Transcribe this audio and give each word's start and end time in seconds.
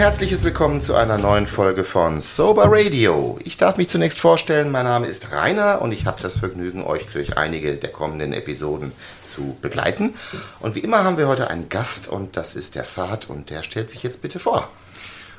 herzliches 0.00 0.42
Willkommen 0.44 0.80
zu 0.80 0.94
einer 0.94 1.18
neuen 1.18 1.46
Folge 1.46 1.84
von 1.84 2.20
Sober 2.20 2.64
Radio. 2.68 3.38
Ich 3.44 3.58
darf 3.58 3.76
mich 3.76 3.90
zunächst 3.90 4.18
vorstellen, 4.18 4.70
mein 4.70 4.86
Name 4.86 5.06
ist 5.06 5.30
Rainer 5.30 5.82
und 5.82 5.92
ich 5.92 6.06
habe 6.06 6.22
das 6.22 6.38
Vergnügen, 6.38 6.82
euch 6.82 7.06
durch 7.08 7.36
einige 7.36 7.74
der 7.74 7.92
kommenden 7.92 8.32
Episoden 8.32 8.92
zu 9.22 9.58
begleiten. 9.60 10.14
Und 10.58 10.74
wie 10.74 10.78
immer 10.78 11.04
haben 11.04 11.18
wir 11.18 11.28
heute 11.28 11.50
einen 11.50 11.68
Gast 11.68 12.08
und 12.08 12.38
das 12.38 12.56
ist 12.56 12.76
der 12.76 12.84
Saad 12.84 13.28
und 13.28 13.50
der 13.50 13.62
stellt 13.62 13.90
sich 13.90 14.02
jetzt 14.02 14.22
bitte 14.22 14.38
vor. 14.38 14.70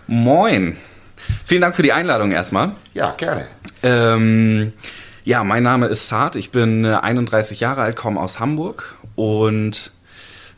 Moin. 0.05 0.77
Vielen 1.43 1.61
Dank 1.61 1.75
für 1.75 1.81
die 1.81 1.93
Einladung 1.93 2.31
erstmal. 2.31 2.73
Ja, 2.93 3.15
gerne. 3.17 3.47
Ähm, 3.81 4.73
ja, 5.23 5.43
mein 5.43 5.63
Name 5.63 5.87
ist 5.87 6.07
Saad, 6.07 6.35
ich 6.35 6.51
bin 6.51 6.85
31 6.85 7.59
äh, 7.59 7.61
Jahre 7.63 7.81
alt, 7.81 7.95
komme 7.95 8.21
aus 8.21 8.39
Hamburg 8.39 8.95
und 9.15 9.91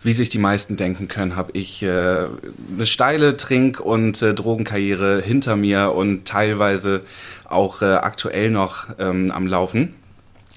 wie 0.03 0.13
sich 0.13 0.29
die 0.29 0.37
meisten 0.37 0.77
denken 0.77 1.07
können, 1.07 1.35
habe 1.35 1.51
ich 1.53 1.81
äh, 1.81 1.87
eine 1.87 2.85
steile 2.85 3.37
Trink- 3.37 3.79
und 3.79 4.21
äh, 4.21 4.33
Drogenkarriere 4.33 5.21
hinter 5.21 5.55
mir 5.55 5.93
und 5.93 6.25
teilweise 6.25 7.01
auch 7.45 7.81
äh, 7.81 7.93
aktuell 7.93 8.51
noch 8.51 8.87
ähm, 8.99 9.31
am 9.31 9.47
Laufen, 9.47 9.95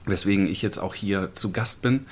weswegen 0.04 0.46
ich 0.46 0.62
jetzt 0.62 0.78
auch 0.78 0.94
hier 0.94 1.30
zu 1.34 1.52
Gast 1.52 1.82
bin 1.82 2.06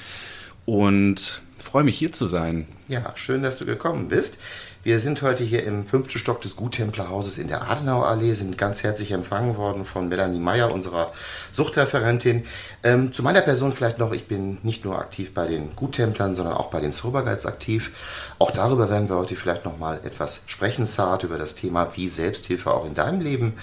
und 0.64 1.42
freue 1.58 1.84
mich 1.84 1.98
hier 1.98 2.12
zu 2.12 2.26
sein. 2.26 2.66
Ja, 2.88 3.12
schön, 3.16 3.42
dass 3.42 3.58
du 3.58 3.64
gekommen 3.64 4.08
bist. 4.08 4.38
Wir 4.84 5.00
sind 5.00 5.22
heute 5.22 5.42
hier 5.44 5.64
im 5.64 5.86
fünften 5.86 6.18
Stock 6.18 6.42
des 6.42 6.56
Guttemplerhauses 6.56 7.38
in 7.38 7.48
der 7.48 7.70
Adenauer 7.70 8.06
Allee, 8.06 8.34
sind 8.34 8.58
ganz 8.58 8.82
herzlich 8.82 9.12
empfangen 9.12 9.56
worden 9.56 9.86
von 9.86 10.10
Melanie 10.10 10.40
Meyer, 10.40 10.70
unserer 10.70 11.10
Suchtreferentin. 11.52 12.44
Ähm, 12.82 13.10
zu 13.10 13.22
meiner 13.22 13.40
Person 13.40 13.72
vielleicht 13.72 13.98
noch, 13.98 14.12
ich 14.12 14.28
bin 14.28 14.58
nicht 14.62 14.84
nur 14.84 14.98
aktiv 14.98 15.32
bei 15.32 15.46
den 15.46 15.74
Guttemplern, 15.74 16.34
sondern 16.34 16.56
auch 16.56 16.68
bei 16.68 16.80
den 16.80 16.92
Sober 16.92 17.22
Guides 17.22 17.46
aktiv. 17.46 17.92
Auch 18.38 18.50
darüber 18.50 18.90
werden 18.90 19.08
wir 19.08 19.16
heute 19.16 19.36
vielleicht 19.36 19.64
noch 19.64 19.78
mal 19.78 20.00
etwas 20.04 20.42
sprechen, 20.48 20.84
Saad, 20.84 21.24
über 21.24 21.38
das 21.38 21.54
Thema, 21.54 21.92
wie 21.94 22.10
Selbsthilfe 22.10 22.70
auch 22.70 22.84
in 22.84 22.92
deinem 22.92 23.22
Leben 23.22 23.54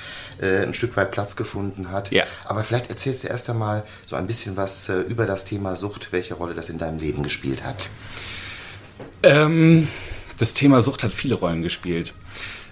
äh, 0.42 0.64
ein 0.64 0.74
Stück 0.74 0.98
weit 0.98 1.12
Platz 1.12 1.36
gefunden 1.36 1.92
hat. 1.92 2.10
Ja. 2.10 2.24
Aber 2.46 2.64
vielleicht 2.64 2.90
erzählst 2.90 3.24
du 3.24 3.28
erst 3.28 3.48
einmal 3.48 3.84
so 4.08 4.16
ein 4.16 4.26
bisschen 4.26 4.58
was 4.58 4.90
äh, 4.90 5.02
über 5.02 5.28
das 5.28 5.46
Thema 5.46 5.76
Sucht, 5.76 6.12
welche 6.14 6.34
Rolle 6.34 6.56
das 6.56 6.72
in 6.72 6.80
deinem 6.80 6.98
Leben 6.98 7.22
gespielt 7.22 7.64
hat. 7.64 7.90
Ähm 9.22 9.88
das 10.42 10.56
Thema 10.56 10.82
Sucht 10.82 11.04
hat 11.04 11.14
viele 11.14 11.36
Rollen 11.36 11.62
gespielt. 11.62 12.14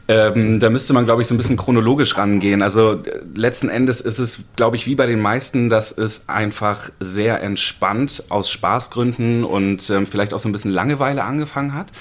Ähm, 0.07 0.59
da 0.59 0.71
müsste 0.71 0.93
man, 0.93 1.05
glaube 1.05 1.21
ich, 1.21 1.27
so 1.27 1.35
ein 1.35 1.37
bisschen 1.37 1.55
chronologisch 1.55 2.17
rangehen. 2.17 2.63
Also 2.63 2.93
äh, 2.93 3.21
letzten 3.35 3.69
Endes 3.69 4.01
ist 4.01 4.17
es, 4.17 4.39
glaube 4.55 4.75
ich, 4.75 4.87
wie 4.87 4.95
bei 4.95 5.05
den 5.05 5.21
meisten, 5.21 5.69
dass 5.69 5.91
es 5.91 6.27
einfach 6.27 6.89
sehr 6.99 7.43
entspannt 7.43 8.23
aus 8.29 8.49
Spaßgründen 8.49 9.43
und 9.43 9.87
ähm, 9.91 10.07
vielleicht 10.07 10.33
auch 10.33 10.39
so 10.39 10.49
ein 10.49 10.51
bisschen 10.51 10.71
Langeweile 10.71 11.23
angefangen 11.23 11.75
hat. 11.75 11.91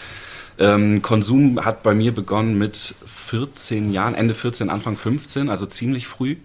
Ähm, 0.58 1.02
Konsum 1.02 1.62
hat 1.66 1.82
bei 1.82 1.92
mir 1.92 2.14
begonnen 2.14 2.56
mit 2.56 2.94
14 3.04 3.92
Jahren, 3.92 4.14
Ende 4.14 4.32
14, 4.32 4.70
Anfang 4.70 4.96
15, 4.96 5.50
also 5.50 5.66
ziemlich 5.66 6.06
früh. 6.06 6.36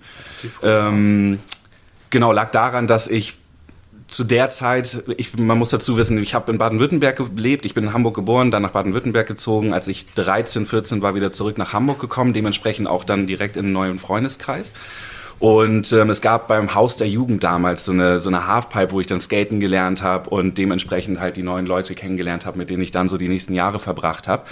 Ähm, 0.62 1.40
genau, 2.10 2.34
lag 2.34 2.52
daran, 2.52 2.88
dass 2.88 3.08
ich 3.08 3.38
zu 4.14 4.24
der 4.24 4.50
Zeit, 4.50 5.04
ich, 5.18 5.36
man 5.38 5.58
muss 5.58 5.70
dazu 5.70 5.98
wissen, 5.98 6.22
ich 6.22 6.36
habe 6.36 6.52
in 6.52 6.60
Baden-Württemberg 6.60 7.18
gelebt, 7.36 7.66
ich 7.66 7.74
bin 7.74 7.86
in 7.86 7.94
Hamburg 7.94 8.14
geboren, 8.14 8.52
dann 8.52 8.62
nach 8.62 8.70
Baden-Württemberg 8.70 9.28
gezogen. 9.28 9.74
Als 9.74 9.88
ich 9.88 10.06
13, 10.14 10.68
14 10.68 11.02
war, 11.02 11.16
wieder 11.16 11.32
zurück 11.32 11.58
nach 11.58 11.74
Hamburg 11.74 12.00
gekommen, 12.00 12.32
dementsprechend 12.34 12.88
auch 12.88 13.04
dann 13.04 13.26
direkt 13.26 13.56
in 13.56 13.66
einen 13.66 13.74
neuen 13.74 14.00
Freundeskreis. 14.00 14.74
Und 15.40 15.92
ähm, 15.92 16.12
es 16.12 16.22
gab 16.22 16.48
beim 16.48 16.76
Haus 16.76 16.96
der 16.96 17.10
Jugend 17.10 17.44
damals 17.44 17.86
so 17.86 17.92
eine, 17.92 18.20
so 18.20 18.30
eine 18.30 18.48
Halfpipe, 18.48 18.92
wo 18.92 19.02
ich 19.02 19.08
dann 19.08 19.20
skaten 19.20 19.60
gelernt 19.60 20.02
habe 20.02 20.30
und 20.30 20.58
dementsprechend 20.58 21.20
halt 21.20 21.36
die 21.36 21.44
neuen 21.44 21.66
Leute 21.66 21.96
kennengelernt 21.96 22.46
habe, 22.46 22.60
mit 22.60 22.70
denen 22.70 22.84
ich 22.84 22.92
dann 22.92 23.10
so 23.10 23.18
die 23.18 23.28
nächsten 23.28 23.54
Jahre 23.54 23.80
verbracht 23.80 24.28
habe. 24.28 24.44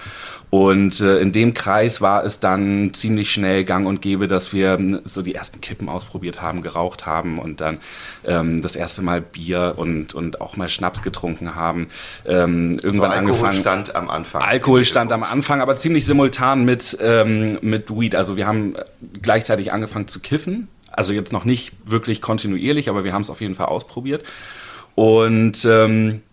Und 0.52 1.00
äh, 1.00 1.20
in 1.20 1.32
dem 1.32 1.54
Kreis 1.54 2.02
war 2.02 2.26
es 2.26 2.42
dann 2.42 2.94
ziemlich 2.94 3.32
schnell 3.32 3.64
gang 3.64 3.88
und 3.88 4.02
gäbe, 4.02 4.28
dass 4.28 4.52
wir 4.52 4.74
hm, 4.74 5.00
so 5.06 5.22
die 5.22 5.34
ersten 5.34 5.62
Kippen 5.62 5.88
ausprobiert 5.88 6.42
haben, 6.42 6.62
geraucht 6.62 7.06
haben 7.06 7.40
und 7.40 7.62
dann 7.62 7.80
ähm, 8.26 8.62
das 8.62 8.76
erste 8.76 9.02
Mal 9.02 9.22
Bier 9.22 9.76
und, 9.78 10.14
und 10.14 10.42
auch 10.42 10.58
mal 10.58 10.68
Schnaps 10.68 11.04
getrunken 11.04 11.56
haben. 11.56 11.88
Ähm, 12.28 12.78
irgendwann 12.84 12.94
so 12.94 13.04
Alkohol 13.04 13.18
angefangen. 13.18 13.62
stand 13.62 13.96
am 13.96 14.10
Anfang. 14.10 14.42
Alkohol 14.42 14.84
stand 14.84 15.14
am 15.14 15.24
Anfang, 15.24 15.62
aber 15.62 15.78
ziemlich 15.78 16.06
simultan 16.06 16.66
mit, 16.66 16.98
ähm, 17.02 17.58
mit 17.62 17.90
Weed. 17.90 18.14
Also 18.14 18.36
wir 18.36 18.46
haben 18.46 18.76
gleichzeitig 19.22 19.72
angefangen 19.72 20.10
zu 20.10 20.20
kiffen. 20.20 20.68
Also 20.92 21.14
jetzt 21.14 21.32
noch 21.32 21.46
nicht 21.46 21.72
wirklich 21.86 22.22
kontinuierlich, 22.22 22.90
aber 22.90 23.06
wir 23.06 23.14
haben 23.14 23.22
es 23.22 23.30
auf 23.30 23.40
jeden 23.40 23.56
Fall 23.56 23.68
ausprobiert. 23.68 24.26
Und 24.96 25.64
ähm, 25.64 26.24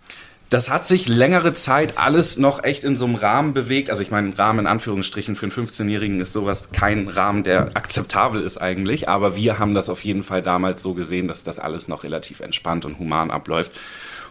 das 0.51 0.71
hat 0.71 0.87
sich 0.87 1.09
längere 1.09 1.53
Zeit 1.53 1.99
alles 1.99 2.39
noch 2.39 2.65
echt 2.65 2.83
in 2.83 2.97
so 2.97 3.05
einem 3.05 3.17
Rahmen 3.17 3.53
bewegt. 3.53 3.91
Also 3.91 4.03
ich 4.03 4.11
meine, 4.11 4.37
Rahmen 4.39 4.61
in 4.61 4.67
Anführungsstrichen 4.67 5.37
für 5.37 5.45
einen 5.47 5.53
15-Jährigen 5.53 6.21
ist 6.21 6.33
sowas 6.33 6.71
kein 6.73 7.09
Rahmen, 7.09 7.43
der 7.43 7.77
akzeptabel 7.77 8.43
ist 8.43 8.57
eigentlich. 8.57 9.11
Aber 9.11 9.37
wir 9.37 9.59
haben 9.59 9.75
das 9.75 9.91
auf 9.91 10.05
jeden 10.05 10.23
Fall 10.23 10.43
damals 10.43 10.83
so 10.83 10.95
gesehen, 10.95 11.29
dass 11.29 11.45
das 11.45 11.59
alles 11.59 11.87
noch 11.87 12.03
relativ 12.03 12.41
entspannt 12.41 12.87
und 12.87 12.99
human 12.99 13.31
abläuft. 13.31 13.79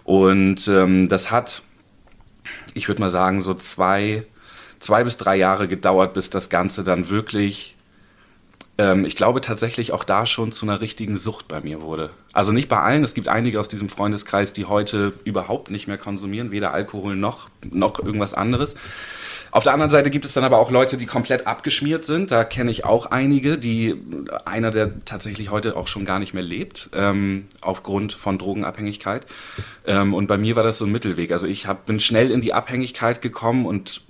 Und 0.06 0.68
ähm, 0.68 1.08
das 1.08 1.30
hat, 1.30 1.62
ich 2.74 2.88
würde 2.88 3.02
mal 3.02 3.12
sagen, 3.12 3.42
so 3.42 3.54
zwei, 3.54 4.24
zwei 4.80 5.04
bis 5.04 5.18
drei 5.18 5.36
Jahre 5.36 5.68
gedauert, 5.68 6.14
bis 6.14 6.32
das 6.32 6.50
Ganze 6.50 6.84
dann 6.84 7.10
wirklich 7.10 7.77
ähm, 8.78 9.06
ich 9.06 9.16
glaube 9.16 9.42
tatsächlich 9.42 9.92
auch 9.92 10.04
da 10.04 10.26
schon 10.26 10.52
zu 10.52 10.66
einer 10.66 10.82
richtigen 10.82 11.18
Sucht 11.18 11.48
bei 11.48 11.62
mir 11.62 11.82
wurde. 11.82 12.12
Also 12.34 12.52
nicht 12.52 12.70
bei 12.70 12.80
allen, 12.80 13.04
es 13.04 13.14
gibt 13.14 13.28
einige 13.28 13.60
aus 13.60 13.68
diesem 13.68 13.90
Freundeskreis, 13.90 14.54
die 14.54 14.66
heute 14.66 15.14
überhaupt 15.24 15.72
nicht 15.72 15.88
mehr 15.88 15.98
konsumieren, 15.98 16.52
weder 16.52 16.74
Alkohol 16.74 17.16
noch, 17.16 17.50
noch 17.72 18.00
irgendwas 18.00 18.34
anderes. 18.34 18.76
Auf 19.50 19.64
der 19.64 19.74
anderen 19.74 19.90
Seite 19.90 20.12
gibt 20.12 20.26
es 20.26 20.34
dann 20.34 20.44
aber 20.44 20.60
auch 20.60 20.70
Leute, 20.70 20.98
die 20.98 21.06
komplett 21.06 21.48
abgeschmiert 21.48 22.06
sind. 22.06 22.32
Da 22.32 22.44
kenne 22.44 22.70
ich 22.70 22.86
auch 22.86 23.08
einige, 23.08 23.58
die 23.58 23.96
einer, 24.46 24.72
der 24.72 25.04
tatsächlich 25.06 25.50
heute 25.50 25.76
auch 25.78 25.88
schon 25.88 26.06
gar 26.06 26.20
nicht 26.20 26.34
mehr 26.34 26.44
lebt, 26.44 26.90
ähm, 26.94 27.48
aufgrund 27.62 28.14
von 28.14 28.38
Drogenabhängigkeit. 28.38 29.26
Ähm, 29.86 30.14
und 30.14 30.28
bei 30.28 30.38
mir 30.38 30.56
war 30.56 30.64
das 30.64 30.78
so 30.78 30.86
ein 30.86 30.92
Mittelweg. 30.92 31.32
Also 31.32 31.48
ich 31.48 31.66
hab, 31.66 31.86
bin 31.86 32.00
schnell 32.00 32.30
in 32.30 32.42
die 32.42 32.54
Abhängigkeit 32.54 33.22
gekommen 33.22 33.66
und 33.66 34.02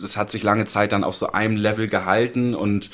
das 0.00 0.16
hat 0.16 0.30
sich 0.30 0.42
lange 0.42 0.64
Zeit 0.64 0.92
dann 0.92 1.04
auf 1.04 1.14
so 1.14 1.32
einem 1.32 1.56
Level 1.56 1.86
gehalten 1.88 2.54
und 2.54 2.90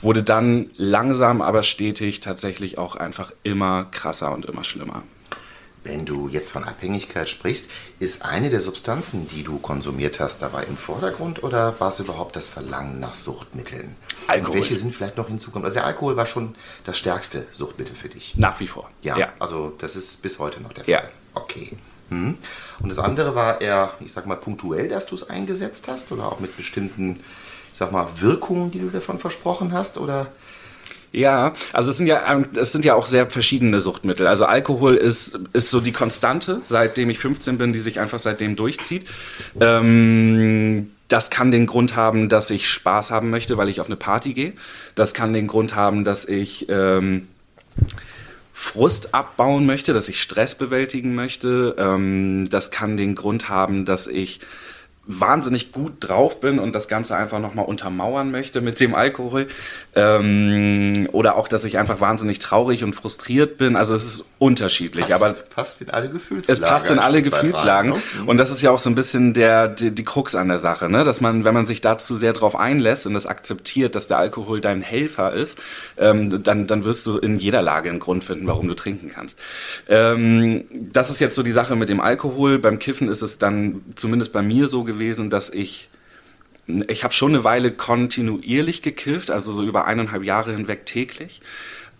wurde 0.00 0.22
dann 0.22 0.70
langsam, 0.76 1.42
aber 1.42 1.62
stetig 1.62 2.20
tatsächlich 2.20 2.78
auch 2.78 2.96
einfach 2.96 3.32
immer 3.42 3.84
krasser 3.90 4.32
und 4.32 4.44
immer 4.46 4.64
schlimmer. 4.64 5.02
Wenn 5.86 6.04
du 6.04 6.28
jetzt 6.28 6.50
von 6.50 6.64
Abhängigkeit 6.64 7.28
sprichst, 7.28 7.70
ist 8.00 8.24
eine 8.24 8.50
der 8.50 8.60
Substanzen, 8.60 9.28
die 9.28 9.44
du 9.44 9.58
konsumiert 9.58 10.18
hast, 10.18 10.42
dabei 10.42 10.64
im 10.64 10.76
Vordergrund 10.76 11.44
oder 11.44 11.78
war 11.78 11.90
es 11.90 12.00
überhaupt 12.00 12.34
das 12.34 12.48
Verlangen 12.48 12.98
nach 12.98 13.14
Suchtmitteln? 13.14 13.94
Alkohol. 14.26 14.50
Und 14.50 14.56
welche 14.56 14.76
sind 14.76 14.96
vielleicht 14.96 15.16
noch 15.16 15.28
hinzugekommen? 15.28 15.64
Also 15.64 15.76
der 15.76 15.86
Alkohol 15.86 16.16
war 16.16 16.26
schon 16.26 16.56
das 16.84 16.98
stärkste 16.98 17.46
Suchtmittel 17.52 17.94
für 17.94 18.08
dich. 18.08 18.34
Nach 18.36 18.58
wie 18.58 18.66
vor. 18.66 18.90
Ja, 19.02 19.16
ja. 19.16 19.32
also 19.38 19.74
das 19.78 19.94
ist 19.94 20.22
bis 20.22 20.40
heute 20.40 20.60
noch 20.60 20.72
der 20.72 20.84
Fall. 20.84 20.92
Ja. 20.92 21.02
Okay. 21.34 21.78
Hm. 22.08 22.36
Und 22.80 22.88
das 22.88 22.98
andere 22.98 23.36
war 23.36 23.60
eher, 23.60 23.90
ich 24.00 24.12
sag 24.12 24.26
mal, 24.26 24.36
punktuell, 24.36 24.88
dass 24.88 25.06
du 25.06 25.14
es 25.14 25.30
eingesetzt 25.30 25.86
hast 25.86 26.10
oder 26.10 26.32
auch 26.32 26.40
mit 26.40 26.56
bestimmten 26.56 27.20
sag 27.76 27.92
mal, 27.92 28.08
Wirkungen, 28.18 28.70
die 28.70 28.78
du 28.78 28.88
davon 28.88 29.18
versprochen 29.18 29.72
hast? 29.72 29.98
Oder? 29.98 30.28
Ja, 31.12 31.54
also 31.72 31.90
es 31.90 31.96
sind 31.96 32.06
ja, 32.06 32.30
ähm, 32.30 32.46
es 32.54 32.72
sind 32.72 32.84
ja 32.84 32.94
auch 32.94 33.06
sehr 33.06 33.28
verschiedene 33.28 33.80
Suchtmittel. 33.80 34.26
Also 34.26 34.44
Alkohol 34.44 34.96
ist, 34.96 35.38
ist 35.52 35.70
so 35.70 35.80
die 35.80 35.92
Konstante, 35.92 36.60
seitdem 36.62 37.10
ich 37.10 37.18
15 37.18 37.58
bin, 37.58 37.72
die 37.72 37.78
sich 37.78 38.00
einfach 38.00 38.18
seitdem 38.18 38.56
durchzieht. 38.56 39.06
Ähm, 39.60 40.90
das 41.08 41.30
kann 41.30 41.52
den 41.52 41.66
Grund 41.66 41.96
haben, 41.96 42.28
dass 42.28 42.50
ich 42.50 42.68
Spaß 42.68 43.10
haben 43.10 43.30
möchte, 43.30 43.56
weil 43.56 43.68
ich 43.68 43.80
auf 43.80 43.86
eine 43.86 43.96
Party 43.96 44.32
gehe. 44.32 44.52
Das 44.94 45.14
kann 45.14 45.32
den 45.32 45.46
Grund 45.46 45.74
haben, 45.74 46.04
dass 46.04 46.24
ich 46.24 46.66
ähm, 46.68 47.28
Frust 48.52 49.14
abbauen 49.14 49.66
möchte, 49.66 49.92
dass 49.92 50.08
ich 50.08 50.20
Stress 50.20 50.54
bewältigen 50.54 51.14
möchte. 51.14 51.76
Ähm, 51.78 52.48
das 52.50 52.70
kann 52.70 52.96
den 52.96 53.14
Grund 53.14 53.48
haben, 53.48 53.84
dass 53.84 54.06
ich 54.06 54.40
wahnsinnig 55.06 55.72
gut 55.72 55.94
drauf 56.00 56.40
bin 56.40 56.58
und 56.58 56.74
das 56.74 56.88
Ganze 56.88 57.16
einfach 57.16 57.38
nochmal 57.38 57.64
untermauern 57.64 58.30
möchte 58.30 58.60
mit 58.60 58.80
dem 58.80 58.94
Alkohol. 58.94 59.46
Ähm, 59.94 61.08
oder 61.12 61.36
auch, 61.36 61.48
dass 61.48 61.64
ich 61.64 61.78
einfach 61.78 62.00
wahnsinnig 62.00 62.38
traurig 62.40 62.84
und 62.84 62.94
frustriert 62.94 63.56
bin. 63.56 63.76
Also 63.76 63.94
es 63.94 64.04
ist 64.04 64.24
unterschiedlich. 64.38 65.06
Passt, 65.06 65.22
aber 65.22 65.32
passt 65.32 65.80
in 65.80 65.90
alle 65.90 66.10
Gefühlslagen. 66.10 66.52
Es 66.52 66.68
passt 66.68 66.90
in 66.90 66.98
alle 66.98 67.22
Gefühlslagen. 67.22 67.92
Rein, 67.92 68.02
ne? 68.18 68.24
Und 68.26 68.38
das 68.38 68.50
ist 68.50 68.62
ja 68.62 68.70
auch 68.72 68.78
so 68.78 68.90
ein 68.90 68.94
bisschen 68.94 69.32
der, 69.32 69.68
die, 69.68 69.92
die 69.92 70.04
Krux 70.04 70.34
an 70.34 70.48
der 70.48 70.58
Sache, 70.58 70.90
ne? 70.90 71.04
dass 71.04 71.20
man, 71.20 71.44
wenn 71.44 71.54
man 71.54 71.66
sich 71.66 71.80
dazu 71.80 72.14
sehr 72.14 72.32
drauf 72.32 72.56
einlässt 72.56 73.06
und 73.06 73.14
das 73.14 73.26
akzeptiert, 73.26 73.94
dass 73.94 74.08
der 74.08 74.18
Alkohol 74.18 74.60
dein 74.60 74.82
Helfer 74.82 75.32
ist, 75.32 75.56
ähm, 75.96 76.42
dann, 76.42 76.66
dann 76.66 76.84
wirst 76.84 77.06
du 77.06 77.16
in 77.18 77.38
jeder 77.38 77.62
Lage 77.62 77.88
einen 77.88 78.00
Grund 78.00 78.24
finden, 78.24 78.46
warum 78.46 78.68
du 78.68 78.74
trinken 78.74 79.08
kannst. 79.08 79.38
Ähm, 79.88 80.64
das 80.72 81.10
ist 81.10 81.20
jetzt 81.20 81.36
so 81.36 81.42
die 81.42 81.52
Sache 81.52 81.76
mit 81.76 81.88
dem 81.88 82.00
Alkohol. 82.00 82.58
Beim 82.58 82.78
Kiffen 82.78 83.08
ist 83.08 83.22
es 83.22 83.38
dann 83.38 83.82
zumindest 83.94 84.32
bei 84.32 84.42
mir 84.42 84.66
so 84.66 84.84
gewesen, 84.84 84.95
gewesen, 84.98 85.30
dass 85.30 85.50
ich 85.50 85.88
ich 86.88 87.04
habe 87.04 87.14
schon 87.14 87.32
eine 87.32 87.44
Weile 87.44 87.70
kontinuierlich 87.70 88.82
gekifft, 88.82 89.30
also 89.30 89.52
so 89.52 89.62
über 89.62 89.84
eineinhalb 89.86 90.24
Jahre 90.24 90.52
hinweg 90.52 90.84
täglich. 90.84 91.40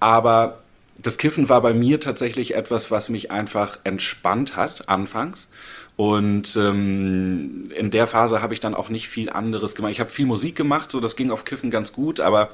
Aber 0.00 0.58
das 0.98 1.18
Kiffen 1.18 1.48
war 1.48 1.60
bei 1.60 1.72
mir 1.72 2.00
tatsächlich 2.00 2.54
etwas, 2.54 2.90
was 2.90 3.08
mich 3.08 3.30
einfach 3.30 3.78
entspannt 3.84 4.56
hat, 4.56 4.88
anfangs. 4.88 5.48
Und 5.96 6.56
ähm, 6.56 7.64
in 7.74 7.90
der 7.90 8.06
Phase 8.06 8.42
habe 8.42 8.54
ich 8.54 8.60
dann 8.60 8.74
auch 8.74 8.88
nicht 8.88 9.08
viel 9.08 9.30
anderes 9.30 9.74
gemacht. 9.74 9.92
Ich 9.92 10.00
habe 10.00 10.10
viel 10.10 10.26
Musik 10.26 10.56
gemacht, 10.56 10.90
so 10.90 11.00
das 11.00 11.16
ging 11.16 11.30
auf 11.30 11.44
Kiffen 11.44 11.70
ganz 11.70 11.92
gut, 11.92 12.20
aber 12.20 12.50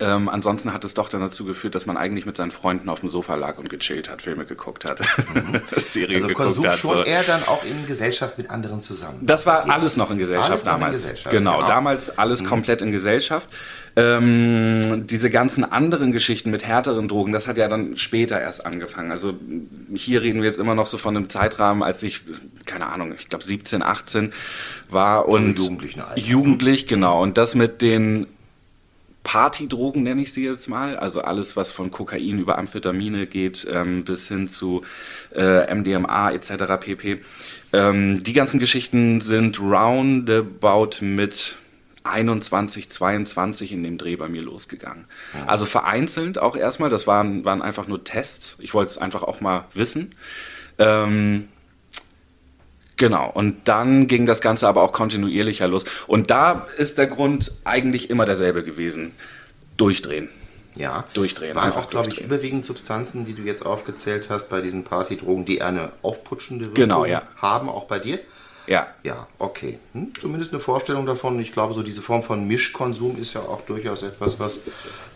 ähm, 0.00 0.28
ansonsten 0.28 0.72
hat 0.72 0.84
es 0.84 0.94
doch 0.94 1.08
dann 1.08 1.20
dazu 1.20 1.44
geführt, 1.44 1.74
dass 1.74 1.84
man 1.86 1.96
eigentlich 1.96 2.24
mit 2.26 2.36
seinen 2.36 2.50
Freunden 2.50 2.88
auf 2.88 3.00
dem 3.00 3.10
Sofa 3.10 3.34
lag 3.34 3.58
und 3.58 3.68
gechillt 3.68 4.08
hat, 4.08 4.22
Filme 4.22 4.46
geguckt 4.46 4.84
hat, 4.84 5.00
mhm. 5.00 5.60
Serien 5.88 6.16
also 6.16 6.28
geguckt 6.28 6.44
Konsum 6.44 6.66
hat. 6.66 6.78
schon 6.78 6.94
so. 6.94 7.02
eher 7.02 7.22
dann 7.22 7.44
auch 7.44 7.64
in 7.64 7.86
Gesellschaft 7.86 8.38
mit 8.38 8.50
anderen 8.50 8.80
zusammen. 8.80 9.18
Das 9.22 9.46
war 9.46 9.68
alles 9.68 9.96
noch 9.96 10.10
in 10.10 10.18
Gesellschaft 10.18 10.66
damals. 10.66 10.96
In 10.96 11.02
Gesellschaft, 11.02 11.30
genau, 11.30 11.56
genau, 11.56 11.66
damals 11.66 12.18
alles 12.18 12.42
mhm. 12.42 12.46
komplett 12.46 12.82
in 12.82 12.92
Gesellschaft. 12.92 13.48
Ähm, 13.96 15.06
diese 15.06 15.30
ganzen 15.30 15.70
anderen 15.70 16.10
Geschichten 16.12 16.50
mit 16.50 16.64
härteren 16.66 17.06
Drogen, 17.06 17.32
das 17.32 17.46
hat 17.46 17.56
ja 17.56 17.68
dann 17.68 17.96
später 17.96 18.40
erst 18.40 18.66
angefangen. 18.66 19.12
Also 19.12 19.34
hier 19.94 20.22
reden 20.22 20.40
wir 20.40 20.48
jetzt 20.48 20.58
immer 20.58 20.74
noch 20.74 20.86
so 20.86 20.98
von 20.98 21.16
einem 21.16 21.28
Zeitrahmen, 21.28 21.82
als 21.82 22.02
ich, 22.02 22.22
keine 22.64 22.86
Ahnung, 22.86 23.14
ich 23.16 23.28
glaube 23.28 23.44
17, 23.44 23.82
18 23.82 24.32
war 24.88 25.28
und 25.28 25.58
Jugendlichen 25.58 26.00
Alter. 26.00 26.18
jugendlich, 26.18 26.86
genau. 26.88 27.22
Und 27.22 27.36
das 27.36 27.54
mit 27.54 27.82
den 27.82 28.26
Partydrogen 29.24 30.04
nenne 30.04 30.22
ich 30.22 30.32
sie 30.32 30.44
jetzt 30.44 30.68
mal, 30.68 30.96
also 30.96 31.22
alles, 31.22 31.56
was 31.56 31.72
von 31.72 31.90
Kokain 31.90 32.38
über 32.38 32.58
Amphetamine 32.58 33.26
geht, 33.26 33.66
ähm, 33.68 34.04
bis 34.04 34.28
hin 34.28 34.46
zu 34.46 34.82
äh, 35.34 35.74
MDMA 35.74 36.30
etc. 36.30 36.52
pp. 36.78 37.20
Ähm, 37.72 38.22
die 38.22 38.32
ganzen 38.34 38.60
Geschichten 38.60 39.20
sind 39.20 39.58
roundabout 39.60 41.00
mit 41.00 41.56
21, 42.04 42.90
22 42.90 43.72
in 43.72 43.82
dem 43.82 43.96
Dreh 43.96 44.16
bei 44.16 44.28
mir 44.28 44.42
losgegangen. 44.42 45.06
Ja. 45.32 45.46
Also 45.46 45.64
vereinzelt 45.64 46.38
auch 46.38 46.54
erstmal, 46.54 46.90
das 46.90 47.06
waren, 47.06 47.46
waren 47.46 47.62
einfach 47.62 47.88
nur 47.88 48.04
Tests. 48.04 48.58
Ich 48.60 48.74
wollte 48.74 48.90
es 48.90 48.98
einfach 48.98 49.22
auch 49.22 49.40
mal 49.40 49.64
wissen. 49.72 50.10
Ähm, 50.78 51.48
Genau, 52.96 53.30
und 53.32 53.68
dann 53.68 54.06
ging 54.06 54.26
das 54.26 54.40
Ganze 54.40 54.68
aber 54.68 54.82
auch 54.82 54.92
kontinuierlicher 54.92 55.66
los. 55.66 55.84
Und 56.06 56.30
da 56.30 56.66
ist 56.76 56.98
der 56.98 57.06
Grund 57.06 57.52
eigentlich 57.64 58.08
immer 58.08 58.24
derselbe 58.24 58.62
gewesen. 58.62 59.12
Durchdrehen. 59.76 60.28
Ja. 60.76 61.04
Durchdrehen. 61.14 61.56
Waren 61.56 61.66
einfach, 61.66 61.88
glaube 61.88 62.10
ich, 62.10 62.20
überwiegend 62.20 62.64
Substanzen, 62.64 63.24
die 63.24 63.34
du 63.34 63.42
jetzt 63.42 63.64
aufgezählt 63.64 64.28
hast 64.30 64.48
bei 64.48 64.60
diesen 64.60 64.84
Partydrogen, 64.84 65.44
die 65.44 65.62
eine 65.62 65.92
aufputschende 66.02 66.66
Wirkung 66.66 66.74
genau, 66.74 67.04
ja. 67.04 67.22
haben, 67.36 67.68
auch 67.68 67.84
bei 67.84 67.98
dir? 67.98 68.18
Ja. 68.66 68.86
Ja, 69.02 69.26
okay. 69.38 69.78
Hm? 69.92 70.12
Zumindest 70.18 70.52
eine 70.52 70.60
Vorstellung 70.60 71.06
davon. 71.06 71.38
Ich 71.38 71.52
glaube, 71.52 71.74
so 71.74 71.82
diese 71.82 72.00
Form 72.00 72.22
von 72.22 72.46
Mischkonsum 72.46 73.18
ist 73.18 73.34
ja 73.34 73.42
auch 73.42 73.62
durchaus 73.62 74.02
etwas, 74.02 74.40
was 74.40 74.58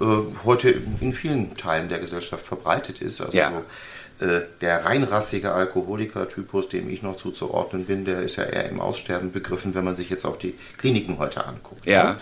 äh, 0.01 0.05
heute 0.45 0.75
in 1.01 1.13
vielen 1.13 1.57
Teilen 1.57 1.89
der 1.89 1.99
Gesellschaft 1.99 2.45
verbreitet 2.45 3.01
ist. 3.01 3.21
Also 3.21 3.37
ja. 3.37 3.51
so 3.51 3.65
der 4.21 4.85
reinrassige 4.85 5.53
Alkoholiker-Typus, 5.53 6.69
dem 6.69 6.89
ich 6.91 7.03
noch 7.03 7.17
zuzuordnen 7.17 7.85
bin, 7.87 8.05
der 8.05 8.23
ist 8.23 8.37
ja 8.37 8.45
eher 8.45 8.69
im 8.69 8.81
Aussterben 8.81 9.33
begriffen, 9.33 9.75
wenn 9.75 9.85
man 9.85 9.97
sich 9.97 10.11
jetzt 10.11 10.25
auch 10.25 10.37
die 10.37 10.55
Kliniken 10.77 11.19
heute 11.19 11.47
anguckt. 11.47 11.87
Ja. 11.87 12.05
Ne? 12.05 12.17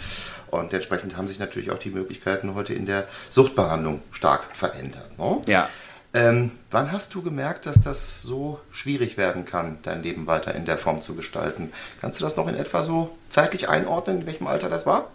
Und 0.51 0.73
entsprechend 0.73 1.17
haben 1.17 1.27
sich 1.27 1.39
natürlich 1.39 1.71
auch 1.71 1.79
die 1.79 1.91
Möglichkeiten 1.91 2.55
heute 2.55 2.75
in 2.75 2.87
der 2.87 3.05
Suchtbehandlung 3.31 4.03
stark 4.13 4.45
verändert. 4.55 5.19
Ne? 5.19 5.41
Ja. 5.47 5.69
Ähm, 6.15 6.53
wann 6.71 6.93
hast 6.93 7.15
du 7.15 7.23
gemerkt, 7.23 7.67
dass 7.67 7.81
das 7.81 8.23
so 8.23 8.61
schwierig 8.71 9.17
werden 9.17 9.45
kann, 9.45 9.79
dein 9.83 10.03
Leben 10.03 10.27
weiter 10.27 10.55
in 10.55 10.65
der 10.65 10.79
Form 10.79 11.03
zu 11.03 11.15
gestalten? 11.15 11.73
Kannst 12.01 12.21
du 12.21 12.25
das 12.25 12.37
noch 12.37 12.49
in 12.49 12.55
etwa 12.55 12.83
so 12.83 13.17
zeitlich 13.29 13.69
einordnen, 13.69 14.21
in 14.21 14.27
welchem 14.27 14.47
Alter 14.47 14.69
das 14.69 14.87
war? 14.87 15.11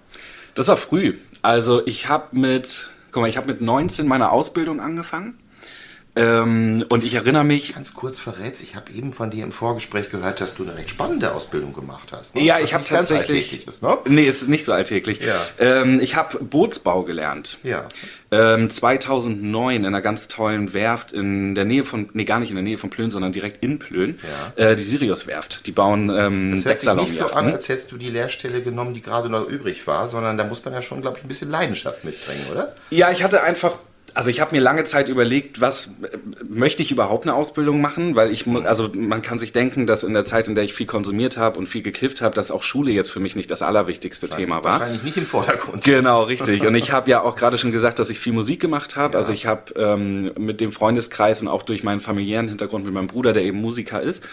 Das 0.54 0.68
war 0.68 0.78
früh. 0.78 1.18
Also 1.42 1.86
ich 1.88 2.10
habe 2.10 2.36
mit, 2.38 2.90
guck 3.12 3.22
mal, 3.22 3.30
ich 3.30 3.38
habe 3.38 3.48
mit 3.48 3.62
19 3.62 4.08
meine 4.08 4.32
Ausbildung 4.32 4.80
angefangen 4.80 5.41
ähm, 6.16 6.86
und 6.90 7.04
ich 7.04 7.14
erinnere 7.14 7.46
mich. 7.46 7.74
Ganz 7.74 7.94
kurz 7.94 8.20
verrätst, 8.20 8.62
ich 8.62 8.76
habe 8.76 8.92
eben 8.92 9.14
von 9.14 9.32
dir 9.32 9.44
im 9.44 9.52
Vorgespräch 9.52 10.10
gehört, 10.10 10.42
dass 10.42 10.56
du 10.56 10.64
eine 10.64 10.76
recht 10.76 10.90
spannende 10.90 11.34
Ausbildung 11.34 11.74
gemacht 11.74 12.10
hast. 12.12 12.36
Ne? 12.36 12.44
Ja, 12.44 12.60
ich 12.60 12.74
habe 12.74 12.84
tatsächlich. 12.84 13.66
Ist, 13.66 13.82
ne? 13.82 13.98
Nee, 14.06 14.26
ist 14.26 14.48
nicht 14.50 14.66
so 14.66 14.74
alltäglich. 14.74 15.22
Ja. 15.22 15.42
Ähm, 15.60 16.00
ich 16.02 16.16
habe 16.16 16.40
Bootsbau 16.40 17.04
gelernt. 17.04 17.60
Ja. 17.64 17.86
Ähm, 18.32 18.70
2009 18.70 19.78
in 19.78 19.86
einer 19.86 20.02
ganz 20.02 20.28
tollen 20.28 20.74
Werft 20.74 21.14
in 21.14 21.56
der 21.56 21.66
Nähe 21.66 21.84
von, 21.84 22.10
nee, 22.14 22.26
gar 22.26 22.40
nicht 22.40 22.50
in 22.50 22.56
der 22.56 22.64
Nähe 22.64 22.78
von 22.78 22.90
Plön, 22.90 23.12
sondern 23.12 23.32
direkt 23.32 23.64
in 23.64 23.80
Plön. 23.80 24.20
Ja. 24.58 24.72
Äh, 24.72 24.76
die 24.76 24.84
Sirius 24.84 25.28
Werft. 25.28 25.66
Die 25.68 25.72
bauen 25.72 26.10
ähm, 26.10 26.52
Das 26.56 26.66
hört 26.66 26.82
sich 26.82 26.94
nicht 26.94 27.16
so 27.16 27.28
an, 27.28 27.54
als 27.54 27.70
hättest 27.70 27.92
du 27.92 27.98
die 27.98 28.10
Lehrstelle 28.10 28.62
genommen, 28.62 28.94
die 28.94 29.02
gerade 29.02 29.30
noch 29.30 29.48
übrig 29.48 29.88
war, 29.88 30.08
sondern 30.08 30.38
da 30.38 30.44
muss 30.44 30.64
man 30.66 30.74
ja 30.74 30.82
schon, 30.82 31.02
glaube 31.02 31.18
ich, 31.18 31.24
ein 31.24 31.28
bisschen 31.30 31.50
Leidenschaft 31.50 32.04
mitbringen, 32.04 32.46
oder? 32.52 32.76
Ja, 32.90 33.12
ich 33.12 33.24
hatte 33.24 33.44
einfach 33.44 33.78
also 34.14 34.30
ich 34.30 34.42
habe 34.42 34.56
mir 34.56 34.62
lange 34.62 34.84
Zeit 34.84 35.08
überlegt, 35.08 35.62
was 35.62 35.92
möchte 36.48 36.82
ich 36.84 36.92
überhaupt 36.92 37.26
eine 37.26 37.34
Ausbildung 37.34 37.82
machen, 37.82 38.16
weil 38.16 38.32
ich 38.32 38.48
also 38.48 38.90
man 38.94 39.22
kann 39.22 39.40
sich 39.40 39.54
denken, 39.54 39.88
dass 39.88 40.04
in 40.04 40.14
der 40.14 40.26
Zeit, 40.26 40.48
in 40.48 40.56
der 40.56 40.64
ich 40.64 40.74
viel 40.74 40.86
konsumiert 40.86 41.38
habe 41.38 41.58
und 41.58 41.68
viel 41.68 41.82
gekifft 41.82 42.22
habe, 42.22 42.36
dass 42.36 42.52
auch 42.52 42.64
Schule 42.64 42.92
jetzt 42.92 43.12
für 43.12 43.20
mich 43.20 43.36
nicht 43.36 43.50
das 43.50 43.62
allerwichtigste 43.62 44.28
Thema 44.28 44.64
war. 44.64 44.80
Wahrscheinlich 44.80 45.04
nicht 45.04 45.18
im 45.18 45.26
Vordergrund. 45.26 45.84
Genau, 45.84 46.24
richtig. 46.24 46.66
Und 46.66 46.76
ich 46.76 46.92
habe 46.92 47.10
ja 47.10 47.22
auch 47.22 47.36
gerade 47.36 47.58
schon 47.58 47.72
gesagt, 47.72 48.00
dass 48.00 48.10
ich 48.10 48.20
viel 48.20 48.34
Musik 48.34 48.60
gemacht 48.60 48.96
habe. 48.96 49.14
Ja. 49.14 49.20
Also 49.20 49.34
ich 49.34 49.46
habe 49.46 49.74
ähm, 49.76 50.32
mit 50.38 50.60
dem 50.62 50.72
Freundeskreis 50.72 51.42
und 51.42 51.48
auch 51.48 51.64
durch 51.64 51.84
meinen 51.84 52.02
familiären 52.02 52.48
Hintergrund 52.48 52.86
mit 52.86 52.94
meinem 52.94 53.08
Bruder, 53.08 53.34
der 53.34 53.44
eben 53.44 53.62
Musiker 53.62 54.02
ist, 54.02 54.24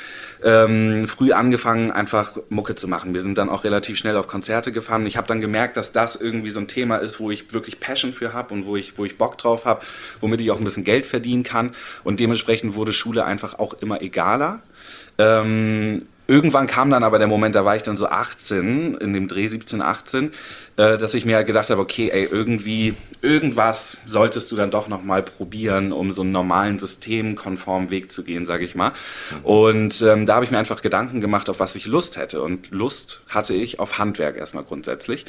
ähm, 0.43 1.07
früh 1.07 1.33
angefangen, 1.33 1.91
einfach 1.91 2.37
Mucke 2.49 2.75
zu 2.75 2.89
machen. 2.89 3.15
Wir 3.15 3.21
sind 3.21 3.39
dann 3.39 3.49
auch 3.49 3.65
relativ 3.65 3.99
schnell 3.99 4.17
auf 4.17 4.27
Konzerte 4.27 4.73
gefahren. 4.73 5.07
Ich 5.07 5.17
habe 5.17 5.29
dann 5.29 5.41
gemerkt, 5.41 5.77
dass 5.77 5.93
das 5.93 6.17
irgendwie 6.17 6.51
so 6.51 6.61
ein 6.61 6.69
Thema 6.69 6.97
ist, 6.97 7.21
wo 7.21 7.31
ich 7.31 7.53
wirklich 7.53 7.81
Passion 7.81 8.13
für 8.13 8.33
habe 8.33 8.55
und 8.55 8.67
wo 8.67 8.77
ich, 8.77 8.99
wo 8.99 9.05
ich 9.05 9.19
Bock 9.19 9.39
drauf 9.39 9.65
habe 9.65 9.68
habe, 9.69 9.83
womit 10.21 10.41
ich 10.41 10.51
auch 10.51 10.59
ein 10.59 10.65
bisschen 10.65 10.85
Geld 10.85 11.07
verdienen 11.07 11.45
kann. 11.45 11.71
Und 12.03 12.19
dementsprechend 12.19 12.75
wurde 12.75 12.93
Schule 12.93 13.25
einfach 13.25 13.59
auch 13.59 13.75
immer 13.75 14.03
egaler. 14.03 14.61
Ähm, 15.19 15.99
irgendwann 16.29 16.67
kam 16.67 16.91
dann 16.91 17.03
aber 17.03 17.19
der 17.19 17.27
Moment, 17.27 17.55
da 17.55 17.65
war 17.65 17.75
ich 17.75 17.83
dann 17.83 17.97
so 17.97 18.07
18, 18.07 18.95
in 18.95 19.13
dem 19.15 19.29
Dreh 19.29 19.47
17, 19.47 19.81
18, 19.81 20.31
äh, 20.77 20.99
dass 20.99 21.15
ich 21.15 21.25
mir 21.25 21.37
halt 21.37 21.47
gedacht 21.47 21.71
habe, 21.71 21.81
okay, 21.81 22.11
ey, 22.13 22.29
irgendwie, 22.31 22.95
irgendwas 23.23 23.97
solltest 24.07 24.53
du 24.53 24.57
dann 24.57 24.71
doch 24.71 24.89
nochmal 24.89 25.23
probieren, 25.23 25.91
um 25.91 26.13
so 26.13 26.23
einen 26.23 26.31
normalen 26.31 26.79
systemkonformen 26.79 27.91
Weg 27.91 28.13
zu 28.13 28.23
gehen, 28.23 28.47
sage 28.47 28.65
ich 28.65 28.75
mal. 28.75 28.93
Und 29.43 30.03
ähm, 30.03 30.27
da 30.27 30.35
habe 30.37 30.45
ich 30.45 30.51
mir 30.51 30.59
einfach 30.59 30.83
Gedanken 30.83 31.21
gemacht, 31.21 31.49
auf 31.49 31.61
was 31.61 31.75
ich 31.75 31.87
Lust 31.87 32.19
hätte. 32.19 32.43
Und 32.43 32.71
Lust 32.71 33.23
hatte 33.29 33.55
ich 33.55 33.81
auf 33.81 33.99
Handwerk 33.99 34.37
erstmal 34.37 34.65
grundsätzlich. 34.65 35.25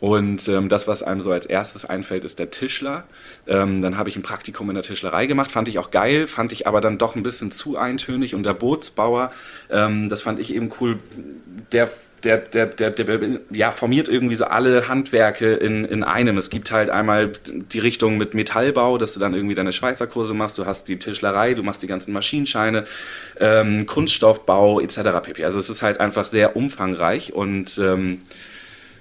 Und 0.00 0.48
ähm, 0.48 0.68
das, 0.68 0.86
was 0.86 1.02
einem 1.02 1.22
so 1.22 1.30
als 1.30 1.46
erstes 1.46 1.84
einfällt, 1.84 2.24
ist 2.24 2.38
der 2.38 2.50
Tischler. 2.50 3.04
Ähm, 3.46 3.80
dann 3.80 3.96
habe 3.96 4.08
ich 4.08 4.16
ein 4.16 4.22
Praktikum 4.22 4.68
in 4.68 4.74
der 4.74 4.82
Tischlerei 4.82 5.26
gemacht, 5.26 5.50
fand 5.50 5.68
ich 5.68 5.78
auch 5.78 5.90
geil, 5.90 6.26
fand 6.26 6.52
ich 6.52 6.66
aber 6.66 6.80
dann 6.80 6.98
doch 6.98 7.16
ein 7.16 7.22
bisschen 7.22 7.52
zu 7.52 7.76
eintönig. 7.76 8.34
Und 8.34 8.42
der 8.42 8.54
Bootsbauer, 8.54 9.32
ähm, 9.70 10.08
das 10.08 10.22
fand 10.22 10.40
ich 10.40 10.54
eben 10.54 10.70
cool, 10.80 10.98
der 11.72 11.88
der, 12.24 12.38
der, 12.38 12.66
der, 12.66 12.90
der, 12.90 13.40
ja, 13.50 13.70
formiert 13.70 14.08
irgendwie 14.08 14.34
so 14.34 14.46
alle 14.46 14.88
Handwerke 14.88 15.54
in, 15.54 15.84
in 15.84 16.02
einem. 16.02 16.38
Es 16.38 16.50
gibt 16.50 16.72
halt 16.72 16.90
einmal 16.90 17.32
die 17.46 17.78
Richtung 17.78 18.16
mit 18.16 18.34
Metallbau, 18.34 18.98
dass 18.98 19.12
du 19.12 19.20
dann 19.20 19.34
irgendwie 19.34 19.54
deine 19.54 19.72
Schweißerkurse 19.72 20.34
machst, 20.34 20.58
du 20.58 20.66
hast 20.66 20.88
die 20.88 20.98
Tischlerei, 20.98 21.54
du 21.54 21.62
machst 21.62 21.82
die 21.82 21.86
ganzen 21.86 22.12
Maschinenscheine, 22.12 22.84
ähm, 23.40 23.86
Kunststoffbau 23.86 24.80
etc. 24.80 25.00
pp. 25.22 25.44
Also 25.44 25.58
es 25.58 25.68
ist 25.68 25.82
halt 25.82 26.00
einfach 26.00 26.26
sehr 26.26 26.56
umfangreich 26.56 27.32
und 27.32 27.78
ähm, 27.78 28.22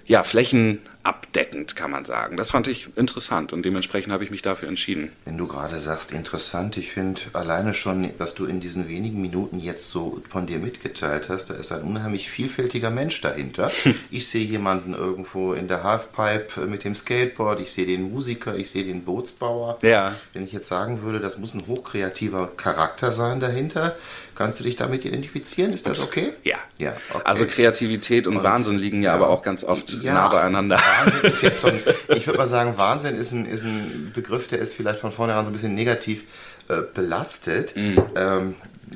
ja, 0.05 0.24
flächenabdeckend, 0.24 1.75
kann 1.75 1.91
man 1.91 2.05
sagen. 2.05 2.38
Das 2.38 2.51
fand 2.51 2.67
ich 2.67 2.89
interessant 2.98 3.53
und 3.53 3.63
dementsprechend 3.63 4.12
habe 4.12 4.24
ich 4.24 4.31
mich 4.31 4.41
dafür 4.41 4.67
entschieden. 4.69 5.12
Wenn 5.25 5.38
du 5.38 5.48
gerade 5.48 5.79
sagst, 5.79 6.12
interessant, 6.12 6.77
ich 6.77 6.91
finde 6.91 7.22
alleine 7.33 7.74
schon, 7.74 8.10
was 8.17 8.36
du 8.36 8.45
in 8.45 8.60
diesen 8.60 8.89
wenigen 8.89 9.22
Minuten 9.22 9.60
jetzt 9.60 9.89
so 9.89 10.22
von 10.29 10.48
dir 10.48 10.60
mitgeteilt 10.60 11.29
hast, 11.29 11.50
da 11.50 11.53
ist 11.53 11.72
ein 11.72 11.81
unheimlich 11.81 12.29
vielfältiger 12.29 12.89
Mensch 12.89 13.22
dahinter. 13.22 13.72
ich 14.12 14.27
sehe 14.27 14.45
jemanden 14.45 14.93
irgendwo 14.93 15.53
in 15.53 15.67
der 15.67 15.83
Halfpipe 15.83 16.65
mit 16.67 16.83
dem 16.83 16.95
Skateboard, 16.95 17.62
ich 17.62 17.72
sehe 17.72 17.86
den 17.86 18.12
Musiker, 18.12 18.55
ich 18.55 18.69
sehe 18.69 18.83
den 18.83 19.03
Bootsbauer. 19.03 19.79
Ja. 19.81 20.15
Wenn 20.33 20.45
ich 20.45 20.51
jetzt 20.51 20.67
sagen 20.67 21.01
würde, 21.01 21.19
das 21.19 21.38
muss 21.38 21.53
ein 21.53 21.67
hochkreativer 21.67 22.51
Charakter 22.57 23.12
sein 23.12 23.39
dahinter, 23.39 23.95
Kannst 24.43 24.59
du 24.59 24.65
dich 24.65 24.75
damit 24.75 25.05
identifizieren? 25.05 25.71
Ist 25.71 25.88
das 25.88 26.03
okay? 26.03 26.33
Ja. 26.43 26.57
ja 26.77 26.93
okay. 27.13 27.21
Also 27.23 27.45
Kreativität 27.45 28.27
und, 28.27 28.35
und, 28.35 28.43
Wahnsinn 28.43 28.77
liegen 28.77 29.01
ja, 29.01 29.12
ja, 29.12 29.15
aber 29.15 29.29
auch 29.29 29.41
ganz 29.41 29.63
oft 29.63 29.93
ja, 30.03 30.13
nah 30.13 30.27
beieinander. 30.27 30.77
Wahnsinn 30.77 31.31
ist 31.31 31.41
jetzt 31.41 31.62
so 31.62 31.69
ein, 31.69 31.79
ich 32.09 32.27
würde 32.27 32.39
mal 32.39 32.47
sagen, 32.47 32.73
Wahnsinn 32.75 33.15
ist 33.15 33.31
ein, 33.31 33.45
ist 33.45 33.63
ein 33.63 34.12
Begriff, 34.13 34.50
der 34.50 34.59
ist 34.59 34.75
vielleicht 34.75 35.00
von 35.00 35.13
vornherein 35.13 35.45
so 35.45 35.50
ein 35.50 35.53
bisschen 35.53 35.75
negativ 35.75 36.25
äh, 36.67 36.81
belastet. 36.93 37.73
Mhm. 37.77 38.03
Ähm, 38.17 38.55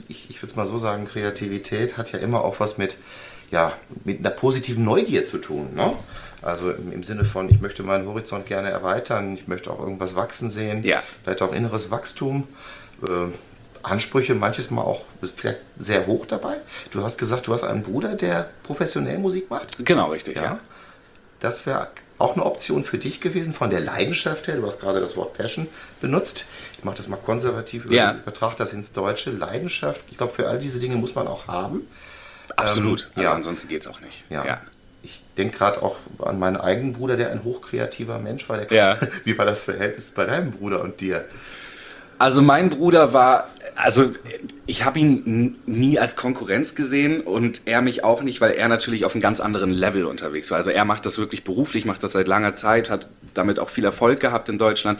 ich 0.09 0.29
ich 0.29 0.41
würde 0.41 0.51
es 0.51 0.57
mal 0.57 0.65
so 0.65 0.77
sagen, 0.77 1.07
Kreativität 1.07 1.97
hat 1.97 2.11
ja 2.11 2.19
immer 2.19 2.43
auch 2.43 2.59
was 2.59 2.77
mit, 2.77 2.97
ja, 3.49 3.71
mit 4.03 4.19
einer 4.19 4.31
positiven 4.31 4.83
Neugier 4.83 5.23
zu 5.23 5.37
tun. 5.37 5.75
Ne? 5.75 5.93
Also 6.41 6.71
im, 6.71 6.91
im, 6.91 7.03
Sinne 7.03 7.23
von, 7.23 7.49
ich 7.49 7.61
möchte 7.61 7.83
meinen 7.83 8.05
Horizont 8.05 8.47
gerne 8.47 8.69
erweitern, 8.69 9.33
ich 9.35 9.47
möchte 9.47 9.71
auch 9.71 9.79
irgendwas 9.79 10.17
wachsen 10.17 10.49
sehen, 10.49 10.83
ja. 10.83 11.01
vielleicht 11.23 11.41
auch 11.41 11.53
inneres 11.53 11.89
Wachstum. 11.89 12.49
Äh, 13.07 13.31
Ansprüche 13.87 14.35
manches 14.35 14.71
Mal 14.71 14.81
auch 14.81 15.01
vielleicht 15.35 15.59
sehr 15.79 16.07
hoch 16.07 16.25
dabei. 16.25 16.57
Du 16.91 17.03
hast 17.03 17.17
gesagt, 17.17 17.47
du 17.47 17.53
hast 17.53 17.63
einen 17.63 17.83
Bruder, 17.83 18.15
der 18.15 18.49
professionell 18.63 19.17
Musik 19.17 19.49
macht. 19.49 19.83
Genau, 19.85 20.09
richtig, 20.09 20.35
ja. 20.35 20.43
ja. 20.43 20.59
Das 21.39 21.65
wäre 21.65 21.87
auch 22.17 22.33
eine 22.33 22.45
Option 22.45 22.83
für 22.83 22.97
dich 22.97 23.21
gewesen, 23.21 23.53
von 23.53 23.69
der 23.69 23.79
Leidenschaft 23.79 24.47
her? 24.47 24.55
Du 24.57 24.65
hast 24.65 24.79
gerade 24.79 24.99
das 24.99 25.15
Wort 25.15 25.37
Passion 25.37 25.67
benutzt. 26.01 26.45
Ich 26.77 26.83
mache 26.83 26.97
das 26.97 27.07
mal 27.07 27.17
konservativ, 27.17 27.89
Ja. 27.89 28.13
übertrage 28.13 28.55
das 28.57 28.73
ins 28.73 28.91
Deutsche. 28.91 29.29
Leidenschaft, 29.31 30.03
ich 30.09 30.17
glaube, 30.17 30.33
für 30.33 30.47
all 30.47 30.57
diese 30.59 30.79
Dinge 30.79 30.95
muss 30.95 31.13
man 31.13 31.27
auch 31.27 31.47
haben. 31.47 31.87
Absolut. 32.55 33.01
Ähm, 33.01 33.07
also 33.15 33.21
ja. 33.29 33.35
ansonsten 33.35 33.67
geht 33.67 33.81
es 33.81 33.87
auch 33.87 33.99
nicht. 33.99 34.23
Ja. 34.29 34.61
Ich 35.03 35.21
denke 35.37 35.57
gerade 35.57 35.83
auch 35.83 35.97
an 36.19 36.39
meinen 36.39 36.57
eigenen 36.57 36.93
Bruder, 36.93 37.17
der 37.17 37.31
ein 37.31 37.43
hochkreativer 37.43 38.17
Mensch 38.17 38.49
war. 38.49 38.57
Der 38.57 38.75
Ja. 38.75 38.97
Wie 39.23 39.37
war 39.37 39.45
das 39.45 39.61
Verhältnis 39.61 40.11
bei 40.11 40.25
deinem 40.25 40.51
Bruder 40.51 40.81
und 40.81 40.99
dir? 40.99 41.25
Also 42.19 42.41
mein 42.41 42.69
Bruder 42.69 43.13
war, 43.13 43.47
also 43.75 44.11
ich 44.65 44.83
habe 44.83 44.99
ihn 44.99 45.55
nie 45.65 45.99
als 45.99 46.15
Konkurrenz 46.15 46.75
gesehen 46.75 47.21
und 47.21 47.61
er 47.65 47.81
mich 47.81 48.03
auch 48.03 48.23
nicht, 48.23 48.41
weil 48.41 48.51
er 48.51 48.67
natürlich 48.67 49.05
auf 49.05 49.13
einem 49.13 49.21
ganz 49.21 49.39
anderen 49.39 49.71
Level 49.71 50.05
unterwegs 50.05 50.49
war. 50.49 50.57
Also 50.57 50.71
er 50.71 50.83
macht 50.83 51.05
das 51.05 51.17
wirklich 51.19 51.43
beruflich, 51.43 51.85
macht 51.85 52.01
das 52.03 52.13
seit 52.13 52.27
langer 52.27 52.55
Zeit, 52.55 52.89
hat 52.89 53.07
damit 53.33 53.59
auch 53.59 53.69
viel 53.69 53.85
Erfolg 53.85 54.19
gehabt 54.19 54.49
in 54.49 54.57
Deutschland. 54.57 54.99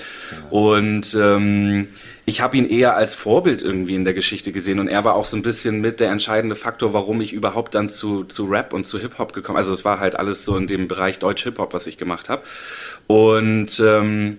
Und 0.52 1.18
ähm, 1.20 1.88
ich 2.26 2.42
habe 2.42 2.56
ihn 2.56 2.70
eher 2.70 2.96
als 2.96 3.14
Vorbild 3.16 3.64
irgendwie 3.64 3.96
in 3.96 4.06
der 4.06 4.14
Geschichte 4.14 4.52
gesehen 4.52 4.80
und 4.80 4.88
er 4.88 5.04
war 5.04 5.16
auch 5.16 5.26
so 5.26 5.36
ein 5.36 5.42
bisschen 5.42 5.82
mit 5.82 6.00
der 6.00 6.12
entscheidende 6.12 6.56
Faktor, 6.56 6.94
warum 6.94 7.20
ich 7.20 7.34
überhaupt 7.34 7.74
dann 7.74 7.90
zu, 7.90 8.26
zu 8.26 8.46
Rap 8.46 8.74
und 8.74 8.86
zu 8.86 9.00
Hip-Hop 9.00 9.34
gekommen 9.34 9.58
Also 9.58 9.74
es 9.74 9.84
war 9.84 10.00
halt 10.00 10.16
alles 10.16 10.46
so 10.46 10.56
in 10.56 10.68
dem 10.68 10.88
Bereich 10.88 11.20
Deutsch-Hip-Hop, 11.20 11.74
was 11.74 11.88
ich 11.88 11.98
gemacht 11.98 12.30
habe. 12.30 12.44
Und... 13.08 13.82
Ähm, 13.84 14.38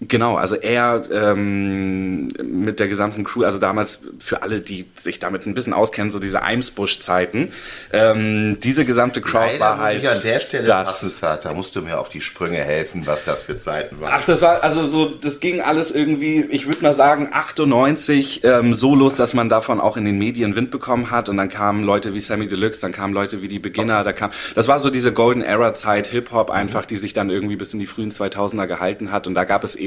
Genau, 0.00 0.36
also 0.36 0.56
er 0.56 1.04
ähm, 1.10 2.28
mit 2.42 2.80
der 2.80 2.88
gesamten 2.88 3.24
Crew, 3.24 3.44
also 3.44 3.58
damals 3.58 4.00
für 4.18 4.42
alle, 4.42 4.60
die 4.60 4.84
sich 4.94 5.20
damit 5.20 5.46
ein 5.46 5.54
bisschen 5.54 5.72
auskennen, 5.72 6.10
so 6.10 6.18
diese 6.18 6.42
Eimsbusch-Zeiten, 6.42 7.48
ähm, 7.94 8.58
diese 8.62 8.84
gesamte 8.84 9.22
Crowd 9.22 9.52
Leider 9.52 9.60
war 9.60 9.78
halt 9.78 10.02
ich 10.02 10.10
an 10.10 10.20
der 10.22 10.40
Stelle 10.40 10.66
das. 10.66 11.18
da 11.20 11.54
musst 11.54 11.76
du 11.76 11.80
mir 11.80 11.98
auf 11.98 12.10
die 12.10 12.20
Sprünge 12.20 12.58
helfen, 12.58 13.06
was 13.06 13.24
das 13.24 13.42
für 13.42 13.56
Zeiten 13.56 13.98
waren. 13.98 14.12
Ach, 14.14 14.24
das 14.24 14.42
war, 14.42 14.62
also 14.62 14.86
so, 14.86 15.06
das 15.06 15.40
ging 15.40 15.62
alles 15.62 15.92
irgendwie, 15.92 16.44
ich 16.50 16.66
würde 16.66 16.82
mal 16.82 16.92
sagen, 16.92 17.30
98 17.32 18.44
ähm, 18.44 18.74
so 18.74 18.94
los, 18.94 19.14
dass 19.14 19.32
man 19.32 19.48
davon 19.48 19.80
auch 19.80 19.96
in 19.96 20.04
den 20.04 20.18
Medien 20.18 20.56
Wind 20.56 20.70
bekommen 20.70 21.10
hat 21.10 21.30
und 21.30 21.38
dann 21.38 21.48
kamen 21.48 21.82
Leute 21.82 22.12
wie 22.12 22.20
Sammy 22.20 22.48
Deluxe, 22.48 22.82
dann 22.82 22.92
kamen 22.92 23.14
Leute 23.14 23.40
wie 23.40 23.48
die 23.48 23.58
Beginner, 23.58 24.04
da 24.04 24.12
kam, 24.12 24.30
das 24.54 24.68
war 24.68 24.78
so 24.78 24.90
diese 24.90 25.14
Golden 25.14 25.40
Era 25.40 25.72
Zeit 25.72 26.08
Hip-Hop 26.08 26.50
einfach, 26.50 26.84
die 26.84 26.96
sich 26.96 27.14
dann 27.14 27.30
irgendwie 27.30 27.56
bis 27.56 27.72
in 27.72 27.80
die 27.80 27.86
frühen 27.86 28.10
2000er 28.10 28.66
gehalten 28.66 29.10
hat 29.10 29.26
und 29.26 29.32
da 29.32 29.44
gab 29.44 29.64
es 29.64 29.74
eben 29.74 29.85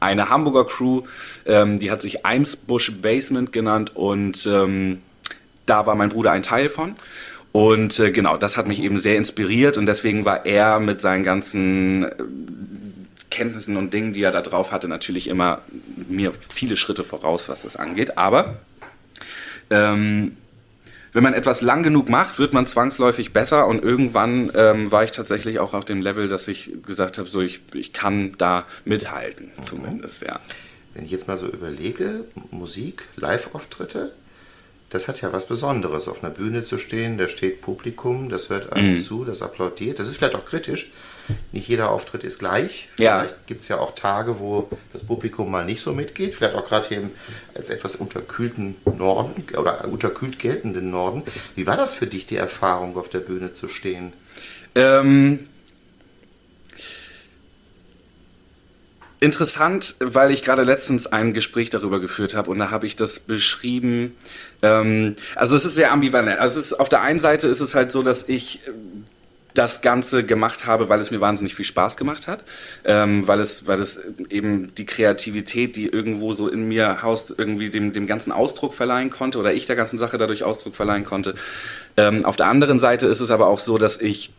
eine 0.00 0.28
Hamburger 0.28 0.64
Crew, 0.64 1.02
ähm, 1.46 1.78
die 1.78 1.90
hat 1.90 2.02
sich 2.02 2.24
Eimsbusch 2.24 2.92
Basement 3.00 3.52
genannt 3.52 3.94
und 3.94 4.46
ähm, 4.46 5.02
da 5.66 5.86
war 5.86 5.94
mein 5.94 6.10
Bruder 6.10 6.32
ein 6.32 6.42
Teil 6.42 6.68
von. 6.68 6.94
Und 7.52 7.98
äh, 8.00 8.10
genau, 8.10 8.36
das 8.36 8.56
hat 8.56 8.66
mich 8.66 8.82
eben 8.82 8.98
sehr 8.98 9.16
inspiriert 9.16 9.78
und 9.78 9.86
deswegen 9.86 10.24
war 10.24 10.44
er 10.44 10.78
mit 10.78 11.00
seinen 11.00 11.24
ganzen 11.24 12.04
äh, 12.04 12.10
Kenntnissen 13.30 13.76
und 13.76 13.92
Dingen, 13.92 14.12
die 14.12 14.22
er 14.22 14.30
da 14.30 14.42
drauf 14.42 14.72
hatte, 14.72 14.88
natürlich 14.88 15.28
immer 15.28 15.62
mir 16.08 16.32
viele 16.38 16.76
Schritte 16.76 17.02
voraus, 17.02 17.48
was 17.48 17.62
das 17.62 17.76
angeht. 17.76 18.18
Aber 18.18 18.56
ähm, 19.70 20.36
wenn 21.16 21.22
man 21.22 21.32
etwas 21.32 21.62
lang 21.62 21.82
genug 21.82 22.10
macht, 22.10 22.38
wird 22.38 22.52
man 22.52 22.66
zwangsläufig 22.66 23.32
besser 23.32 23.66
und 23.66 23.82
irgendwann 23.82 24.52
ähm, 24.54 24.92
war 24.92 25.02
ich 25.02 25.12
tatsächlich 25.12 25.58
auch 25.60 25.72
auf 25.72 25.86
dem 25.86 26.02
Level, 26.02 26.28
dass 26.28 26.46
ich 26.46 26.70
gesagt 26.86 27.16
habe, 27.16 27.26
so 27.26 27.40
ich, 27.40 27.62
ich 27.72 27.94
kann 27.94 28.34
da 28.36 28.66
mithalten, 28.84 29.50
zumindest, 29.62 30.20
ja. 30.20 30.40
Wenn 30.92 31.06
ich 31.06 31.10
jetzt 31.10 31.26
mal 31.26 31.38
so 31.38 31.46
überlege, 31.46 32.24
Musik, 32.50 33.04
Live-Auftritte, 33.16 34.12
das 34.90 35.08
hat 35.08 35.22
ja 35.22 35.32
was 35.32 35.46
Besonderes, 35.46 36.06
auf 36.06 36.22
einer 36.22 36.32
Bühne 36.32 36.62
zu 36.62 36.76
stehen, 36.76 37.16
da 37.16 37.28
steht 37.28 37.62
Publikum, 37.62 38.28
das 38.28 38.50
hört 38.50 38.74
einem 38.74 38.92
Mhm. 38.92 38.98
zu, 38.98 39.24
das 39.24 39.40
applaudiert. 39.40 39.98
Das 39.98 40.08
ist 40.08 40.16
vielleicht 40.18 40.36
auch 40.36 40.44
kritisch. 40.44 40.90
Nicht 41.52 41.68
jeder 41.68 41.90
Auftritt 41.90 42.24
ist 42.24 42.38
gleich. 42.38 42.88
Ja. 42.98 43.20
Vielleicht 43.20 43.46
gibt 43.46 43.60
es 43.62 43.68
ja 43.68 43.78
auch 43.78 43.94
Tage, 43.94 44.38
wo 44.38 44.68
das 44.92 45.02
Publikum 45.02 45.50
mal 45.50 45.64
nicht 45.64 45.82
so 45.82 45.92
mitgeht. 45.92 46.34
Vielleicht 46.34 46.54
auch 46.54 46.66
gerade 46.66 46.88
hier 46.88 46.98
im 46.98 47.10
als 47.54 47.70
etwas 47.70 47.96
unterkühlten 47.96 48.76
Norden 48.84 49.44
oder 49.56 49.86
unterkühlt 49.86 50.38
geltenden 50.38 50.90
Norden. 50.90 51.22
Wie 51.54 51.66
war 51.66 51.76
das 51.76 51.94
für 51.94 52.06
dich, 52.06 52.26
die 52.26 52.36
Erfahrung, 52.36 52.96
auf 52.96 53.08
der 53.08 53.20
Bühne 53.20 53.52
zu 53.52 53.68
stehen? 53.68 54.12
Ähm, 54.74 55.46
interessant, 59.20 59.96
weil 60.00 60.30
ich 60.30 60.42
gerade 60.42 60.62
letztens 60.62 61.06
ein 61.06 61.32
Gespräch 61.32 61.70
darüber 61.70 62.00
geführt 62.00 62.34
habe 62.34 62.50
und 62.50 62.58
da 62.58 62.70
habe 62.70 62.86
ich 62.86 62.96
das 62.96 63.20
beschrieben. 63.20 64.14
Ähm, 64.62 65.16
also 65.34 65.56
es 65.56 65.64
ist 65.64 65.76
sehr 65.76 65.92
ambivalent. 65.92 66.38
Also 66.38 66.60
es 66.60 66.66
ist, 66.66 66.74
auf 66.74 66.88
der 66.88 67.02
einen 67.02 67.20
Seite 67.20 67.48
ist 67.48 67.60
es 67.60 67.74
halt 67.74 67.92
so, 67.92 68.02
dass 68.02 68.28
ich 68.28 68.60
das 69.56 69.82
Ganze 69.82 70.24
gemacht 70.24 70.66
habe, 70.66 70.88
weil 70.88 71.00
es 71.00 71.10
mir 71.10 71.20
wahnsinnig 71.20 71.54
viel 71.54 71.64
Spaß 71.64 71.96
gemacht 71.96 72.26
hat, 72.26 72.44
ähm, 72.84 73.26
weil 73.26 73.40
es, 73.40 73.66
weil 73.66 73.80
es 73.80 74.00
eben 74.30 74.74
die 74.74 74.86
Kreativität, 74.86 75.76
die 75.76 75.86
irgendwo 75.86 76.32
so 76.32 76.48
in 76.48 76.68
mir 76.68 77.02
haust, 77.02 77.34
irgendwie 77.36 77.70
dem, 77.70 77.92
dem 77.92 78.06
ganzen 78.06 78.32
Ausdruck 78.32 78.74
verleihen 78.74 79.10
konnte 79.10 79.38
oder 79.38 79.52
ich 79.52 79.66
der 79.66 79.76
ganzen 79.76 79.98
Sache 79.98 80.18
dadurch 80.18 80.44
Ausdruck 80.44 80.76
verleihen 80.76 81.04
konnte. 81.04 81.34
Ähm, 81.96 82.24
auf 82.24 82.36
der 82.36 82.46
anderen 82.46 82.80
Seite 82.80 83.06
ist 83.06 83.20
es 83.20 83.30
aber 83.30 83.46
auch 83.46 83.58
so, 83.58 83.78
dass 83.78 84.00
ich 84.00 84.30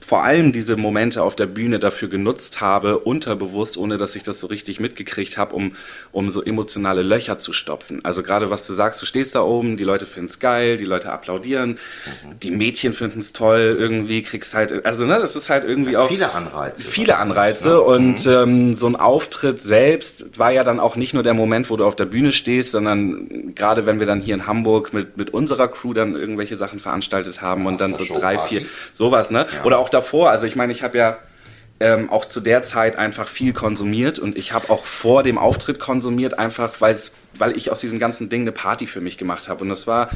vor 0.00 0.22
allem 0.22 0.52
diese 0.52 0.76
Momente 0.76 1.22
auf 1.22 1.36
der 1.36 1.46
Bühne 1.46 1.78
dafür 1.78 2.08
genutzt 2.08 2.60
habe, 2.60 2.98
unterbewusst, 2.98 3.76
ohne 3.76 3.98
dass 3.98 4.16
ich 4.16 4.22
das 4.22 4.40
so 4.40 4.46
richtig 4.46 4.80
mitgekriegt 4.80 5.36
habe, 5.36 5.54
um, 5.54 5.72
um 6.12 6.30
so 6.30 6.42
emotionale 6.42 7.02
Löcher 7.02 7.38
zu 7.38 7.52
stopfen. 7.52 8.00
Also 8.04 8.22
gerade 8.22 8.50
was 8.50 8.66
du 8.66 8.74
sagst, 8.74 9.02
du 9.02 9.06
stehst 9.06 9.34
da 9.34 9.42
oben, 9.42 9.76
die 9.76 9.84
Leute 9.84 10.06
finden 10.06 10.30
es 10.30 10.38
geil, 10.38 10.76
die 10.76 10.84
Leute 10.84 11.10
applaudieren, 11.10 11.78
die 12.42 12.50
Mädchen 12.50 12.92
finden 12.92 13.20
es 13.20 13.32
toll, 13.32 13.76
irgendwie 13.78 14.22
kriegst 14.22 14.54
halt, 14.54 14.86
also 14.86 15.04
ne, 15.04 15.18
das 15.18 15.36
ist 15.36 15.50
halt 15.50 15.64
irgendwie 15.64 15.96
auch... 15.96 16.08
Viele 16.08 16.32
Anreize. 16.32 16.88
Viele 16.88 17.18
Anreize 17.18 17.80
und 17.80 18.26
ähm, 18.26 18.76
so 18.76 18.86
ein 18.86 18.96
Auftritt 18.96 19.60
selbst 19.60 20.38
war 20.38 20.52
ja 20.52 20.64
dann 20.64 20.80
auch 20.80 20.96
nicht 20.96 21.14
nur 21.14 21.22
der 21.22 21.34
Moment, 21.34 21.68
wo 21.68 21.76
du 21.76 21.84
auf 21.84 21.96
der 21.96 22.06
Bühne 22.06 22.32
stehst, 22.32 22.70
sondern 22.70 23.54
gerade 23.54 23.86
wenn 23.86 23.98
wir 23.98 24.06
dann 24.06 24.20
hier 24.20 24.34
in 24.34 24.46
Hamburg 24.46 24.92
mit, 24.92 25.16
mit 25.16 25.30
unserer 25.30 25.68
Crew 25.68 25.92
dann 25.92 26.14
irgendwelche 26.14 26.56
Sachen 26.56 26.78
veranstaltet 26.78 27.42
haben 27.42 27.66
und 27.66 27.80
dann 27.80 27.94
so 27.94 28.04
drei, 28.04 28.38
vier, 28.38 28.62
sowas, 28.92 29.30
ne? 29.34 29.46
Oder 29.64 29.78
auch 29.78 29.90
davor, 29.90 30.30
also 30.30 30.46
ich 30.46 30.56
meine, 30.56 30.72
ich 30.72 30.82
habe 30.82 30.96
ja 30.96 31.18
ähm, 31.80 32.08
auch 32.08 32.24
zu 32.24 32.40
der 32.40 32.62
Zeit 32.62 32.96
einfach 32.96 33.26
viel 33.28 33.52
konsumiert 33.52 34.18
und 34.18 34.38
ich 34.38 34.52
habe 34.52 34.70
auch 34.70 34.84
vor 34.84 35.22
dem 35.24 35.36
Auftritt 35.38 35.78
konsumiert, 35.80 36.38
einfach 36.38 36.80
weil's, 36.80 37.10
weil 37.36 37.56
ich 37.56 37.70
aus 37.70 37.80
diesem 37.80 37.98
ganzen 37.98 38.28
Ding 38.28 38.42
eine 38.42 38.52
Party 38.52 38.86
für 38.86 39.00
mich 39.00 39.18
gemacht 39.18 39.48
habe. 39.48 39.62
Und 39.62 39.68
das 39.70 39.86
war, 39.86 40.08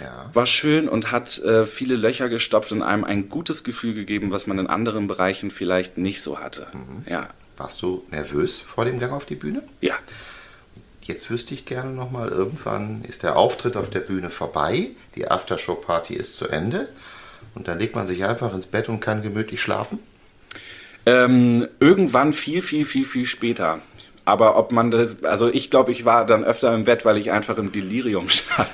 Ja. 0.00 0.26
war 0.32 0.44
schön 0.46 0.88
und 0.88 1.10
hat 1.10 1.38
äh, 1.38 1.64
viele 1.64 1.96
Löcher 1.96 2.28
gestopft 2.28 2.70
und 2.72 2.82
einem 2.82 3.04
ein 3.04 3.30
gutes 3.30 3.64
Gefühl 3.64 3.94
gegeben, 3.94 4.30
was 4.30 4.46
man 4.46 4.58
in 4.58 4.66
anderen 4.66 5.06
Bereichen 5.08 5.50
vielleicht 5.50 5.96
nicht 5.96 6.22
so 6.22 6.38
hatte. 6.38 6.66
Ja. 7.08 7.28
Warst 7.56 7.82
du 7.82 8.04
nervös 8.10 8.60
vor 8.60 8.84
dem 8.84 9.00
Gang 9.00 9.12
auf 9.12 9.24
die 9.24 9.34
Bühne? 9.34 9.62
Ja. 9.80 9.94
Jetzt 11.02 11.30
wüsste 11.30 11.54
ich 11.54 11.64
gerne 11.64 11.90
nochmal, 11.92 12.28
irgendwann 12.28 13.02
ist 13.08 13.22
der 13.22 13.36
Auftritt 13.36 13.78
auf 13.78 13.88
der 13.88 14.00
Bühne 14.00 14.28
vorbei, 14.28 14.90
die 15.16 15.26
Aftershow-Party 15.26 16.12
ist 16.14 16.36
zu 16.36 16.48
Ende 16.48 16.86
und 17.54 17.68
dann 17.68 17.78
legt 17.78 17.94
man 17.94 18.06
sich 18.06 18.24
einfach 18.24 18.54
ins 18.54 18.66
Bett 18.66 18.88
und 18.88 19.00
kann 19.00 19.22
gemütlich 19.22 19.60
schlafen. 19.62 19.98
Ähm, 21.06 21.66
irgendwann 21.80 22.32
viel, 22.32 22.60
viel, 22.62 22.84
viel, 22.84 23.04
viel 23.04 23.26
später. 23.26 23.78
Aber 24.24 24.58
ob 24.58 24.72
man 24.72 24.90
das, 24.90 25.24
also 25.24 25.48
ich 25.48 25.70
glaube, 25.70 25.90
ich 25.90 26.04
war 26.04 26.26
dann 26.26 26.44
öfter 26.44 26.74
im 26.74 26.84
Bett, 26.84 27.06
weil 27.06 27.16
ich 27.16 27.32
einfach 27.32 27.56
im 27.56 27.72
Delirium 27.72 28.28
stand. 28.28 28.68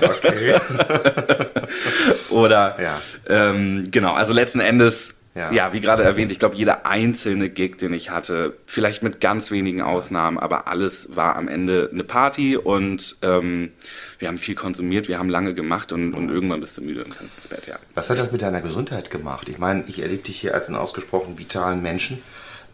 Okay. 0.00 0.54
Oder 2.30 2.76
Ja. 2.80 3.00
ähm, 3.28 3.88
genau, 3.90 4.12
also 4.14 4.32
letzten 4.32 4.60
Endes, 4.60 5.14
Ja. 5.34 5.52
ja, 5.52 5.72
wie 5.72 5.80
gerade 5.80 6.02
erwähnt, 6.02 6.32
ich 6.32 6.40
glaube, 6.40 6.56
jeder 6.56 6.86
einzelne 6.86 7.50
Gig, 7.50 7.76
den 7.78 7.92
ich 7.92 8.10
hatte, 8.10 8.54
vielleicht 8.66 9.04
mit 9.04 9.20
ganz 9.20 9.52
wenigen 9.52 9.80
Ausnahmen, 9.80 10.38
aber 10.38 10.66
alles 10.66 11.14
war 11.14 11.36
am 11.36 11.46
Ende 11.46 11.88
eine 11.92 12.02
Party 12.02 12.56
und 12.56 13.16
ähm, 13.22 13.70
wir 14.18 14.26
haben 14.26 14.38
viel 14.38 14.56
konsumiert, 14.56 15.06
wir 15.06 15.20
haben 15.20 15.28
lange 15.28 15.54
gemacht 15.54 15.92
und, 15.92 16.14
und 16.14 16.30
irgendwann 16.30 16.60
bist 16.60 16.76
du 16.78 16.82
müde 16.82 17.04
und 17.04 17.16
kannst 17.16 17.36
ins 17.36 17.46
Bett, 17.46 17.68
ja. 17.68 17.78
Was 17.94 18.10
hat 18.10 18.18
das 18.18 18.32
mit 18.32 18.42
deiner 18.42 18.60
Gesundheit 18.60 19.10
gemacht? 19.10 19.48
Ich 19.48 19.58
meine, 19.58 19.84
ich 19.86 20.02
erlebe 20.02 20.24
dich 20.24 20.40
hier 20.40 20.52
als 20.52 20.66
einen 20.66 20.76
ausgesprochen 20.76 21.38
vitalen 21.38 21.80
Menschen, 21.80 22.20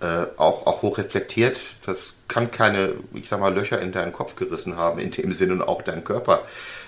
äh, 0.00 0.26
auch, 0.36 0.66
auch 0.66 0.82
hochreflektiert. 0.82 1.58
Das 1.84 2.14
kann 2.28 2.50
keine, 2.50 2.94
ich 3.14 3.28
sag 3.28 3.40
mal, 3.40 3.54
Löcher 3.54 3.80
in 3.80 3.92
deinen 3.92 4.12
Kopf 4.12 4.36
gerissen 4.36 4.76
haben, 4.76 4.98
in 4.98 5.10
dem 5.10 5.32
Sinne 5.32 5.54
und 5.54 5.62
auch 5.62 5.82
dein 5.82 6.04
Körper 6.04 6.42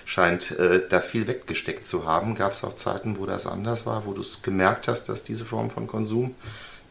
scheint 0.05 0.51
äh, 0.51 0.81
da 0.87 1.01
viel 1.01 1.27
weggesteckt 1.27 1.87
zu 1.87 2.05
haben. 2.07 2.35
Gab 2.35 2.53
es 2.53 2.63
auch 2.63 2.75
Zeiten, 2.75 3.19
wo 3.19 3.25
das 3.25 3.45
anders 3.47 3.85
war, 3.85 4.05
wo 4.05 4.13
du 4.13 4.21
es 4.21 4.41
gemerkt 4.41 4.87
hast, 4.87 5.09
dass 5.09 5.23
diese 5.23 5.45
Form 5.45 5.69
von 5.69 5.87
Konsum 5.87 6.35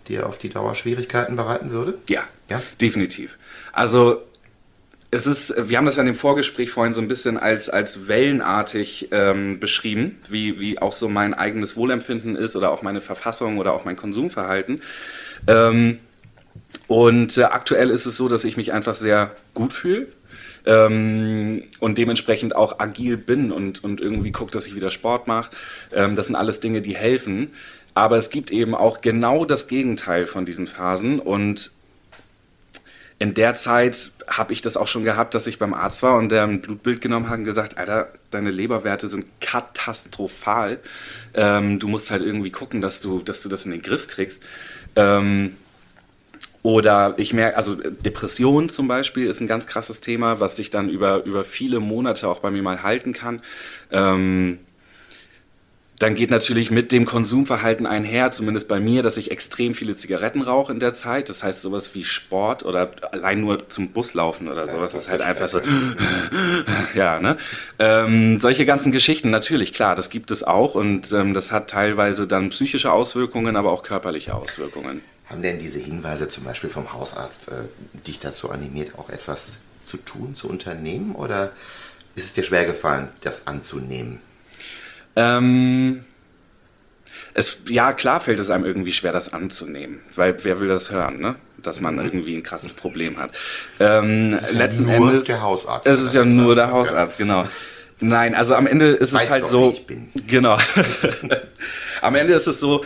dir 0.09 0.27
auf 0.27 0.39
die 0.39 0.49
Dauer 0.49 0.75
Schwierigkeiten 0.75 1.37
bereiten 1.37 1.71
würde? 1.71 1.99
Ja, 2.09 2.23
Ja? 2.49 2.63
definitiv. 2.81 3.39
Also 3.73 4.23
es 5.11 5.27
ist, 5.27 5.55
wir 5.69 5.79
haben 5.79 5.87
das 5.87 5.97
ja 5.97 6.03
in 6.03 6.07
dem 6.07 6.15
Vorgespräch 6.15 6.71
vorhin 6.71 6.93
so 6.93 7.01
ein 7.01 7.09
bisschen 7.09 7.39
als, 7.39 7.71
als 7.71 8.09
wellenartig 8.09 9.09
ähm, 9.11 9.59
beschrieben, 9.59 10.19
wie, 10.29 10.61
wie 10.61 10.79
auch 10.81 10.93
so 10.93 11.09
mein 11.09 11.33
eigenes 11.33 11.77
Wohlempfinden 11.77 12.37
ist 12.37 12.57
oder 12.57 12.71
auch 12.71 12.83
meine 12.83 13.01
Verfassung 13.01 13.59
oder 13.59 13.73
auch 13.73 13.85
mein 13.85 13.97
Konsumverhalten. 13.97 14.83
Ähm, 15.47 16.01
und 16.89 17.39
äh, 17.39 17.45
aktuell 17.45 17.91
ist 17.91 18.07
es 18.07 18.17
so, 18.17 18.29
dass 18.29 18.45
ich 18.45 18.57
mich 18.57 18.73
einfach 18.73 18.97
sehr 18.97 19.37
gut 19.55 19.73
fühle. 19.73 20.09
Ähm, 20.67 21.63
und 21.79 21.97
dementsprechend 21.97 22.57
auch 22.57 22.81
agil 22.81 23.17
bin 23.17 23.53
und, 23.53 23.85
und 23.85 24.01
irgendwie 24.01 24.33
gucke, 24.33 24.51
dass 24.51 24.67
ich 24.67 24.75
wieder 24.75 24.91
Sport 24.91 25.29
mache. 25.29 25.51
Ähm, 25.93 26.17
das 26.17 26.27
sind 26.27 26.37
alles 26.37 26.61
Dinge, 26.61 26.83
die 26.83 26.97
helfen. 26.97 27.53
Aber 27.95 28.17
es 28.17 28.31
gibt 28.31 28.51
eben 28.51 28.75
auch 28.75 29.01
genau 29.01 29.45
das 29.45 29.69
Gegenteil 29.69 30.27
von 30.27 30.45
diesen 30.45 30.67
Phasen 30.67 31.21
und 31.21 31.73
in 33.21 33.35
der 33.35 33.55
Zeit 33.55 34.13
habe 34.29 34.53
ich 34.53 34.63
das 34.63 34.77
auch 34.77 34.87
schon 34.87 35.03
gehabt, 35.03 35.35
dass 35.35 35.49
ich 35.49 35.59
beim 35.59 35.75
Arzt 35.75 36.05
war 36.05 36.17
und 36.17 36.29
der 36.29 36.45
ein 36.45 36.61
Blutbild 36.61 37.01
genommen 37.01 37.29
hat 37.29 37.39
und 37.39 37.45
gesagt, 37.45 37.77
Alter, 37.77 38.13
deine 38.31 38.53
Leberwerte 38.53 39.09
sind 39.09 39.27
katastrophal. 39.41 40.79
Ähm, 41.35 41.81
du 41.81 41.89
musst 41.89 42.13
halt 42.13 42.23
irgendwie 42.23 42.51
gucken, 42.51 42.81
dass 42.81 43.01
du, 43.01 43.21
dass 43.21 43.43
du 43.43 43.49
das 43.49 43.65
in 43.65 43.73
den 43.73 43.83
Griff 43.83 44.07
kriegst. 44.07 44.43
Ähm, 44.95 45.57
oder 46.69 47.15
ich 47.17 47.33
merke, 47.33 47.57
also 47.57 47.77
Depression 47.77 48.69
zum 48.69 48.89
Beispiel 48.89 49.27
ist 49.27 49.41
ein 49.41 49.47
ganz 49.47 49.67
krasses 49.67 50.03
Thema, 50.03 50.39
was 50.39 50.55
sich 50.55 50.69
dann 50.69 50.91
über, 50.91 51.25
über 51.25 51.43
viele 51.43 51.81
Monate 51.81 52.29
auch 52.29 52.41
bei 52.41 52.51
mir 52.51 52.63
mal 52.63 52.83
halten 52.83 53.15
kann. 53.15 53.41
Ähm, 53.91 54.59
dann 55.99 56.15
geht 56.15 56.31
natürlich 56.31 56.71
mit 56.71 56.93
dem 56.93 57.07
Konsumverhalten 57.07 57.87
einher, 57.87 58.33
zumindest 58.33 58.69
bei 58.69 58.81
mir, 58.81 59.03
dass 59.03 59.17
ich 59.17 59.31
extrem 59.31 59.73
viele 59.73 59.97
Zigaretten 59.97 60.43
rauche 60.43 60.71
in 60.71 60.79
der 60.79 60.93
Zeit. 60.93 61.31
Das 61.31 61.43
heißt, 61.43 61.63
sowas 61.63 61.95
wie 61.95 62.05
Sport 62.05 62.67
oder 62.67 62.91
allein 63.13 63.41
nur 63.41 63.71
zum 63.71 63.93
Bus 63.93 64.13
laufen 64.13 64.47
oder 64.49 64.67
sowas 64.67 64.93
ja, 64.93 64.99
ist 64.99 65.09
halt 65.09 65.23
einfach 65.23 65.49
so. 65.49 65.63
ja, 66.95 67.19
ne? 67.19 67.39
Ähm, 67.79 68.41
solche 68.41 68.67
ganzen 68.67 68.93
Geschichten, 68.93 69.31
natürlich, 69.31 69.73
klar, 69.73 69.97
das 69.97 70.11
gibt 70.11 70.31
es 70.31 70.45
auch 70.45 70.75
und 70.75 71.13
ähm, 71.13 71.33
das 71.33 71.51
hat 71.51 71.71
teilweise 71.71 72.27
dann 72.27 72.51
psychische 72.51 72.93
Auswirkungen, 72.93 73.57
aber 73.57 73.73
auch 73.73 73.83
körperliche 73.83 74.35
Auswirkungen. 74.35 75.01
Haben 75.29 75.43
denn 75.43 75.59
diese 75.59 75.79
Hinweise 75.79 76.29
zum 76.29 76.45
Beispiel 76.45 76.71
vom 76.71 76.93
Hausarzt 76.93 77.49
äh, 77.49 77.65
dich 78.07 78.19
dazu 78.19 78.51
animiert, 78.51 78.99
auch 78.99 79.11
etwas 79.11 79.59
zu 79.85 79.99
tun, 79.99 80.35
zu 80.35 80.49
unternehmen 80.49 81.15
oder 81.15 81.53
ist 82.15 82.25
es 82.25 82.35
dir 82.35 82.45
schwer 82.45 82.65
gefallen, 82.65 83.09
das 83.21 83.47
anzunehmen? 83.47 84.21
Ähm, 85.17 86.05
es, 87.35 87.59
ja, 87.69 87.93
klar 87.93 88.21
fällt 88.21 88.41
es 88.41 88.51
einem 88.51 88.65
irgendwie 88.65 88.93
schwer, 88.93 89.13
das 89.13 89.33
anzunehmen, 89.33 90.01
weil 90.15 90.43
wer 90.45 90.61
will 90.61 90.69
das 90.69 90.91
hören, 90.91 91.21
ne? 91.21 91.37
dass 91.63 91.81
man 91.81 91.97
mhm. 91.97 92.05
irgendwie 92.05 92.37
ein 92.37 92.43
krasses 92.43 92.73
Problem 92.73 93.19
hat. 93.19 93.31
Ähm, 93.81 94.33
ist 94.33 94.53
letzten 94.53 94.89
ja 94.89 94.99
nur 94.99 95.11
Endes, 95.11 95.25
der 95.25 95.43
Hausarzt. 95.43 95.87
Es 95.87 96.01
ist 96.01 96.15
ja 96.15 96.25
nur 96.25 96.55
der 96.55 96.71
Hausarzt, 96.71 97.19
genau. 97.19 97.47
Nein, 98.01 98.35
also 98.35 98.55
am 98.55 98.67
Ende 98.67 98.91
ist 98.91 99.13
Weiß 99.13 99.25
es 99.25 99.31
halt 99.31 99.49
so. 99.49 99.77
Genau. 100.27 100.57
am 102.01 102.15
Ende 102.15 102.35
ist 102.35 102.47
es 102.47 102.61
so, 102.61 102.85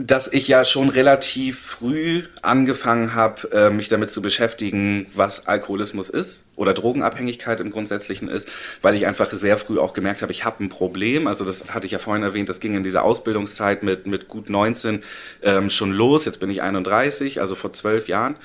dass 0.00 0.32
ich 0.32 0.46
ja 0.46 0.64
schon 0.64 0.90
relativ 0.90 1.58
früh 1.58 2.22
angefangen 2.40 3.16
habe, 3.16 3.50
äh, 3.50 3.70
mich 3.70 3.88
damit 3.88 4.12
zu 4.12 4.22
beschäftigen, 4.22 5.06
was 5.12 5.48
Alkoholismus 5.48 6.08
ist 6.08 6.44
oder 6.54 6.72
Drogenabhängigkeit 6.72 7.58
im 7.58 7.72
Grundsätzlichen 7.72 8.28
ist, 8.28 8.48
weil 8.80 8.94
ich 8.94 9.06
einfach 9.06 9.28
sehr 9.32 9.58
früh 9.58 9.80
auch 9.80 9.94
gemerkt 9.94 10.22
habe, 10.22 10.30
ich 10.30 10.44
habe 10.44 10.62
ein 10.62 10.68
Problem. 10.68 11.26
Also 11.26 11.44
das 11.44 11.74
hatte 11.74 11.86
ich 11.86 11.92
ja 11.92 11.98
vorhin 11.98 12.22
erwähnt, 12.22 12.48
das 12.48 12.60
ging 12.60 12.76
in 12.76 12.84
dieser 12.84 13.02
Ausbildungszeit 13.02 13.82
mit, 13.82 14.06
mit 14.06 14.28
gut 14.28 14.50
19 14.50 15.02
ähm, 15.42 15.68
schon 15.68 15.90
los. 15.90 16.26
Jetzt 16.26 16.38
bin 16.38 16.48
ich 16.48 16.62
31, 16.62 17.40
also 17.40 17.56
vor 17.56 17.72
zwölf 17.72 18.06
Jahren. 18.06 18.36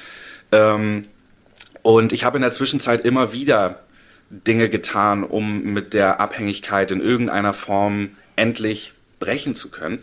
Ähm, 0.52 1.06
und 1.84 2.14
ich 2.14 2.24
habe 2.24 2.38
in 2.38 2.42
der 2.42 2.52
Zwischenzeit 2.52 3.06
immer 3.06 3.32
wieder 3.32 3.84
Dinge 4.32 4.70
getan, 4.70 5.24
um 5.24 5.62
mit 5.72 5.94
der 5.94 6.20
Abhängigkeit 6.20 6.90
in 6.90 7.00
irgendeiner 7.00 7.54
Form 7.54 8.12
endlich 8.36 8.94
brechen 9.20 9.54
zu 9.54 9.70
können. 9.70 10.00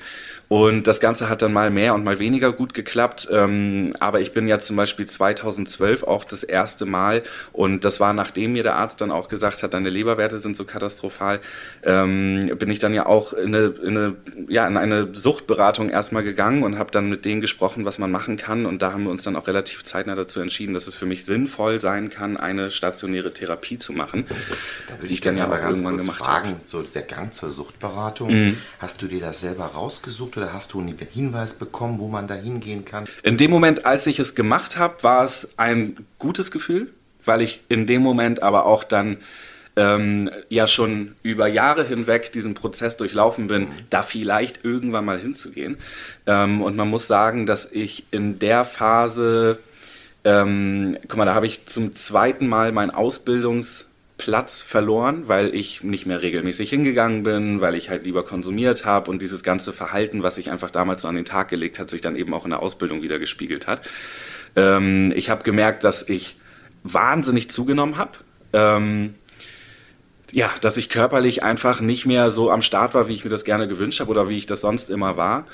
Und 0.51 0.89
das 0.89 0.99
Ganze 0.99 1.29
hat 1.29 1.43
dann 1.43 1.53
mal 1.53 1.71
mehr 1.71 1.95
und 1.95 2.03
mal 2.03 2.19
weniger 2.19 2.51
gut 2.51 2.75
geklappt. 2.75 3.29
Ähm, 3.31 3.93
aber 4.01 4.19
ich 4.21 4.33
bin 4.33 4.49
ja 4.49 4.59
zum 4.59 4.75
Beispiel 4.75 5.07
2012 5.07 6.03
auch 6.03 6.25
das 6.25 6.43
erste 6.43 6.87
Mal, 6.87 7.23
und 7.53 7.85
das 7.85 8.01
war 8.01 8.13
nachdem 8.13 8.55
mir 8.55 8.65
der 8.65 8.75
Arzt 8.75 9.01
dann 9.01 9.13
auch 9.13 9.29
gesagt 9.29 9.63
hat, 9.63 9.75
deine 9.75 9.91
Leberwerte 9.91 10.41
sind 10.41 10.57
so 10.57 10.65
katastrophal, 10.65 11.39
ähm, 11.85 12.51
bin 12.59 12.69
ich 12.69 12.81
dann 12.81 12.95
ja 12.95 13.07
auch 13.07 13.33
in 13.33 13.55
eine, 13.55 13.67
in 13.67 13.97
eine, 13.97 14.17
ja, 14.49 14.67
in 14.67 14.77
eine 14.77 15.15
Suchtberatung 15.15 15.89
erstmal 15.89 16.25
gegangen 16.25 16.65
und 16.65 16.79
habe 16.79 16.91
dann 16.91 17.09
mit 17.09 17.25
denen 17.25 17.41
gesprochen, 17.41 17.85
was 17.85 17.99
man 17.99 18.11
machen 18.11 18.37
kann. 18.37 18.67
Und 18.67 18.83
da 18.83 18.93
haben 18.93 19.05
wir 19.05 19.13
uns 19.13 19.23
dann 19.23 19.37
auch 19.37 19.47
relativ 19.47 19.85
zeitnah 19.85 20.17
dazu 20.17 20.41
entschieden, 20.41 20.75
dass 20.75 20.89
es 20.89 20.97
für 20.97 21.07
mich 21.07 21.27
sinnvoll 21.27 21.81
sein 21.81 22.11
kann, 22.11 22.37
eine 22.37 22.73
stationäre 22.73 23.33
Therapie 23.33 23.79
zu 23.79 23.93
machen, 23.93 24.27
die 25.09 25.15
ich 25.15 25.21
dann 25.21 25.37
ja 25.37 25.47
auch 25.47 25.57
irgendwann 25.57 25.97
gemacht 25.97 26.27
habe. 26.27 26.57
So 26.65 26.83
der 26.83 27.03
Gang 27.03 27.33
zur 27.33 27.51
Suchtberatung, 27.51 28.33
mhm. 28.33 28.59
hast 28.81 29.01
du 29.01 29.07
dir 29.07 29.21
das 29.21 29.43
selber 29.43 29.67
rausgesucht? 29.67 30.40
Oder 30.41 30.53
hast 30.53 30.73
du 30.73 30.81
einen 30.81 30.97
Hinweis 31.13 31.55
bekommen, 31.55 31.99
wo 31.99 32.09
man 32.09 32.27
da 32.27 32.35
hingehen 32.35 32.85
kann? 32.85 33.05
In 33.23 33.37
dem 33.37 33.51
Moment, 33.51 33.85
als 33.85 34.07
ich 34.07 34.19
es 34.19 34.35
gemacht 34.35 34.79
habe, 34.79 35.03
war 35.03 35.25
es 35.25 35.51
ein 35.57 35.97
gutes 36.19 36.51
Gefühl, 36.51 36.91
weil 37.25 37.43
ich 37.43 37.63
in 37.69 37.87
dem 37.87 38.03
Moment 38.03 38.43
aber 38.43 38.65
auch 38.67 38.83
dann 38.83 39.19
ähm, 39.77 40.31
ja 40.49 40.67
schon 40.67 41.13
über 41.23 41.47
Jahre 41.47 41.85
hinweg 41.85 42.33
diesen 42.33 42.55
Prozess 42.55 42.97
durchlaufen 42.97 43.47
bin, 43.47 43.63
mhm. 43.63 43.73
da 43.91 44.03
vielleicht 44.03 44.65
irgendwann 44.65 45.05
mal 45.05 45.19
hinzugehen. 45.19 45.77
Ähm, 46.27 46.63
und 46.63 46.75
man 46.77 46.89
muss 46.89 47.07
sagen, 47.07 47.47
dass 47.47 47.71
ich 47.71 48.07
in 48.11 48.39
der 48.39 48.65
Phase, 48.65 49.59
ähm, 50.25 50.97
guck 51.03 51.19
mal, 51.19 51.27
da 51.27 51.35
habe 51.35 51.47
ich 51.47 51.67
zum 51.67 51.95
zweiten 51.95 52.49
Mal 52.49 52.73
mein 52.73 52.91
Ausbildungs- 52.91 53.85
Platz 54.21 54.61
verloren, 54.61 55.29
weil 55.29 55.55
ich 55.55 55.83
nicht 55.83 56.05
mehr 56.05 56.21
regelmäßig 56.21 56.69
hingegangen 56.69 57.23
bin, 57.23 57.63
weil 57.63 57.75
ich 57.75 57.89
halt 57.89 58.05
lieber 58.05 58.23
konsumiert 58.23 58.85
habe 58.85 59.11
und 59.11 59.23
dieses 59.23 59.43
ganze 59.43 59.73
Verhalten, 59.73 60.23
was 60.23 60.37
ich 60.37 60.51
einfach 60.51 60.71
damals 60.71 61.01
so 61.01 61.09
an 61.09 61.15
den 61.15 61.25
Tag 61.25 61.49
gelegt 61.49 61.79
hat, 61.79 61.89
sich 61.89 62.03
dann 62.03 62.17
eben 62.17 62.35
auch 62.35 62.45
in 62.45 62.51
der 62.51 62.61
Ausbildung 62.61 63.01
wieder 63.01 63.19
gespiegelt 63.19 63.67
hat. 63.67 63.89
Ähm, 64.57 65.11
ich 65.17 65.31
habe 65.31 65.43
gemerkt, 65.43 65.85
dass 65.85 66.07
ich 66.07 66.37
wahnsinnig 66.83 67.51
zugenommen 67.51 67.97
habe. 67.97 68.19
Ähm, 68.53 69.15
ja, 70.33 70.51
dass 70.61 70.77
ich 70.77 70.91
körperlich 70.91 71.43
einfach 71.43 71.81
nicht 71.81 72.05
mehr 72.05 72.29
so 72.29 72.51
am 72.51 72.61
Start 72.61 72.93
war, 72.93 73.09
wie 73.09 73.15
ich 73.15 73.25
mir 73.25 73.31
das 73.31 73.45
gerne 73.45 73.69
gewünscht 73.69 74.01
habe 74.01 74.11
oder 74.11 74.29
wie 74.29 74.37
ich 74.37 74.45
das 74.45 74.61
sonst 74.61 74.91
immer 74.91 75.17
war. 75.17 75.47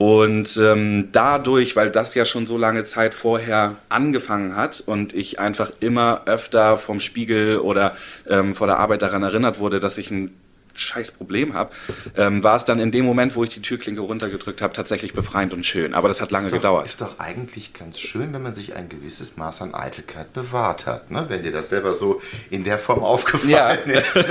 Und 0.00 0.56
ähm, 0.56 1.10
dadurch, 1.12 1.76
weil 1.76 1.90
das 1.90 2.14
ja 2.14 2.24
schon 2.24 2.46
so 2.46 2.56
lange 2.56 2.84
Zeit 2.84 3.12
vorher 3.12 3.76
angefangen 3.90 4.56
hat 4.56 4.82
und 4.86 5.12
ich 5.12 5.38
einfach 5.38 5.72
immer 5.80 6.22
öfter 6.24 6.78
vom 6.78 7.00
Spiegel 7.00 7.58
oder 7.58 7.94
ähm, 8.26 8.54
vor 8.54 8.66
der 8.66 8.78
Arbeit 8.78 9.02
daran 9.02 9.22
erinnert 9.22 9.58
wurde, 9.58 9.78
dass 9.78 9.98
ich 9.98 10.10
ein 10.10 10.30
scheiß 10.74 11.12
Problem 11.12 11.54
habe, 11.54 11.70
ähm, 12.16 12.42
war 12.42 12.56
es 12.56 12.64
dann 12.64 12.78
in 12.78 12.90
dem 12.90 13.04
Moment, 13.04 13.36
wo 13.36 13.44
ich 13.44 13.50
die 13.50 13.62
Türklinke 13.62 14.00
runtergedrückt 14.00 14.62
habe, 14.62 14.72
tatsächlich 14.72 15.12
befreiend 15.12 15.52
und 15.52 15.64
schön. 15.64 15.94
Aber 15.94 16.08
das 16.08 16.20
hat 16.20 16.30
lange 16.30 16.46
ist 16.46 16.52
doch, 16.52 16.58
gedauert. 16.58 16.86
Ist 16.86 17.00
doch 17.00 17.18
eigentlich 17.18 17.72
ganz 17.72 17.98
schön, 17.98 18.32
wenn 18.32 18.42
man 18.42 18.54
sich 18.54 18.74
ein 18.76 18.88
gewisses 18.88 19.36
Maß 19.36 19.62
an 19.62 19.74
Eitelkeit 19.74 20.32
bewahrt 20.32 20.86
hat, 20.86 21.10
ne? 21.10 21.26
wenn 21.28 21.42
dir 21.42 21.52
das 21.52 21.68
selber 21.68 21.94
so 21.94 22.20
in 22.50 22.64
der 22.64 22.78
Form 22.78 23.00
aufgefallen 23.00 23.50
ja. 23.50 23.70
ist. 23.70 24.14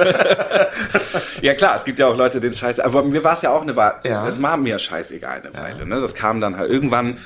ja 1.42 1.54
klar, 1.54 1.76
es 1.76 1.86
gibt 1.86 2.00
ja 2.00 2.08
auch 2.08 2.18
Leute, 2.18 2.40
denen 2.40 2.54
scheiße. 2.54 2.84
Aber 2.84 3.04
mir 3.04 3.24
war 3.24 3.34
es 3.34 3.42
ja 3.42 3.52
auch 3.52 3.62
eine 3.62 3.76
Weile. 3.76 3.96
Ja. 4.04 4.28
Es 4.28 4.42
war 4.42 4.58
mir 4.58 4.80
scheißegal 4.80 5.42
eine 5.42 5.54
Weile. 5.54 5.80
Ja. 5.80 5.86
Ne? 5.86 6.02
Das 6.02 6.16
kam 6.16 6.42
dann 6.42 6.58
halt 6.58 6.72
irgendwann 6.72 7.18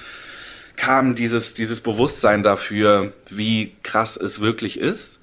kam 0.76 1.16
dieses, 1.16 1.54
dieses 1.54 1.82
Bewusstsein 1.82 2.44
dafür, 2.44 3.14
wie 3.30 3.76
krass 3.84 4.18
es 4.18 4.42
wirklich 4.42 4.80
ist. 4.80 5.20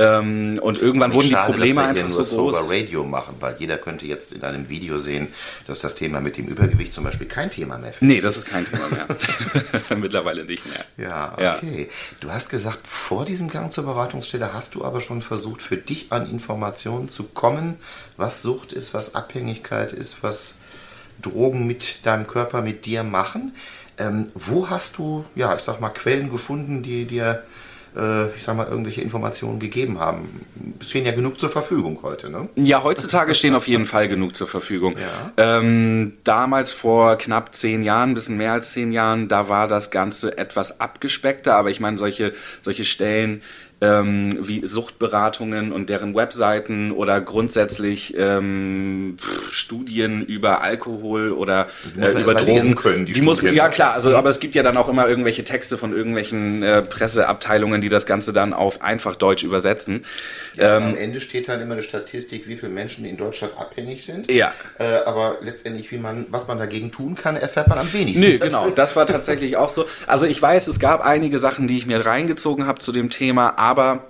Ähm, 0.00 0.60
und 0.62 0.80
irgendwann 0.80 1.12
wurden 1.12 1.26
die 1.26 1.32
schade, 1.32 1.52
Probleme 1.52 1.82
dass 1.82 1.94
wir 1.96 2.04
einfach 2.04 2.10
so 2.10 2.22
groß. 2.22 2.30
Sober 2.30 2.72
Radio 2.72 3.02
machen, 3.02 3.34
weil 3.40 3.56
jeder 3.58 3.78
könnte 3.78 4.06
jetzt 4.06 4.32
in 4.32 4.42
einem 4.44 4.68
Video 4.68 4.98
sehen, 4.98 5.26
dass 5.66 5.80
das 5.80 5.96
Thema 5.96 6.20
mit 6.20 6.36
dem 6.36 6.46
Übergewicht 6.46 6.94
zum 6.94 7.02
Beispiel 7.02 7.26
kein 7.26 7.50
Thema 7.50 7.78
mehr 7.78 7.90
ist. 7.90 8.00
Nee, 8.00 8.20
das 8.20 8.36
ist 8.36 8.46
kein 8.46 8.64
Thema 8.64 8.84
mehr. 8.90 9.06
Mittlerweile 9.96 10.44
nicht 10.44 10.64
mehr. 10.66 10.84
Ja, 11.08 11.32
okay. 11.32 11.88
Ja. 11.88 11.94
Du 12.20 12.30
hast 12.30 12.48
gesagt, 12.48 12.86
vor 12.86 13.24
diesem 13.24 13.50
Gang 13.50 13.72
zur 13.72 13.86
Beratungsstelle 13.86 14.52
hast 14.52 14.76
du 14.76 14.84
aber 14.84 15.00
schon 15.00 15.20
versucht, 15.20 15.62
für 15.62 15.76
dich 15.76 16.12
an 16.12 16.30
Informationen 16.30 17.08
zu 17.08 17.24
kommen, 17.24 17.76
was 18.16 18.42
Sucht 18.42 18.72
ist, 18.72 18.94
was 18.94 19.16
Abhängigkeit 19.16 19.92
ist, 19.92 20.22
was 20.22 20.58
Drogen 21.20 21.66
mit 21.66 22.06
deinem 22.06 22.28
Körper, 22.28 22.62
mit 22.62 22.86
dir 22.86 23.02
machen. 23.02 23.52
Ähm, 23.98 24.30
wo 24.36 24.70
hast 24.70 24.98
du, 24.98 25.24
ja, 25.34 25.56
ich 25.56 25.62
sag 25.62 25.80
mal, 25.80 25.88
Quellen 25.88 26.30
gefunden, 26.30 26.84
die 26.84 27.04
dir 27.04 27.42
ich 28.36 28.42
sag 28.44 28.56
mal, 28.56 28.66
irgendwelche 28.68 29.00
Informationen 29.00 29.58
gegeben 29.58 29.98
haben. 29.98 30.46
Es 30.80 30.90
stehen 30.90 31.04
ja 31.04 31.12
genug 31.12 31.40
zur 31.40 31.50
Verfügung 31.50 31.98
heute, 32.02 32.30
ne? 32.30 32.48
Ja, 32.54 32.82
heutzutage 32.82 33.34
stehen 33.34 33.54
auf 33.54 33.66
jeden 33.66 33.86
Fall 33.86 34.08
genug 34.08 34.36
zur 34.36 34.46
Verfügung. 34.46 34.96
Ja. 34.96 35.58
Ähm, 35.58 36.12
damals 36.24 36.70
vor 36.70 37.16
knapp 37.16 37.54
zehn 37.54 37.82
Jahren, 37.82 38.10
ein 38.10 38.14
bisschen 38.14 38.36
mehr 38.36 38.52
als 38.52 38.70
zehn 38.70 38.92
Jahren, 38.92 39.28
da 39.28 39.48
war 39.48 39.66
das 39.68 39.90
Ganze 39.90 40.38
etwas 40.38 40.80
abgespeckter, 40.80 41.56
aber 41.56 41.70
ich 41.70 41.80
meine, 41.80 41.98
solche, 41.98 42.32
solche 42.60 42.84
Stellen 42.84 43.42
ähm, 43.80 44.38
wie 44.40 44.66
Suchtberatungen 44.66 45.72
und 45.72 45.88
deren 45.88 46.14
Webseiten 46.14 46.90
oder 46.90 47.20
grundsätzlich 47.20 48.14
ähm, 48.18 49.16
Studien 49.50 50.24
über 50.24 50.62
Alkohol 50.62 51.32
oder 51.32 51.68
äh, 51.98 52.20
über 52.20 52.34
Drogen. 52.34 52.74
Können, 52.74 53.06
die, 53.06 53.12
die 53.12 53.22
muss, 53.22 53.40
ja 53.42 53.68
klar, 53.68 53.94
also 53.94 54.16
aber 54.16 54.30
es 54.30 54.40
gibt 54.40 54.54
ja 54.54 54.62
dann 54.62 54.76
auch 54.76 54.88
immer 54.88 55.08
irgendwelche 55.08 55.44
Texte 55.44 55.78
von 55.78 55.96
irgendwelchen 55.96 56.62
äh, 56.62 56.82
Presseabteilungen, 56.82 57.80
die 57.80 57.88
das 57.88 58.06
Ganze 58.06 58.32
dann 58.32 58.52
auf 58.52 58.82
einfach 58.82 59.14
Deutsch 59.14 59.44
übersetzen. 59.44 60.04
Ja, 60.56 60.76
ähm, 60.76 60.82
am 60.82 60.96
Ende 60.96 61.20
steht 61.20 61.48
dann 61.48 61.60
immer 61.60 61.74
eine 61.74 61.82
Statistik, 61.82 62.48
wie 62.48 62.56
viele 62.56 62.72
Menschen 62.72 63.04
in 63.04 63.16
Deutschland 63.16 63.52
abhängig 63.56 64.04
sind. 64.04 64.30
Ja. 64.30 64.52
Äh, 64.78 65.04
aber 65.06 65.36
letztendlich, 65.40 65.90
wie 65.92 65.98
man, 65.98 66.26
was 66.30 66.48
man 66.48 66.58
dagegen 66.58 66.90
tun 66.90 67.14
kann, 67.14 67.36
erfährt 67.36 67.68
man 67.68 67.78
am 67.78 67.92
wenigsten. 67.92 68.24
Nö, 68.24 68.38
genau, 68.38 68.70
das 68.70 68.96
war 68.96 69.06
tatsächlich 69.06 69.56
auch 69.56 69.68
so. 69.68 69.86
Also 70.06 70.26
ich 70.26 70.40
weiß, 70.40 70.66
es 70.68 70.80
gab 70.80 71.04
einige 71.04 71.38
Sachen, 71.38 71.68
die 71.68 71.76
ich 71.76 71.86
mir 71.86 72.04
reingezogen 72.04 72.66
habe 72.66 72.80
zu 72.80 72.92
dem 72.92 73.10
Thema, 73.10 73.54
aber 73.68 74.04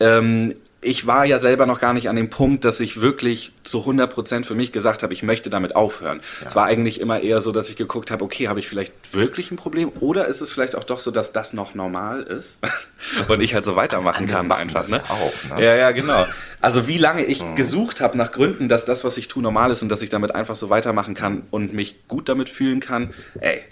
ähm, 0.00 0.54
ich 0.80 1.06
war 1.06 1.24
ja 1.24 1.40
selber 1.40 1.66
noch 1.66 1.80
gar 1.80 1.92
nicht 1.92 2.08
an 2.08 2.16
dem 2.16 2.30
Punkt, 2.30 2.64
dass 2.64 2.80
ich 2.80 3.00
wirklich 3.00 3.52
zu 3.64 3.80
100% 3.80 4.44
für 4.44 4.54
mich 4.54 4.70
gesagt 4.72 5.02
habe, 5.02 5.12
ich 5.12 5.22
möchte 5.22 5.50
damit 5.50 5.74
aufhören. 5.76 6.20
Ja. 6.40 6.46
Es 6.46 6.56
war 6.56 6.66
eigentlich 6.66 7.00
immer 7.00 7.20
eher 7.20 7.40
so, 7.40 7.52
dass 7.52 7.68
ich 7.68 7.76
geguckt 7.76 8.10
habe, 8.10 8.24
okay, 8.24 8.48
habe 8.48 8.60
ich 8.60 8.68
vielleicht 8.68 9.14
wirklich 9.14 9.50
ein 9.50 9.56
Problem 9.56 9.90
oder 10.00 10.26
ist 10.26 10.40
es 10.40 10.52
vielleicht 10.52 10.76
auch 10.76 10.84
doch 10.84 10.98
so, 10.98 11.10
dass 11.10 11.32
das 11.32 11.52
noch 11.52 11.74
normal 11.74 12.22
ist 12.22 12.58
und 13.28 13.40
ich 13.40 13.54
halt 13.54 13.64
so 13.64 13.76
weitermachen 13.76 14.26
kann 14.26 14.50
einfach. 14.52 14.88
Ne? 14.88 15.02
Ja, 15.08 15.14
auch, 15.14 15.56
ne? 15.56 15.64
ja, 15.64 15.74
ja, 15.74 15.90
genau. 15.92 16.26
Also 16.60 16.86
wie 16.86 16.98
lange 16.98 17.24
ich 17.24 17.42
mhm. 17.42 17.56
gesucht 17.56 18.00
habe 18.00 18.16
nach 18.16 18.32
Gründen, 18.32 18.68
dass 18.68 18.84
das, 18.84 19.04
was 19.04 19.16
ich 19.16 19.28
tue, 19.28 19.42
normal 19.42 19.70
ist 19.70 19.82
und 19.82 19.88
dass 19.88 20.02
ich 20.02 20.10
damit 20.10 20.34
einfach 20.34 20.54
so 20.54 20.70
weitermachen 20.70 21.14
kann 21.14 21.44
und 21.50 21.72
mich 21.72 22.08
gut 22.08 22.28
damit 22.28 22.48
fühlen 22.48 22.80
kann, 22.80 23.12
ey, 23.40 23.62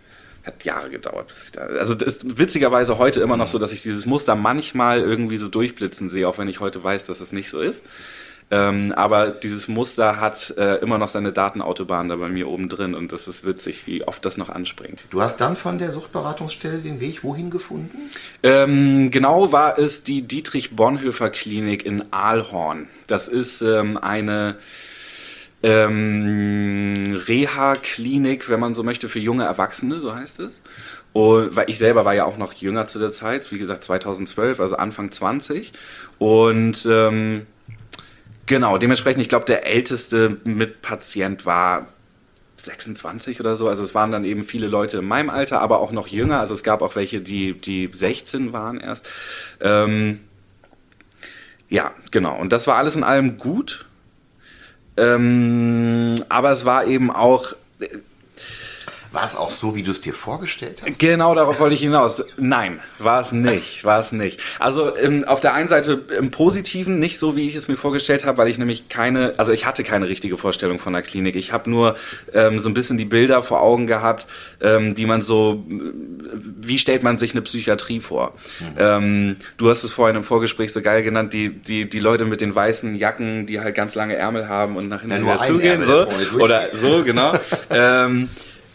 hat 0.44 0.64
Jahre 0.64 0.90
gedauert, 0.90 1.28
bis 1.28 1.44
ich 1.44 1.52
da. 1.52 1.62
Also 1.62 1.94
das 1.94 2.14
ist 2.14 2.38
witzigerweise 2.38 2.98
heute 2.98 3.20
immer 3.20 3.36
noch 3.36 3.48
so, 3.48 3.58
dass 3.58 3.72
ich 3.72 3.82
dieses 3.82 4.06
Muster 4.06 4.34
manchmal 4.34 5.00
irgendwie 5.00 5.36
so 5.36 5.48
durchblitzen 5.48 6.10
sehe, 6.10 6.28
auch 6.28 6.38
wenn 6.38 6.48
ich 6.48 6.60
heute 6.60 6.82
weiß, 6.82 7.04
dass 7.04 7.20
es 7.20 7.32
nicht 7.32 7.48
so 7.48 7.60
ist. 7.60 7.82
Ähm, 8.52 8.92
aber 8.94 9.30
dieses 9.30 9.66
Muster 9.66 10.20
hat 10.20 10.54
äh, 10.58 10.74
immer 10.76 10.98
noch 10.98 11.08
seine 11.08 11.32
Datenautobahn 11.32 12.10
da 12.10 12.16
bei 12.16 12.28
mir 12.28 12.48
oben 12.48 12.68
drin 12.68 12.94
und 12.94 13.10
das 13.10 13.26
ist 13.26 13.46
witzig, 13.46 13.86
wie 13.86 14.06
oft 14.06 14.22
das 14.26 14.36
noch 14.36 14.50
anspringt. 14.50 15.00
Du 15.10 15.22
hast 15.22 15.38
dann 15.38 15.56
von 15.56 15.78
der 15.78 15.90
Suchtberatungsstelle 15.90 16.78
den 16.78 17.00
Weg 17.00 17.24
wohin 17.24 17.48
gefunden? 17.48 18.10
Ähm, 18.42 19.10
genau 19.10 19.52
war 19.52 19.78
es 19.78 20.02
die 20.02 20.22
Dietrich 20.22 20.76
Bonhoeffer 20.76 21.30
Klinik 21.30 21.86
in 21.86 22.12
Aalhorn. 22.12 22.88
Das 23.06 23.26
ist 23.28 23.62
ähm, 23.62 23.96
eine 23.96 24.56
ähm, 25.62 27.20
Reha-Klinik, 27.26 28.48
wenn 28.48 28.60
man 28.60 28.74
so 28.74 28.82
möchte, 28.82 29.08
für 29.08 29.18
junge 29.18 29.44
Erwachsene, 29.44 30.00
so 30.00 30.14
heißt 30.14 30.40
es. 30.40 30.62
Und 31.12 31.54
weil 31.54 31.68
ich 31.68 31.78
selber 31.78 32.04
war 32.04 32.14
ja 32.14 32.24
auch 32.24 32.38
noch 32.38 32.54
jünger 32.54 32.86
zu 32.86 32.98
der 32.98 33.10
Zeit, 33.10 33.50
wie 33.52 33.58
gesagt 33.58 33.84
2012, 33.84 34.60
also 34.60 34.76
Anfang 34.76 35.10
20. 35.10 35.72
Und 36.18 36.86
ähm, 36.90 37.46
genau, 38.46 38.78
dementsprechend, 38.78 39.22
ich 39.22 39.28
glaube, 39.28 39.44
der 39.44 39.66
älteste 39.66 40.38
Mitpatient 40.44 41.44
war 41.44 41.86
26 42.56 43.40
oder 43.40 43.56
so. 43.56 43.68
Also 43.68 43.84
es 43.84 43.94
waren 43.94 44.10
dann 44.12 44.24
eben 44.24 44.42
viele 44.42 44.68
Leute 44.68 44.98
in 44.98 45.04
meinem 45.04 45.30
Alter, 45.30 45.60
aber 45.60 45.80
auch 45.80 45.92
noch 45.92 46.08
jünger. 46.08 46.40
Also 46.40 46.54
es 46.54 46.62
gab 46.62 46.80
auch 46.82 46.96
welche, 46.96 47.20
die, 47.20 47.52
die 47.54 47.90
16 47.92 48.52
waren 48.52 48.80
erst. 48.80 49.06
Ähm, 49.60 50.20
ja, 51.68 51.92
genau. 52.10 52.38
Und 52.38 52.52
das 52.52 52.66
war 52.66 52.76
alles 52.76 52.96
in 52.96 53.04
allem 53.04 53.38
gut. 53.38 53.86
Ähm, 54.96 56.14
aber 56.28 56.50
es 56.50 56.64
war 56.64 56.86
eben 56.86 57.10
auch 57.10 57.54
war 59.12 59.24
es 59.24 59.36
auch 59.36 59.50
so, 59.50 59.74
wie 59.74 59.82
du 59.82 59.90
es 59.90 60.00
dir 60.00 60.14
vorgestellt 60.14 60.82
hast? 60.82 60.98
Genau, 60.98 61.34
darauf 61.34 61.60
wollte 61.60 61.74
ich 61.74 61.82
hinaus. 61.82 62.24
Nein, 62.38 62.80
war 62.98 63.20
es 63.20 63.32
nicht, 63.32 63.84
war 63.84 63.98
es 63.98 64.12
nicht. 64.12 64.40
Also 64.58 64.96
ähm, 64.96 65.24
auf 65.24 65.40
der 65.40 65.52
einen 65.54 65.68
Seite 65.68 66.02
im 66.18 66.30
Positiven 66.30 66.98
nicht 66.98 67.18
so, 67.18 67.36
wie 67.36 67.46
ich 67.46 67.54
es 67.54 67.68
mir 67.68 67.76
vorgestellt 67.76 68.24
habe, 68.24 68.38
weil 68.38 68.48
ich 68.48 68.58
nämlich 68.58 68.88
keine, 68.88 69.34
also 69.36 69.52
ich 69.52 69.66
hatte 69.66 69.84
keine 69.84 70.08
richtige 70.08 70.36
Vorstellung 70.36 70.78
von 70.78 70.94
der 70.94 71.02
Klinik. 71.02 71.36
Ich 71.36 71.52
habe 71.52 71.68
nur 71.68 71.96
ähm, 72.32 72.60
so 72.60 72.70
ein 72.70 72.74
bisschen 72.74 72.96
die 72.96 73.04
Bilder 73.04 73.42
vor 73.42 73.60
Augen 73.60 73.86
gehabt, 73.86 74.26
ähm, 74.60 74.94
die 74.94 75.04
man 75.04 75.20
so, 75.20 75.62
wie 75.66 76.78
stellt 76.78 77.02
man 77.02 77.18
sich 77.18 77.32
eine 77.32 77.42
Psychiatrie 77.42 78.00
vor? 78.00 78.32
Mhm. 78.60 78.66
Ähm, 78.78 79.36
du 79.58 79.68
hast 79.68 79.84
es 79.84 79.92
vorhin 79.92 80.16
im 80.16 80.24
Vorgespräch 80.24 80.72
so 80.72 80.80
geil 80.80 81.02
genannt, 81.02 81.34
die, 81.34 81.50
die, 81.50 81.88
die 81.88 81.98
Leute 81.98 82.24
mit 82.24 82.40
den 82.40 82.54
weißen 82.54 82.94
Jacken, 82.94 83.46
die 83.46 83.60
halt 83.60 83.74
ganz 83.74 83.94
lange 83.94 84.16
Ärmel 84.16 84.48
haben 84.48 84.76
und 84.76 84.88
nach 84.88 85.02
hinten 85.02 85.26
ja, 85.26 85.42
zugehen, 85.42 85.84
so. 85.84 86.06
Oder 86.38 86.68
so, 86.72 87.02
genau. 87.04 87.34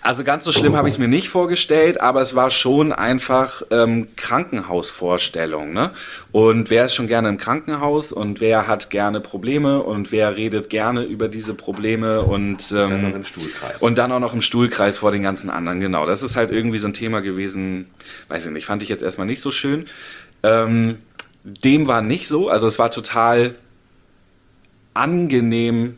also 0.02 0.24
ganz 0.24 0.44
so 0.44 0.52
schlimm 0.52 0.76
habe 0.76 0.88
ich 0.88 0.96
es 0.96 1.00
mir 1.00 1.08
nicht 1.08 1.30
vorgestellt, 1.30 2.00
aber 2.00 2.22
es 2.22 2.36
war 2.36 2.50
schon 2.50 2.94
einfach 2.94 3.64
ähm, 3.72 4.08
Krankenhausvorstellung. 4.16 5.74
Ne? 5.74 5.92
Und 6.32 6.70
wer 6.70 6.86
ist 6.86 6.96
schon 6.96 7.08
gerne 7.08 7.30
im 7.30 7.38
Krankenhaus 7.38 8.12
und 8.12 8.40
wer 8.40 8.68
hat 8.68 8.90
gerne 8.90 9.20
Probleme 9.20 9.82
und 9.82 10.12
wer 10.12 10.36
redet 10.36 10.70
gerne 10.70 11.04
über 11.04 11.28
diese 11.28 11.54
Probleme 11.54 12.22
und, 12.22 12.72
ähm, 12.72 12.90
dann 12.90 13.02
noch 13.02 13.16
im 13.16 13.26
Stuhlkreis. 13.26 13.82
Und 13.82 13.98
dann 13.98 14.12
auch 14.12 14.20
noch 14.20 14.34
im 14.34 14.42
Stuhlkreis 14.42 14.98
vor 14.98 15.12
den 15.12 15.24
ganzen 15.24 15.50
anderen. 15.50 15.80
Genau, 15.80 16.06
das 16.06 16.24
ist 16.24 16.36
halt 16.36 16.52
irgendwie 16.52 16.78
so 16.78 16.88
ein 16.88 16.94
Thema 16.94 17.22
gewesen, 17.22 17.90
weiß 18.30 18.46
ich 18.46 18.52
nicht, 18.52 18.66
fand 18.66 18.84
ich 18.84 18.90
jetzt 18.90 19.04
erstmal 19.04 19.28
nicht 19.28 19.42
so 19.42 19.52
schön. 19.52 19.86
Ähm, 20.44 21.00
dem 21.44 21.88
war 21.88 22.02
nicht 22.02 22.28
so, 22.28 22.50
also 22.50 22.68
es 22.68 22.80
war 22.80 22.92
total 22.92 23.56
angenehm, 24.94 25.98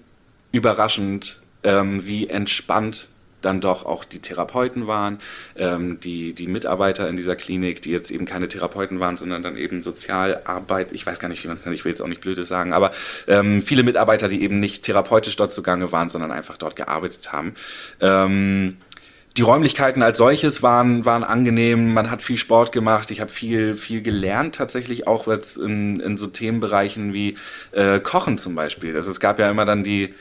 überraschend, 0.51 1.41
ähm, 1.63 2.05
wie 2.05 2.27
entspannt 2.27 3.09
dann 3.41 3.62
doch 3.62 3.86
auch 3.86 4.04
die 4.04 4.19
Therapeuten 4.19 4.88
waren, 4.88 5.19
ähm, 5.56 5.99
die, 5.99 6.34
die 6.34 6.47
Mitarbeiter 6.47 7.08
in 7.08 7.15
dieser 7.15 7.36
Klinik, 7.36 7.82
die 7.82 7.91
jetzt 7.91 8.12
eben 8.12 8.25
keine 8.25 8.47
Therapeuten 8.47 8.99
waren, 8.99 9.17
sondern 9.17 9.43
dann 9.43 9.58
eben 9.58 9.84
Sozialarbeit, 9.84 10.91
ich 10.91 11.06
weiß 11.06 11.19
gar 11.19 11.30
nicht, 11.30 11.43
wie 11.43 11.47
man 11.47 11.58
es 11.58 11.65
nennt, 11.65 11.75
ich 11.75 11.86
will 11.86 11.91
jetzt 11.91 12.02
auch 12.02 12.08
nicht 12.08 12.21
Blödes 12.21 12.49
sagen, 12.49 12.73
aber 12.73 12.91
ähm, 13.28 13.62
viele 13.62 13.84
Mitarbeiter, 13.84 14.28
die 14.28 14.43
eben 14.43 14.60
nicht 14.60 14.84
therapeutisch 14.84 15.36
dort 15.36 15.54
zugange 15.54 15.91
waren, 15.91 16.10
sondern 16.10 16.32
einfach 16.32 16.58
dort 16.58 16.75
gearbeitet 16.75 17.32
haben. 17.32 17.56
Ähm, 18.02 18.78
die 19.38 19.43
Räumlichkeiten 19.43 20.04
als 20.04 20.17
solches 20.17 20.63
waren, 20.63 21.06
waren 21.06 21.23
angenehm, 21.23 21.93
man 21.93 22.12
hat 22.12 22.21
viel 22.21 22.36
Sport 22.36 22.71
gemacht, 22.71 23.10
ich 23.12 23.21
habe 23.21 23.32
viel, 23.32 23.75
viel 23.75 24.02
gelernt 24.02 24.56
tatsächlich 24.56 25.08
auch 25.08 25.28
jetzt 25.28 25.58
in, 25.58 25.99
in 26.02 26.17
so 26.17 26.28
Themenbereichen 26.28 27.13
wie 27.13 27.38
äh, 27.71 27.99
Kochen 27.99 28.38
zum 28.38 28.56
Beispiel. 28.56 28.95
Also 28.95 29.12
es 29.12 29.19
gab 29.19 29.39
ja 29.39 29.49
immer 29.49 29.63
dann 29.65 29.84
die, 29.84 30.13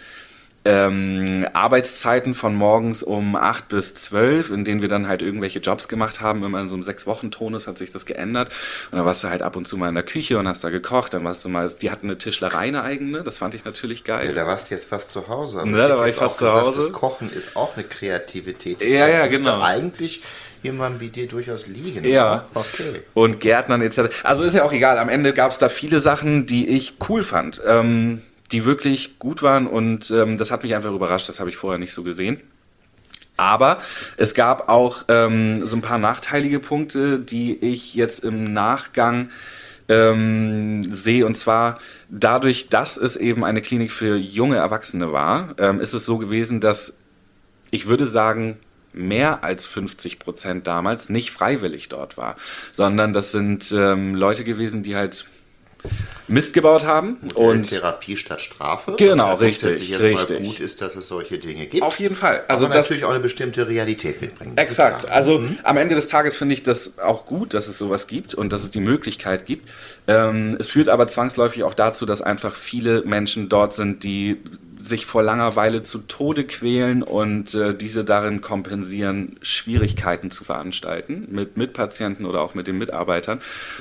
ähm, 0.64 1.46
Arbeitszeiten 1.52 2.34
von 2.34 2.54
morgens 2.54 3.02
um 3.02 3.36
8 3.36 3.68
bis 3.68 3.94
12, 3.94 4.50
in 4.50 4.64
denen 4.64 4.82
wir 4.82 4.88
dann 4.88 5.08
halt 5.08 5.22
irgendwelche 5.22 5.60
Jobs 5.60 5.88
gemacht 5.88 6.20
haben. 6.20 6.44
Immer 6.44 6.60
in 6.60 6.68
so 6.68 6.74
einem 6.74 6.82
Sechs-Wochen-Tonus 6.82 7.66
hat 7.66 7.78
sich 7.78 7.92
das 7.92 8.06
geändert. 8.06 8.50
Und 8.90 8.98
dann 8.98 9.06
warst 9.06 9.24
du 9.24 9.28
halt 9.28 9.42
ab 9.42 9.56
und 9.56 9.66
zu 9.66 9.76
mal 9.76 9.88
in 9.88 9.94
der 9.94 10.04
Küche 10.04 10.38
und 10.38 10.48
hast 10.48 10.64
da 10.64 10.70
gekocht. 10.70 11.14
Dann 11.14 11.24
warst 11.24 11.44
du 11.44 11.48
mal, 11.48 11.68
die 11.80 11.90
hatten 11.90 12.06
eine 12.06 12.18
Tischlerei, 12.18 12.68
eine 12.68 12.82
eigene. 12.82 13.22
Das 13.22 13.38
fand 13.38 13.54
ich 13.54 13.64
natürlich 13.64 14.04
geil. 14.04 14.26
Ja, 14.26 14.32
da 14.32 14.46
warst 14.46 14.70
du 14.70 14.74
jetzt 14.74 14.88
fast 14.88 15.12
zu 15.12 15.28
Hause. 15.28 15.60
Aber 15.60 15.70
ja, 15.70 15.88
da 15.88 15.98
war 15.98 16.08
ich 16.08 16.16
fast 16.16 16.38
zu 16.38 16.44
gesagt, 16.44 16.62
Hause. 16.62 16.82
Das 16.82 16.92
Kochen 16.92 17.32
ist 17.32 17.56
auch 17.56 17.76
eine 17.76 17.84
Kreativität. 17.84 18.82
Ja, 18.82 19.08
ja, 19.08 19.26
genau. 19.26 19.62
Eigentlich 19.62 20.22
jemandem 20.62 21.00
wie 21.00 21.08
dir 21.08 21.28
durchaus 21.28 21.66
liegen. 21.66 22.04
Ja. 22.04 22.46
Okay. 22.54 23.02
Und 23.14 23.40
Gärtnern 23.40 23.80
etc. 23.80 24.00
Also 24.22 24.42
ist 24.42 24.54
ja 24.54 24.64
auch 24.64 24.72
egal. 24.72 24.98
Am 24.98 25.08
Ende 25.08 25.32
gab 25.32 25.52
es 25.52 25.58
da 25.58 25.68
viele 25.68 26.00
Sachen, 26.00 26.46
die 26.46 26.68
ich 26.68 26.94
cool 27.08 27.22
fand. 27.22 27.60
Ähm, 27.66 28.22
die 28.52 28.64
wirklich 28.64 29.18
gut 29.18 29.42
waren 29.42 29.66
und 29.66 30.10
ähm, 30.10 30.38
das 30.38 30.50
hat 30.50 30.62
mich 30.62 30.74
einfach 30.74 30.92
überrascht, 30.92 31.28
das 31.28 31.40
habe 31.40 31.50
ich 31.50 31.56
vorher 31.56 31.78
nicht 31.78 31.92
so 31.92 32.02
gesehen. 32.02 32.40
Aber 33.36 33.78
es 34.16 34.34
gab 34.34 34.68
auch 34.68 35.04
ähm, 35.08 35.64
so 35.64 35.76
ein 35.76 35.82
paar 35.82 35.98
nachteilige 35.98 36.58
Punkte, 36.58 37.20
die 37.20 37.56
ich 37.56 37.94
jetzt 37.94 38.24
im 38.24 38.52
Nachgang 38.52 39.30
ähm, 39.88 40.82
sehe. 40.92 41.24
Und 41.24 41.36
zwar 41.36 41.78
dadurch, 42.08 42.68
dass 42.68 42.96
es 42.96 43.16
eben 43.16 43.44
eine 43.44 43.62
Klinik 43.62 43.92
für 43.92 44.16
junge 44.16 44.56
Erwachsene 44.56 45.12
war, 45.12 45.54
ähm, 45.58 45.80
ist 45.80 45.94
es 45.94 46.04
so 46.04 46.18
gewesen, 46.18 46.60
dass 46.60 46.94
ich 47.70 47.86
würde 47.86 48.08
sagen, 48.08 48.58
mehr 48.92 49.44
als 49.44 49.66
50 49.66 50.18
Prozent 50.18 50.66
damals 50.66 51.08
nicht 51.08 51.30
freiwillig 51.30 51.88
dort 51.88 52.16
war, 52.16 52.36
sondern 52.72 53.12
das 53.12 53.30
sind 53.32 53.72
ähm, 53.76 54.14
Leute 54.14 54.44
gewesen, 54.44 54.82
die 54.82 54.96
halt 54.96 55.26
Mist 56.28 56.52
gebaut 56.52 56.84
haben. 56.84 57.16
Und 57.34 57.70
Therapie 57.70 58.16
statt 58.16 58.40
Strafe. 58.40 58.94
Genau, 58.98 59.32
was 59.32 59.40
richtig. 59.40 59.98
richtig. 59.98 60.44
gut 60.44 60.60
ist, 60.60 60.80
dass 60.82 60.94
es 60.94 61.08
solche 61.08 61.38
Dinge 61.38 61.66
gibt. 61.66 61.82
Auf 61.82 61.98
jeden 61.98 62.14
Fall. 62.14 62.44
Also 62.48 62.66
aber 62.66 62.74
das 62.74 62.86
natürlich 62.86 63.04
auch 63.04 63.10
eine 63.10 63.20
bestimmte 63.20 63.66
Realität 63.66 64.20
mitbringt. 64.20 64.58
Exakt. 64.58 65.10
Also 65.10 65.38
mhm. 65.38 65.58
am 65.62 65.78
Ende 65.78 65.94
des 65.94 66.06
Tages 66.06 66.36
finde 66.36 66.54
ich 66.54 66.62
das 66.62 66.98
auch 66.98 67.24
gut, 67.24 67.54
dass 67.54 67.66
es 67.66 67.78
sowas 67.78 68.06
gibt 68.06 68.34
und 68.34 68.52
dass 68.52 68.62
es 68.62 68.70
die 68.70 68.80
Möglichkeit 68.80 69.46
gibt. 69.46 69.70
Ähm, 70.06 70.56
es 70.60 70.68
führt 70.68 70.88
aber 70.90 71.08
zwangsläufig 71.08 71.64
auch 71.64 71.74
dazu, 71.74 72.04
dass 72.04 72.20
einfach 72.20 72.54
viele 72.54 73.02
Menschen 73.04 73.48
dort 73.48 73.72
sind, 73.72 74.04
die 74.04 74.36
sich 74.88 75.06
vor 75.06 75.22
Langeweile 75.22 75.82
zu 75.82 75.98
Tode 76.00 76.44
quälen 76.44 77.02
und 77.02 77.54
äh, 77.54 77.74
diese 77.74 78.04
darin 78.04 78.40
kompensieren, 78.40 79.36
Schwierigkeiten 79.42 80.30
zu 80.30 80.44
veranstalten 80.44 81.28
mit 81.30 81.56
Mitpatienten 81.56 82.26
oder 82.26 82.40
auch 82.40 82.54
mit 82.54 82.66
den 82.66 82.78
Mitarbeitern. 82.78 83.40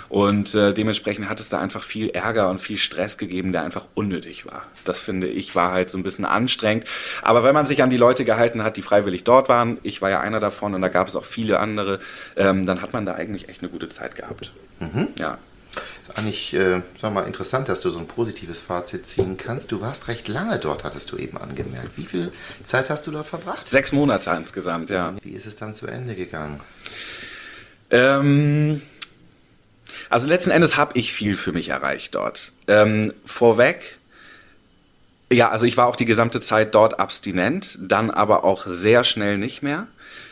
Und 0.09 0.53
äh, 0.55 0.73
dementsprechend 0.73 1.29
hat 1.29 1.39
es 1.39 1.49
da 1.49 1.59
einfach 1.59 1.83
viel 1.83 2.09
Ärger 2.09 2.49
und 2.49 2.59
viel 2.59 2.77
Stress 2.77 3.17
gegeben, 3.17 3.51
der 3.51 3.63
einfach 3.63 3.85
unnötig 3.95 4.45
war. 4.45 4.63
Das 4.83 4.99
finde 4.99 5.27
ich 5.27 5.55
war 5.55 5.71
halt 5.71 5.89
so 5.89 5.97
ein 5.97 6.03
bisschen 6.03 6.25
anstrengend. 6.25 6.85
Aber 7.21 7.43
wenn 7.43 7.53
man 7.53 7.65
sich 7.65 7.83
an 7.83 7.89
die 7.89 7.97
Leute 7.97 8.25
gehalten 8.25 8.63
hat, 8.63 8.77
die 8.77 8.81
freiwillig 8.81 9.23
dort 9.23 9.49
waren, 9.49 9.77
ich 9.83 10.01
war 10.01 10.09
ja 10.09 10.19
einer 10.19 10.39
davon 10.39 10.73
und 10.73 10.81
da 10.81 10.89
gab 10.89 11.07
es 11.07 11.15
auch 11.15 11.25
viele 11.25 11.59
andere, 11.59 11.99
ähm, 12.35 12.65
dann 12.65 12.81
hat 12.81 12.93
man 12.93 13.05
da 13.05 13.15
eigentlich 13.15 13.49
echt 13.49 13.61
eine 13.61 13.69
gute 13.69 13.89
Zeit 13.89 14.15
gehabt. 14.15 14.51
Mhm. 14.79 15.07
Ja. 15.19 15.37
Ist 16.07 16.17
eigentlich, 16.17 16.53
äh, 16.53 16.81
sag 17.01 17.13
mal, 17.13 17.25
interessant, 17.25 17.67
dass 17.67 17.81
du 17.81 17.89
so 17.89 17.99
ein 17.99 18.07
positives 18.07 18.61
Fazit 18.61 19.07
ziehen 19.07 19.35
kannst. 19.35 19.71
Du 19.71 19.81
warst 19.81 20.07
recht 20.07 20.27
lange 20.27 20.57
dort, 20.57 20.83
hattest 20.83 21.11
du 21.11 21.17
eben 21.17 21.37
angemerkt. 21.37 21.97
Wie 21.97 22.05
viel 22.05 22.31
Zeit 22.63 22.89
hast 22.89 23.07
du 23.07 23.11
dort 23.11 23.27
verbracht? 23.27 23.69
Sechs 23.69 23.91
Monate 23.91 24.31
insgesamt, 24.31 24.89
ja. 24.89 25.13
Wie 25.21 25.31
ist 25.31 25.45
es 25.45 25.57
dann 25.57 25.73
zu 25.73 25.87
Ende 25.87 26.15
gegangen? 26.15 26.61
Ähm, 27.89 28.81
also 30.09 30.27
letzten 30.27 30.51
Endes 30.51 30.77
habe 30.77 30.97
ich 30.97 31.11
viel 31.11 31.35
für 31.35 31.51
mich 31.51 31.69
erreicht 31.69 32.15
dort. 32.15 32.53
Ähm, 32.67 33.13
vorweg, 33.25 33.97
ja, 35.31 35.49
also 35.49 35.65
ich 35.65 35.75
war 35.75 35.87
auch 35.87 35.97
die 35.97 36.05
gesamte 36.05 36.39
Zeit 36.39 36.73
dort 36.73 36.99
abstinent, 37.01 37.77
dann 37.81 38.11
aber 38.11 38.45
auch 38.45 38.65
sehr 38.65 39.03
schnell 39.03 39.37
nicht 39.37 39.61
mehr. 39.61 39.87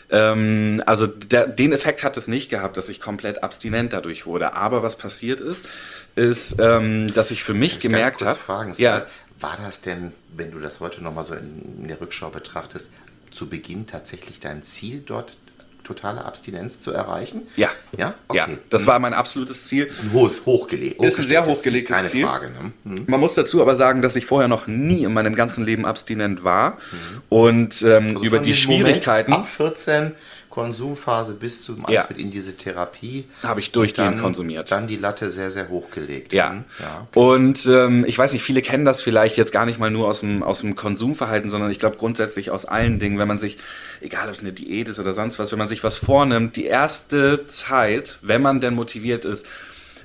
Ähm, 0.09 0.81
also 0.85 1.07
der, 1.07 1.47
den 1.47 1.73
Effekt 1.73 2.03
hat 2.03 2.17
es 2.17 2.27
nicht 2.27 2.49
gehabt, 2.49 2.77
dass 2.77 2.89
ich 2.89 2.99
komplett 2.99 3.43
abstinent 3.43 3.93
dadurch 3.93 4.25
wurde. 4.25 4.53
Aber 4.53 4.83
was 4.83 4.97
passiert 4.97 5.41
ist, 5.41 5.65
ist, 6.15 6.57
ähm, 6.59 7.13
dass 7.13 7.31
ich 7.31 7.43
für 7.43 7.53
mich 7.53 7.73
Darf 7.73 7.81
gemerkt 7.81 8.21
habe. 8.23 8.39
Ja. 8.77 9.05
War 9.39 9.57
das 9.61 9.81
denn, 9.81 10.13
wenn 10.35 10.51
du 10.51 10.59
das 10.59 10.79
heute 10.79 11.03
nochmal 11.03 11.25
so 11.25 11.33
in 11.33 11.87
der 11.87 11.99
Rückschau 11.99 12.29
betrachtest, 12.29 12.89
zu 13.31 13.49
Beginn 13.49 13.85
tatsächlich 13.85 14.39
dein 14.39 14.63
Ziel, 14.63 15.03
dort 15.05 15.37
totale 15.85 16.25
Abstinenz 16.25 16.81
zu 16.81 16.91
erreichen? 16.91 17.43
Ja. 17.55 17.69
Ja? 17.97 18.15
Okay. 18.27 18.37
Ja, 18.37 18.47
das 18.69 18.85
war 18.85 18.99
mein 18.99 19.13
absolutes 19.13 19.65
Ziel. 19.67 19.85
Ist 19.85 20.01
ein 20.03 20.11
hohes, 20.11 20.45
hochgelegt. 20.45 21.01
Ist 21.01 21.19
ein 21.19 21.27
sehr 21.27 21.45
hochgelegtes 21.45 21.95
keine 21.95 22.09
Ziel. 22.09 22.25
Frage. 22.25 22.49
Ne? 22.49 22.73
Mhm. 22.83 23.05
Man 23.07 23.19
muss 23.19 23.35
dazu 23.35 23.61
aber 23.61 23.75
sagen, 23.75 24.01
dass 24.01 24.15
ich 24.17 24.25
vorher 24.25 24.49
noch 24.49 24.67
nie 24.67 25.03
in 25.03 25.13
meinem 25.13 25.35
ganzen 25.35 25.63
Leben 25.63 25.85
abstinent 25.85 26.43
war. 26.43 26.71
Mhm. 26.71 27.21
Und 27.29 27.81
ähm, 27.83 28.07
Also 28.15 28.25
über 28.25 28.39
die 28.39 28.51
diesem 28.51 28.71
Moment 28.71 28.87
Schwierigkeiten 28.87 29.33
ab 29.33 29.47
14 29.47 30.11
Konsumphase 30.55 31.33
bis 31.35 31.65
zum 31.65 31.85
Ja. 31.89 32.01
Eintritt 32.01 32.17
in 32.17 32.31
diese 32.31 32.55
Therapie. 32.55 33.25
habe 33.43 33.59
ich 33.59 33.73
durchgehend 33.73 34.13
dann, 34.13 34.21
konsumiert. 34.21 34.71
Dann 34.71 34.87
die 34.87 34.95
Latte 34.95 35.29
sehr, 35.29 35.51
sehr 35.51 35.67
hochgelegt. 35.67 36.31
Ja. 36.31 36.51
Mhm. 36.53 36.63
ja. 36.79 37.07
Und 37.13 37.65
ähm, 37.65 38.05
ich 38.07 38.17
weiß 38.17 38.31
nicht, 38.31 38.41
viele 38.41 38.61
kennen 38.61 38.85
das 38.85 39.01
vielleicht 39.01 39.35
jetzt 39.35 39.51
gar 39.51 39.65
nicht 39.65 39.79
mal 39.79 39.91
nur 39.91 40.07
aus 40.07 40.21
dem, 40.21 40.43
aus 40.43 40.61
dem 40.61 40.77
Konsumverhalten, 40.77 41.51
sondern 41.51 41.69
ich 41.71 41.79
glaube 41.79 41.97
grundsätzlich 41.97 42.51
aus 42.51 42.65
allen 42.65 42.99
Dingen, 42.99 43.19
wenn 43.19 43.27
man 43.27 43.37
sich, 43.37 43.57
egal 43.99 44.29
ob 44.29 44.33
es 44.33 44.39
eine 44.39 44.53
Diät 44.53 44.87
ist 44.87 44.97
oder 44.97 45.13
sonst 45.13 45.39
was, 45.39 45.51
wenn 45.51 45.59
man 45.59 45.67
sich 45.67 45.83
was 45.83 45.97
vornimmt, 45.97 46.55
die 46.55 46.65
erste 46.65 47.45
Zeit, 47.47 48.17
wenn 48.21 48.41
man 48.41 48.61
denn 48.61 48.75
motiviert 48.75 49.25
ist, 49.25 49.45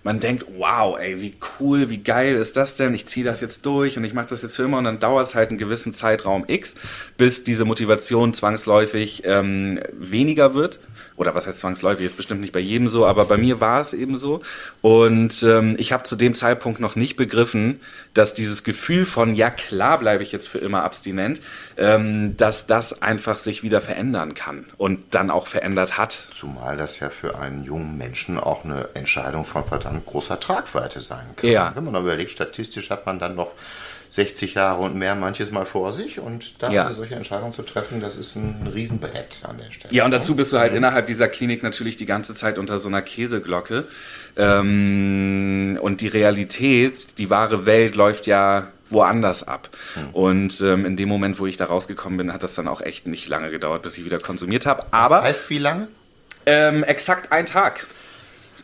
man 0.02 0.20
denkt, 0.20 0.46
wow, 0.56 0.98
ey, 0.98 1.20
wie 1.20 1.34
cool, 1.58 1.90
wie 1.90 1.98
geil 1.98 2.36
ist 2.36 2.56
das 2.56 2.74
denn? 2.74 2.94
Ich 2.94 3.06
ziehe 3.06 3.24
das 3.24 3.40
jetzt 3.40 3.66
durch 3.66 3.96
und 3.96 4.04
ich 4.04 4.14
mache 4.14 4.28
das 4.28 4.42
jetzt 4.42 4.56
für 4.56 4.64
immer 4.64 4.78
und 4.78 4.84
dann 4.84 4.98
dauert 4.98 5.26
es 5.26 5.34
halt 5.34 5.50
einen 5.50 5.58
gewissen 5.58 5.92
Zeitraum 5.92 6.44
X, 6.46 6.74
bis 7.16 7.44
diese 7.44 7.64
Motivation 7.64 8.32
zwangsläufig 8.34 9.22
ähm, 9.26 9.80
weniger 9.92 10.54
wird. 10.54 10.80
Oder 11.20 11.34
was 11.34 11.46
heißt 11.46 11.60
zwangsläufig, 11.60 12.06
ist 12.06 12.16
bestimmt 12.16 12.40
nicht 12.40 12.54
bei 12.54 12.60
jedem 12.60 12.88
so, 12.88 13.04
aber 13.04 13.26
bei 13.26 13.36
mir 13.36 13.60
war 13.60 13.82
es 13.82 13.92
eben 13.92 14.16
so. 14.16 14.40
Und 14.80 15.42
ähm, 15.42 15.76
ich 15.78 15.92
habe 15.92 16.04
zu 16.04 16.16
dem 16.16 16.34
Zeitpunkt 16.34 16.80
noch 16.80 16.96
nicht 16.96 17.16
begriffen, 17.16 17.82
dass 18.14 18.32
dieses 18.32 18.64
Gefühl 18.64 19.04
von, 19.04 19.34
ja 19.34 19.50
klar 19.50 19.98
bleibe 19.98 20.22
ich 20.22 20.32
jetzt 20.32 20.48
für 20.48 20.56
immer 20.56 20.82
abstinent, 20.82 21.42
ähm, 21.76 22.38
dass 22.38 22.66
das 22.66 23.02
einfach 23.02 23.36
sich 23.36 23.62
wieder 23.62 23.82
verändern 23.82 24.32
kann 24.32 24.64
und 24.78 25.14
dann 25.14 25.28
auch 25.28 25.46
verändert 25.46 25.98
hat. 25.98 26.12
Zumal 26.32 26.78
das 26.78 27.00
ja 27.00 27.10
für 27.10 27.38
einen 27.38 27.64
jungen 27.64 27.98
Menschen 27.98 28.40
auch 28.40 28.64
eine 28.64 28.88
Entscheidung 28.94 29.44
von 29.44 29.66
verdammt 29.66 30.06
großer 30.06 30.40
Tragweite 30.40 31.00
sein 31.00 31.36
kann. 31.36 31.50
Ja. 31.50 31.72
Wenn 31.74 31.84
man 31.84 32.02
überlegt, 32.02 32.30
statistisch 32.30 32.88
hat 32.88 33.04
man 33.04 33.18
dann 33.18 33.34
noch 33.34 33.52
60 34.12 34.54
Jahre 34.54 34.80
und 34.82 34.96
mehr 34.96 35.14
manches 35.14 35.52
Mal 35.52 35.66
vor 35.66 35.92
sich 35.92 36.18
und 36.18 36.60
dafür 36.60 36.74
Ja. 36.74 36.84
eine 36.86 36.92
solche 36.94 37.14
Entscheidung 37.14 37.52
zu 37.54 37.62
treffen, 37.62 38.00
das 38.00 38.16
ist 38.16 38.34
ein 38.36 38.68
Riesenbrett 38.74 39.38
an 39.48 39.58
der 39.58 39.70
Stelle. 39.70 39.94
Ja, 39.94 40.04
und 40.04 40.10
dazu 40.10 40.34
bist 40.34 40.52
du 40.52 40.58
halt 40.58 40.74
innerhalb 40.74 41.06
dieser 41.06 41.28
Klinik 41.28 41.62
natürlich 41.62 41.96
die 41.96 42.06
ganze 42.06 42.34
Zeit 42.34 42.58
unter 42.58 42.78
so 42.80 42.88
einer 42.88 43.02
Käseglocke. 43.02 43.86
Ähm, 44.36 45.78
und 45.80 46.00
die 46.00 46.08
Realität, 46.08 47.18
die 47.18 47.30
wahre 47.30 47.66
Welt 47.66 47.94
läuft 47.94 48.26
ja 48.26 48.68
woanders 48.88 49.46
ab. 49.46 49.68
Und 50.12 50.60
ähm, 50.60 50.84
in 50.84 50.96
dem 50.96 51.08
Moment, 51.08 51.38
wo 51.38 51.46
ich 51.46 51.56
da 51.56 51.66
rausgekommen 51.66 52.18
bin, 52.18 52.32
hat 52.32 52.42
das 52.42 52.54
dann 52.56 52.66
auch 52.66 52.80
echt 52.80 53.06
nicht 53.06 53.28
lange 53.28 53.50
gedauert, 53.50 53.82
bis 53.82 53.96
ich 53.96 54.04
wieder 54.04 54.18
konsumiert 54.18 54.66
habe. 54.66 54.84
Aber 54.90 55.16
Das 55.16 55.24
heißt, 55.26 55.50
wie 55.50 55.58
lange? 55.58 55.86
ähm, 56.46 56.82
exakt 56.82 57.30
ein 57.30 57.46
Tag. 57.46 57.86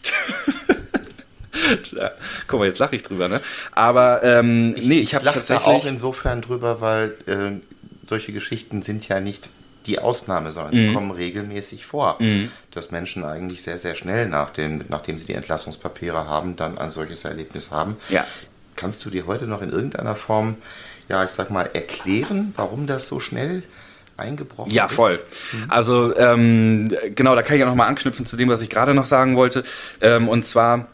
Guck 2.49 2.61
mal, 2.61 2.67
jetzt 2.67 2.79
lache 2.79 2.97
ich 2.97 3.03
drüber, 3.03 3.29
ne? 3.29 3.41
Aber 3.73 4.23
ähm, 4.23 4.71
nee, 4.73 4.99
ich 5.01 5.15
habe 5.15 5.25
lache 5.25 5.37
da 5.37 5.41
tatsächlich. 5.41 5.67
auch 5.67 5.87
insofern 5.87 6.43
drüber, 6.43 6.81
weil 6.81 7.15
äh, 7.27 7.61
solche 8.09 8.33
Geschichten 8.33 8.83
sind 8.83 9.07
ja 9.09 9.21
nicht 9.21 9.49
die 9.87 9.99
Ausnahme, 10.01 10.51
sondern 10.51 10.75
Mhm. 10.75 10.89
sie 10.89 10.95
kommen 10.95 11.11
regelmäßig 11.13 11.87
vor, 11.87 12.19
dass 12.73 12.91
Menschen 12.91 13.25
eigentlich 13.25 13.63
sehr, 13.63 13.79
sehr 13.79 13.95
schnell, 13.95 14.29
nach 14.29 14.51
den, 14.51 14.85
nachdem 14.89 15.17
sie 15.17 15.27
die 15.27 15.35
Entlassungspapiere 15.35 16.27
haben, 16.27 16.57
dann 16.57 16.77
ein 16.77 16.91
solches 16.91 17.25
Erlebnis 17.25 17.71
haben. 17.71 17.97
Ja. 18.09 18.25
Kannst 18.75 19.05
du 19.05 19.11
dir 19.11 19.27
heute 19.29 19.45
noch 19.47 19.63
in 19.63 19.71
irgendeiner 19.71 20.17
Form, 20.17 20.57
ja, 21.09 21.23
ich 21.25 21.31
sag 21.31 21.51
mal, 21.51 21.71
erklären, 21.73 22.53
warum 22.57 22.89
das 22.89 23.07
so 23.07 23.21
schnell 23.21 23.63
eingebrochen 24.17 24.73
Ja, 24.73 24.87
ist? 24.87 24.93
voll. 24.95 25.21
Also 25.69 26.17
ähm, 26.17 26.89
genau, 27.15 27.37
da 27.37 27.43
kann 27.43 27.55
ich 27.55 27.61
ja 27.61 27.67
nochmal 27.67 27.87
anknüpfen 27.89 28.27
zu 28.27 28.37
dem, 28.37 28.49
was 28.49 28.63
ich 28.63 28.71
gerade 28.71 28.93
noch 28.93 29.07
sagen 29.07 29.37
wollte. 29.37 29.63
Ähm, 30.01 30.29
und 30.29 30.45
zwar, 30.45 30.89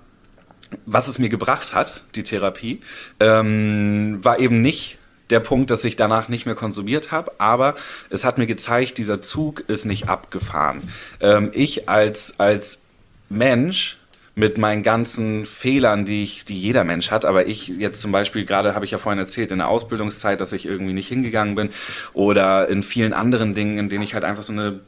was 0.87 1.08
es 1.08 1.18
mir 1.18 1.28
gebracht 1.28 1.74
hat, 1.74 2.04
die 2.14 2.22
Therapie, 2.22 2.80
ähm, 3.20 4.18
war 4.22 4.38
eben 4.38 4.61
nicht 4.62 4.98
der 5.30 5.40
Punkt, 5.40 5.70
dass 5.70 5.85
ich 5.85 5.96
danach 5.96 6.28
nicht 6.28 6.46
mehr 6.46 6.54
konsumiert 6.54 7.11
habe, 7.11 7.32
aber 7.38 7.74
es 8.11 8.24
hat 8.24 8.38
mir 8.38 8.46
gezeigt, 8.46 8.98
dieser 8.98 9.20
Zug 9.20 9.61
ist 9.68 9.87
nicht 9.87 10.08
abgefahren. 10.08 10.82
Ähm, 11.20 11.50
ich 11.54 11.88
als, 11.88 12.35
als 12.38 12.80
Mensch 13.28 13.98
mit 14.35 14.56
meinen 14.56 14.82
ganzen 14.82 15.44
Fehlern, 15.44 16.04
die 16.04 16.22
ich, 16.22 16.44
die 16.44 16.58
jeder 16.58 16.85
Mensch 16.85 17.11
hat, 17.11 17.24
aber 17.24 17.46
ich 17.46 17.68
jetzt 17.68 18.00
zum 18.00 18.12
Beispiel 18.12 18.44
gerade 18.44 18.74
habe 18.74 18.85
ich 18.85 18.90
ja 18.90 18.98
vorhin 18.98 19.18
erzählt 19.18 19.50
in 19.50 19.58
der 19.58 19.68
Ausbildungszeit, 19.68 20.40
dass 20.40 20.52
ich 20.52 20.64
irgendwie 20.64 20.94
nicht 20.94 21.08
hingegangen 21.08 21.54
bin 21.54 21.70
oder 22.14 22.68
in 22.68 22.82
vielen 22.82 23.12
anderen 23.12 23.54
Dingen, 23.54 23.78
in 23.78 23.88
denen 23.88 24.02
ich 24.02 24.14
halt 24.14 24.24
einfach 24.24 24.42
so 24.42 24.52
eine 24.52 24.80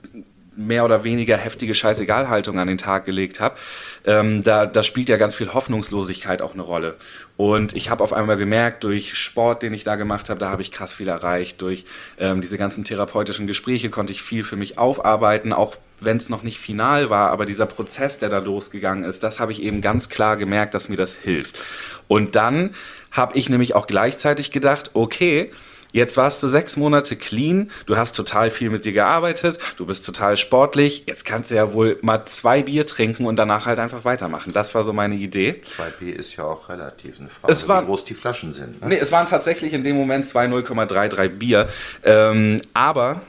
mehr 0.56 0.84
oder 0.84 1.04
weniger 1.04 1.36
heftige 1.36 1.74
Scheißegalhaltung 1.74 2.58
an 2.58 2.68
den 2.68 2.78
Tag 2.78 3.04
gelegt 3.04 3.40
habe, 3.40 3.56
ähm, 4.04 4.42
da, 4.42 4.66
da 4.66 4.82
spielt 4.82 5.08
ja 5.08 5.16
ganz 5.16 5.34
viel 5.34 5.52
Hoffnungslosigkeit 5.54 6.42
auch 6.42 6.52
eine 6.52 6.62
Rolle. 6.62 6.96
Und 7.36 7.74
ich 7.74 7.90
habe 7.90 8.04
auf 8.04 8.12
einmal 8.12 8.36
gemerkt, 8.36 8.84
durch 8.84 9.14
Sport, 9.14 9.62
den 9.62 9.74
ich 9.74 9.84
da 9.84 9.96
gemacht 9.96 10.30
habe, 10.30 10.40
da 10.40 10.50
habe 10.50 10.62
ich 10.62 10.70
krass 10.70 10.94
viel 10.94 11.08
erreicht. 11.08 11.60
Durch 11.62 11.84
ähm, 12.18 12.40
diese 12.40 12.58
ganzen 12.58 12.84
therapeutischen 12.84 13.46
Gespräche 13.46 13.90
konnte 13.90 14.12
ich 14.12 14.22
viel 14.22 14.44
für 14.44 14.56
mich 14.56 14.78
aufarbeiten, 14.78 15.52
auch 15.52 15.76
wenn 16.00 16.16
es 16.16 16.28
noch 16.28 16.42
nicht 16.42 16.58
final 16.58 17.08
war, 17.08 17.30
aber 17.30 17.46
dieser 17.46 17.66
Prozess, 17.66 18.18
der 18.18 18.28
da 18.28 18.38
losgegangen 18.38 19.04
ist, 19.04 19.22
das 19.22 19.40
habe 19.40 19.52
ich 19.52 19.62
eben 19.62 19.80
ganz 19.80 20.08
klar 20.08 20.36
gemerkt, 20.36 20.74
dass 20.74 20.88
mir 20.88 20.96
das 20.96 21.14
hilft. 21.14 21.60
Und 22.08 22.34
dann 22.36 22.74
habe 23.10 23.38
ich 23.38 23.48
nämlich 23.48 23.74
auch 23.74 23.86
gleichzeitig 23.86 24.50
gedacht, 24.50 24.90
okay, 24.94 25.52
Jetzt 25.94 26.16
warst 26.16 26.42
du 26.42 26.48
sechs 26.48 26.76
Monate 26.76 27.14
clean, 27.14 27.70
du 27.86 27.96
hast 27.96 28.16
total 28.16 28.50
viel 28.50 28.68
mit 28.68 28.84
dir 28.84 28.92
gearbeitet, 28.92 29.58
du 29.76 29.86
bist 29.86 30.04
total 30.04 30.36
sportlich, 30.36 31.04
jetzt 31.06 31.24
kannst 31.24 31.52
du 31.52 31.54
ja 31.54 31.72
wohl 31.72 31.98
mal 32.02 32.24
zwei 32.24 32.64
Bier 32.64 32.84
trinken 32.84 33.26
und 33.26 33.36
danach 33.36 33.66
halt 33.66 33.78
einfach 33.78 34.04
weitermachen. 34.04 34.52
Das 34.52 34.74
war 34.74 34.82
so 34.82 34.92
meine 34.92 35.14
Idee. 35.14 35.62
2B 35.64 36.10
ist 36.10 36.34
ja 36.34 36.42
auch 36.44 36.68
relativ 36.68 37.20
eine 37.20 37.28
Frage, 37.28 37.52
Es 37.52 37.68
war- 37.68 37.82
wie 37.82 37.86
groß 37.86 38.04
die 38.06 38.14
Flaschen 38.14 38.52
sind. 38.52 38.82
Ne? 38.82 38.88
Nee, 38.88 38.98
es 38.98 39.12
waren 39.12 39.26
tatsächlich 39.26 39.72
in 39.72 39.84
dem 39.84 39.94
Moment 39.94 40.26
zwei 40.26 40.46
0,33 40.48 41.28
Bier. 41.28 41.68
Ähm, 42.02 42.60
aber 42.74 43.20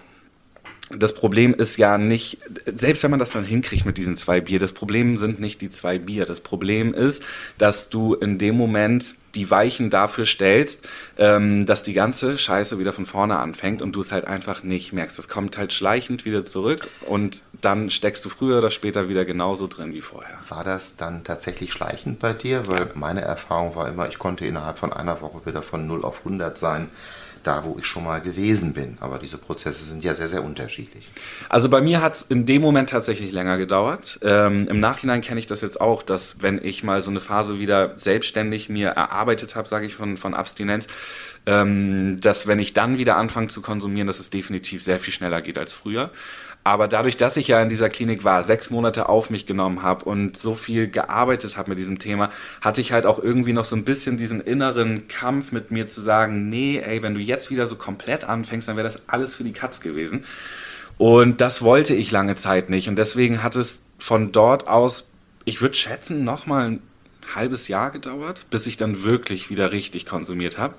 das 0.91 1.15
Problem 1.15 1.53
ist 1.53 1.77
ja 1.77 1.97
nicht, 1.97 2.37
selbst 2.75 3.01
wenn 3.03 3.11
man 3.11 3.19
das 3.19 3.31
dann 3.31 3.43
hinkriegt 3.43 3.85
mit 3.85 3.97
diesen 3.97 4.17
zwei 4.17 4.39
Bier, 4.39 4.59
das 4.59 4.73
Problem 4.73 5.17
sind 5.17 5.39
nicht 5.39 5.61
die 5.61 5.69
zwei 5.69 5.97
Bier. 5.97 6.25
Das 6.25 6.41
Problem 6.41 6.93
ist, 6.93 7.23
dass 7.57 7.89
du 7.89 8.13
in 8.13 8.37
dem 8.37 8.55
Moment 8.55 9.15
die 9.33 9.49
Weichen 9.49 9.89
dafür 9.89 10.25
stellst, 10.25 10.87
ähm, 11.17 11.65
dass 11.65 11.83
die 11.83 11.93
ganze 11.93 12.37
Scheiße 12.37 12.79
wieder 12.79 12.93
von 12.93 13.05
vorne 13.05 13.37
anfängt 13.39 13.81
und 13.81 13.93
du 13.93 14.01
es 14.01 14.11
halt 14.11 14.25
einfach 14.25 14.63
nicht 14.63 14.93
merkst. 14.93 15.17
Es 15.17 15.27
kommt 15.27 15.57
halt 15.57 15.73
schleichend 15.73 16.23
wieder 16.23 16.45
zurück 16.45 16.87
und 17.07 17.43
dann 17.61 17.89
steckst 17.89 18.23
du 18.23 18.29
früher 18.29 18.59
oder 18.59 18.69
später 18.69 19.09
wieder 19.09 19.25
genauso 19.25 19.67
drin 19.67 19.93
wie 19.93 20.01
vorher. 20.01 20.37
War 20.49 20.63
das 20.63 20.97
dann 20.97 21.23
tatsächlich 21.23 21.73
schleichend 21.73 22.19
bei 22.19 22.33
dir? 22.33 22.67
Weil 22.67 22.87
meine 22.93 23.21
Erfahrung 23.21 23.75
war 23.75 23.89
immer, 23.89 24.07
ich 24.07 24.19
konnte 24.19 24.45
innerhalb 24.45 24.77
von 24.77 24.93
einer 24.93 25.19
Woche 25.21 25.45
wieder 25.45 25.63
von 25.63 25.87
0 25.87 26.03
auf 26.05 26.19
100 26.19 26.57
sein, 26.57 26.89
da 27.45 27.63
wo 27.63 27.77
ich 27.79 27.85
schon 27.85 28.03
mal 28.03 28.21
gewesen 28.21 28.73
bin. 28.73 28.97
Aber 28.99 29.19
diese 29.19 29.37
Prozesse 29.37 29.85
sind 29.85 30.03
ja 30.03 30.13
sehr, 30.13 30.27
sehr 30.27 30.43
unterschiedlich. 30.43 31.09
Also 31.49 31.69
bei 31.69 31.81
mir 31.81 32.01
hat 32.01 32.15
es 32.15 32.21
in 32.23 32.45
dem 32.45 32.61
Moment 32.61 32.89
tatsächlich 32.89 33.31
länger 33.31 33.57
gedauert. 33.57 34.19
Ähm, 34.23 34.67
Im 34.67 34.79
Nachhinein 34.79 35.21
kenne 35.21 35.39
ich 35.39 35.47
das 35.47 35.61
jetzt 35.61 35.79
auch, 35.79 36.03
dass 36.03 36.41
wenn 36.41 36.63
ich 36.63 36.83
mal 36.83 37.01
so 37.01 37.11
eine 37.11 37.19
Phase 37.19 37.59
wieder 37.59 37.93
selbstständig 37.97 38.69
mir 38.69 38.89
erarbeitet 38.89 39.55
habe, 39.55 39.67
sage 39.67 39.85
ich 39.85 39.95
von, 39.95 40.17
von 40.17 40.33
Abstinenz, 40.33 40.87
ähm, 41.45 42.19
dass 42.19 42.47
wenn 42.47 42.59
ich 42.59 42.73
dann 42.73 42.97
wieder 42.97 43.17
anfange 43.17 43.47
zu 43.47 43.61
konsumieren, 43.61 44.07
dass 44.07 44.19
es 44.19 44.29
definitiv 44.29 44.83
sehr 44.83 44.99
viel 44.99 45.13
schneller 45.13 45.41
geht 45.41 45.57
als 45.57 45.73
früher. 45.73 46.11
Aber 46.67 46.87
dadurch, 46.87 47.15
dass 47.15 47.37
ich 47.37 47.47
ja 47.47 47.61
in 47.61 47.69
dieser 47.69 47.89
Klinik 47.89 48.23
war, 48.23 48.41
sechs 48.41 48.71
Monate 48.71 49.07
auf 49.07 49.29
mich 49.29 49.45
genommen 49.45 49.83
habe 49.83 50.03
und 50.05 50.35
so 50.35 50.55
viel 50.55 50.87
gearbeitet 50.89 51.57
habe 51.57 51.69
mit 51.69 51.77
diesem 51.77 51.99
Thema, 51.99 52.31
hatte 52.59 52.81
ich 52.81 52.91
halt 52.91 53.05
auch 53.05 53.19
irgendwie 53.19 53.53
noch 53.53 53.65
so 53.65 53.75
ein 53.75 53.83
bisschen 53.83 54.17
diesen 54.17 54.41
inneren 54.41 55.07
Kampf 55.07 55.51
mit 55.51 55.69
mir 55.69 55.87
zu 55.87 56.01
sagen, 56.01 56.49
nee, 56.49 56.81
ey, 56.83 57.03
wenn 57.03 57.13
du 57.13 57.21
jetzt 57.21 57.51
wieder 57.51 57.67
so 57.67 57.75
komplett 57.75 58.23
anfängst, 58.23 58.67
dann 58.67 58.77
wäre 58.77 58.87
das 58.87 59.07
alles 59.07 59.35
für 59.35 59.43
die 59.43 59.53
Katz 59.53 59.79
gewesen. 59.79 60.23
Und 60.97 61.39
das 61.39 61.61
wollte 61.61 61.93
ich 61.93 62.09
lange 62.09 62.35
Zeit 62.35 62.71
nicht. 62.71 62.89
Und 62.89 62.95
deswegen 62.95 63.43
hat 63.43 63.55
es 63.55 63.83
von 63.99 64.31
dort 64.31 64.67
aus, 64.67 65.05
ich 65.43 65.61
würde 65.61 65.75
schätzen, 65.75 66.23
nochmal 66.23 66.71
ein 66.71 66.79
halbes 67.35 67.67
Jahr 67.67 67.91
gedauert, 67.91 68.47
bis 68.49 68.65
ich 68.65 68.75
dann 68.75 69.03
wirklich 69.03 69.51
wieder 69.51 69.71
richtig 69.71 70.07
konsumiert 70.07 70.57
habe. 70.57 70.73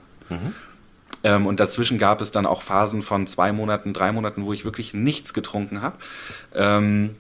Ähm, 1.26 1.44
und 1.46 1.58
dazwischen 1.58 1.98
gab 1.98 2.20
es 2.20 2.30
dann 2.30 2.46
auch 2.46 2.62
Phasen 2.62 3.02
von 3.02 3.26
zwei 3.26 3.52
Monaten, 3.52 3.92
drei 3.92 4.12
Monaten, 4.12 4.44
wo 4.44 4.52
ich 4.52 4.64
wirklich 4.64 4.94
nichts 4.94 5.34
getrunken 5.34 5.82
habe. 5.82 5.96
Ähm, 6.54 7.16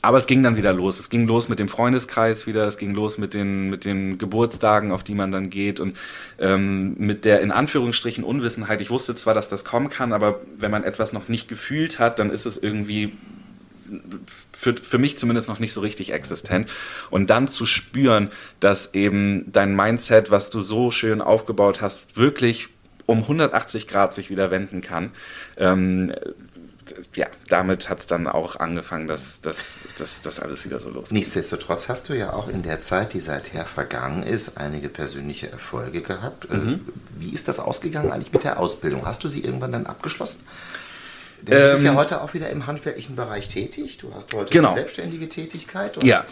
aber 0.00 0.16
es 0.16 0.28
ging 0.28 0.44
dann 0.44 0.54
wieder 0.54 0.72
los. 0.72 1.00
Es 1.00 1.10
ging 1.10 1.26
los 1.26 1.48
mit 1.48 1.58
dem 1.58 1.66
Freundeskreis 1.66 2.46
wieder, 2.46 2.68
es 2.68 2.78
ging 2.78 2.94
los 2.94 3.18
mit 3.18 3.34
den, 3.34 3.68
mit 3.68 3.84
den 3.84 4.16
Geburtstagen, 4.16 4.92
auf 4.92 5.02
die 5.02 5.16
man 5.16 5.32
dann 5.32 5.50
geht 5.50 5.80
und 5.80 5.96
ähm, 6.38 6.94
mit 6.98 7.24
der 7.24 7.40
in 7.40 7.50
Anführungsstrichen 7.50 8.22
Unwissenheit. 8.22 8.80
Ich 8.80 8.90
wusste 8.90 9.16
zwar, 9.16 9.34
dass 9.34 9.48
das 9.48 9.64
kommen 9.64 9.90
kann, 9.90 10.12
aber 10.12 10.40
wenn 10.56 10.70
man 10.70 10.84
etwas 10.84 11.12
noch 11.12 11.26
nicht 11.26 11.48
gefühlt 11.48 11.98
hat, 11.98 12.20
dann 12.20 12.30
ist 12.30 12.46
es 12.46 12.56
irgendwie 12.58 13.12
für, 14.52 14.76
für 14.76 14.98
mich 14.98 15.18
zumindest 15.18 15.48
noch 15.48 15.58
nicht 15.58 15.72
so 15.72 15.80
richtig 15.80 16.12
existent. 16.12 16.70
Und 17.10 17.28
dann 17.30 17.48
zu 17.48 17.66
spüren, 17.66 18.30
dass 18.60 18.94
eben 18.94 19.50
dein 19.50 19.74
Mindset, 19.74 20.30
was 20.30 20.50
du 20.50 20.60
so 20.60 20.92
schön 20.92 21.20
aufgebaut 21.20 21.80
hast, 21.80 22.16
wirklich 22.16 22.68
um 23.08 23.20
180 23.20 23.88
Grad 23.88 24.12
sich 24.12 24.28
wieder 24.28 24.50
wenden 24.50 24.82
kann. 24.82 25.12
Ähm, 25.56 26.12
ja, 27.14 27.26
damit 27.48 27.88
hat 27.88 28.00
es 28.00 28.06
dann 28.06 28.26
auch 28.26 28.56
angefangen, 28.56 29.08
dass 29.08 29.40
das 29.40 30.40
alles 30.40 30.66
wieder 30.66 30.78
so 30.80 30.90
losgeht. 30.90 31.12
Nichtsdestotrotz 31.12 31.88
hast 31.88 32.10
du 32.10 32.12
ja 32.14 32.34
auch 32.34 32.48
in 32.48 32.62
der 32.62 32.82
Zeit, 32.82 33.14
die 33.14 33.20
seither 33.20 33.64
vergangen 33.64 34.22
ist, 34.22 34.58
einige 34.58 34.90
persönliche 34.90 35.50
Erfolge 35.50 36.02
gehabt. 36.02 36.50
Äh, 36.50 36.56
mhm. 36.56 36.80
Wie 37.18 37.32
ist 37.32 37.48
das 37.48 37.60
ausgegangen 37.60 38.12
eigentlich 38.12 38.32
mit 38.32 38.44
der 38.44 38.60
Ausbildung? 38.60 39.06
Hast 39.06 39.24
du 39.24 39.28
sie 39.28 39.42
irgendwann 39.42 39.72
dann 39.72 39.86
abgeschlossen? 39.86 40.44
Denn 41.40 41.58
du 41.58 41.72
bist 41.72 41.84
ja 41.84 41.92
ähm, 41.92 41.96
heute 41.96 42.20
auch 42.20 42.34
wieder 42.34 42.50
im 42.50 42.66
handwerklichen 42.66 43.16
Bereich 43.16 43.48
tätig. 43.48 43.96
Du 43.98 44.12
hast 44.14 44.34
heute 44.34 44.52
genau. 44.52 44.68
eine 44.68 44.76
selbstständige 44.76 45.30
Tätigkeit. 45.30 46.02
ja 46.02 46.26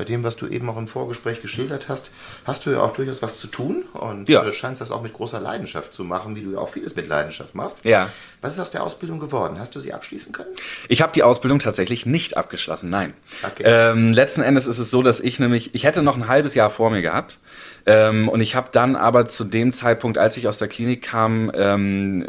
bei 0.00 0.04
dem, 0.04 0.24
was 0.24 0.36
du 0.36 0.46
eben 0.46 0.66
auch 0.70 0.78
im 0.78 0.88
Vorgespräch 0.88 1.42
geschildert 1.42 1.90
hast, 1.90 2.10
hast 2.46 2.64
du 2.64 2.70
ja 2.70 2.80
auch 2.80 2.94
durchaus 2.94 3.20
was 3.20 3.38
zu 3.38 3.48
tun 3.48 3.84
und 3.92 4.30
ja. 4.30 4.42
du 4.42 4.50
scheinst 4.50 4.80
das 4.80 4.90
auch 4.92 5.02
mit 5.02 5.12
großer 5.12 5.40
Leidenschaft 5.40 5.92
zu 5.92 6.04
machen, 6.04 6.34
wie 6.36 6.40
du 6.40 6.52
ja 6.52 6.58
auch 6.58 6.70
vieles 6.70 6.96
mit 6.96 7.06
Leidenschaft 7.06 7.54
machst. 7.54 7.84
Ja. 7.84 8.08
Was 8.40 8.54
ist 8.54 8.60
aus 8.60 8.70
der 8.70 8.82
Ausbildung 8.82 9.20
geworden? 9.20 9.58
Hast 9.58 9.76
du 9.76 9.80
sie 9.80 9.92
abschließen 9.92 10.32
können? 10.32 10.48
Ich 10.88 11.02
habe 11.02 11.12
die 11.12 11.22
Ausbildung 11.22 11.58
tatsächlich 11.58 12.06
nicht 12.06 12.38
abgeschlossen, 12.38 12.88
nein. 12.88 13.12
Okay. 13.42 13.62
Ähm, 13.66 14.14
letzten 14.14 14.40
Endes 14.40 14.66
ist 14.66 14.78
es 14.78 14.90
so, 14.90 15.02
dass 15.02 15.20
ich 15.20 15.38
nämlich, 15.38 15.74
ich 15.74 15.84
hätte 15.84 16.00
noch 16.02 16.16
ein 16.16 16.28
halbes 16.28 16.54
Jahr 16.54 16.70
vor 16.70 16.88
mir 16.88 17.02
gehabt. 17.02 17.38
Ähm, 17.84 18.30
und 18.30 18.40
ich 18.40 18.56
habe 18.56 18.70
dann 18.72 18.96
aber 18.96 19.28
zu 19.28 19.44
dem 19.44 19.74
Zeitpunkt, 19.74 20.16
als 20.16 20.34
ich 20.38 20.48
aus 20.48 20.56
der 20.56 20.68
Klinik 20.68 21.02
kam, 21.02 21.52
ähm, 21.54 22.26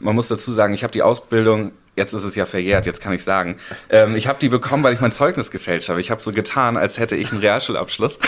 man 0.00 0.16
muss 0.16 0.26
dazu 0.26 0.50
sagen, 0.50 0.74
ich 0.74 0.82
habe 0.82 0.92
die 0.92 1.02
Ausbildung 1.02 1.70
jetzt 1.98 2.14
ist 2.14 2.24
es 2.24 2.34
ja 2.34 2.46
verjährt, 2.46 2.86
jetzt 2.86 3.02
kann 3.02 3.12
ich 3.12 3.22
sagen. 3.22 3.56
Ähm, 3.90 4.16
ich 4.16 4.26
habe 4.26 4.38
die 4.40 4.48
bekommen, 4.48 4.82
weil 4.82 4.94
ich 4.94 5.00
mein 5.00 5.12
Zeugnis 5.12 5.50
gefälscht 5.50 5.90
habe. 5.90 6.00
Ich 6.00 6.10
habe 6.10 6.22
so 6.22 6.32
getan, 6.32 6.76
als 6.78 6.98
hätte 6.98 7.16
ich 7.16 7.30
einen 7.32 7.40
Realschulabschluss. 7.40 8.18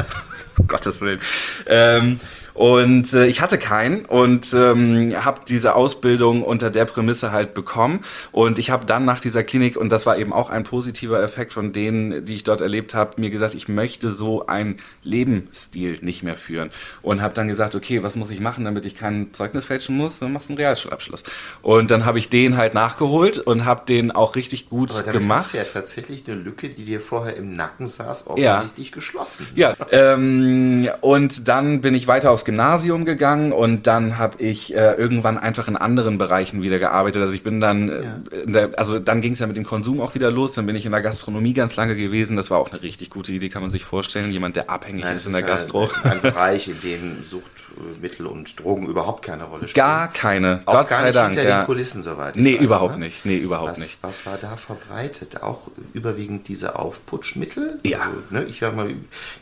Gottes 0.66 1.00
Willen. 1.00 1.20
Ähm, 1.66 2.20
und 2.60 3.14
äh, 3.14 3.24
ich 3.24 3.40
hatte 3.40 3.56
keinen 3.56 4.04
und 4.04 4.52
ähm, 4.52 5.14
habe 5.24 5.40
diese 5.48 5.74
Ausbildung 5.74 6.42
unter 6.42 6.68
der 6.68 6.84
Prämisse 6.84 7.32
halt 7.32 7.54
bekommen. 7.54 8.00
Und 8.32 8.58
ich 8.58 8.68
habe 8.68 8.84
dann 8.84 9.06
nach 9.06 9.18
dieser 9.18 9.42
Klinik, 9.42 9.78
und 9.78 9.88
das 9.88 10.04
war 10.04 10.18
eben 10.18 10.34
auch 10.34 10.50
ein 10.50 10.64
positiver 10.64 11.22
Effekt 11.22 11.54
von 11.54 11.72
denen, 11.72 12.26
die 12.26 12.34
ich 12.34 12.44
dort 12.44 12.60
erlebt 12.60 12.92
habe, 12.92 13.18
mir 13.18 13.30
gesagt, 13.30 13.54
ich 13.54 13.68
möchte 13.68 14.10
so 14.10 14.44
einen 14.44 14.76
Lebensstil 15.02 16.00
nicht 16.02 16.22
mehr 16.22 16.36
führen. 16.36 16.68
Und 17.00 17.22
habe 17.22 17.32
dann 17.32 17.48
gesagt, 17.48 17.74
okay, 17.74 18.02
was 18.02 18.14
muss 18.14 18.28
ich 18.28 18.40
machen, 18.40 18.66
damit 18.66 18.84
ich 18.84 18.94
kein 18.94 19.32
Zeugnis 19.32 19.64
fälschen 19.64 19.96
muss? 19.96 20.18
Dann 20.18 20.30
machst 20.30 20.50
du 20.50 20.52
einen 20.52 20.58
Realschulabschluss. 20.58 21.22
Und 21.62 21.90
dann 21.90 22.04
habe 22.04 22.18
ich 22.18 22.28
den 22.28 22.58
halt 22.58 22.74
nachgeholt 22.74 23.38
und 23.38 23.64
habe 23.64 23.86
den 23.86 24.10
auch 24.10 24.36
richtig 24.36 24.68
gut 24.68 24.90
Aber 24.90 25.00
damit 25.04 25.22
gemacht. 25.22 25.46
Das 25.54 25.62
ist 25.62 25.74
ja 25.74 25.80
tatsächlich 25.80 26.24
eine 26.28 26.36
Lücke, 26.36 26.68
die 26.68 26.84
dir 26.84 27.00
vorher 27.00 27.38
im 27.38 27.56
Nacken 27.56 27.86
saß, 27.86 28.26
offensichtlich 28.26 28.88
ja. 28.88 28.94
geschlossen. 28.94 29.46
Ja, 29.54 29.76
ähm, 29.92 30.90
und 31.00 31.48
dann 31.48 31.80
bin 31.80 31.94
ich 31.94 32.06
weiter 32.06 32.30
aufs 32.30 32.49
Gymnasium 32.50 33.04
gegangen 33.04 33.52
und 33.52 33.86
dann 33.86 34.18
habe 34.18 34.42
ich 34.42 34.74
äh, 34.74 34.94
irgendwann 34.94 35.38
einfach 35.38 35.68
in 35.68 35.76
anderen 35.76 36.18
Bereichen 36.18 36.62
wieder 36.62 36.80
gearbeitet. 36.80 37.22
Also 37.22 37.34
ich 37.34 37.44
bin 37.44 37.60
dann, 37.60 37.88
äh, 37.88 38.02
ja. 38.02 38.44
der, 38.44 38.70
also 38.76 38.98
dann 38.98 39.20
ging 39.20 39.34
es 39.34 39.38
ja 39.38 39.46
mit 39.46 39.56
dem 39.56 39.64
Konsum 39.64 40.00
auch 40.00 40.16
wieder 40.16 40.32
los. 40.32 40.52
Dann 40.52 40.66
bin 40.66 40.74
ich 40.74 40.84
in 40.84 40.90
der 40.90 41.00
Gastronomie 41.00 41.52
ganz 41.52 41.76
lange 41.76 41.94
gewesen. 41.94 42.36
Das 42.36 42.50
war 42.50 42.58
auch 42.58 42.72
eine 42.72 42.82
richtig 42.82 43.10
gute 43.10 43.30
Idee, 43.30 43.48
kann 43.50 43.62
man 43.62 43.70
sich 43.70 43.84
vorstellen. 43.84 44.32
Jemand, 44.32 44.56
der 44.56 44.68
abhängig 44.68 45.04
Nein, 45.04 45.14
ist 45.14 45.26
in 45.26 45.32
der 45.32 45.42
Gastro. 45.42 45.88
Ein, 46.02 46.20
Bereich, 46.20 46.66
in 46.66 46.80
dem 46.80 47.22
Suchtmittel 47.22 48.26
und 48.26 48.58
Drogen 48.58 48.88
überhaupt 48.88 49.24
keine 49.24 49.44
Rolle 49.44 49.68
spielen. 49.68 49.86
Gar 49.86 50.12
keine. 50.12 50.62
Auch 50.66 50.74
Gott 50.74 50.88
gar 50.88 50.98
sei 50.98 51.04
nicht 51.04 51.14
Dank. 51.14 51.34
Hinter 51.34 51.48
ja. 51.48 51.60
den 51.62 51.66
Kulissen 51.66 52.02
soweit. 52.02 52.34
Nee, 52.34 52.54
weiß, 52.54 52.62
überhaupt 52.62 52.98
ne? 52.98 53.04
nicht. 53.04 53.24
Nee, 53.24 53.36
überhaupt 53.36 53.72
was, 53.72 53.78
nicht. 53.78 53.98
Was 54.02 54.26
war 54.26 54.38
da 54.38 54.56
verbreitet? 54.56 55.42
Auch 55.42 55.68
überwiegend 55.92 56.48
diese 56.48 56.76
Aufputschmittel? 56.76 57.78
Ja. 57.86 57.98
Also, 58.00 58.10
ne, 58.30 58.44
ich 58.44 58.60
mal, 58.60 58.92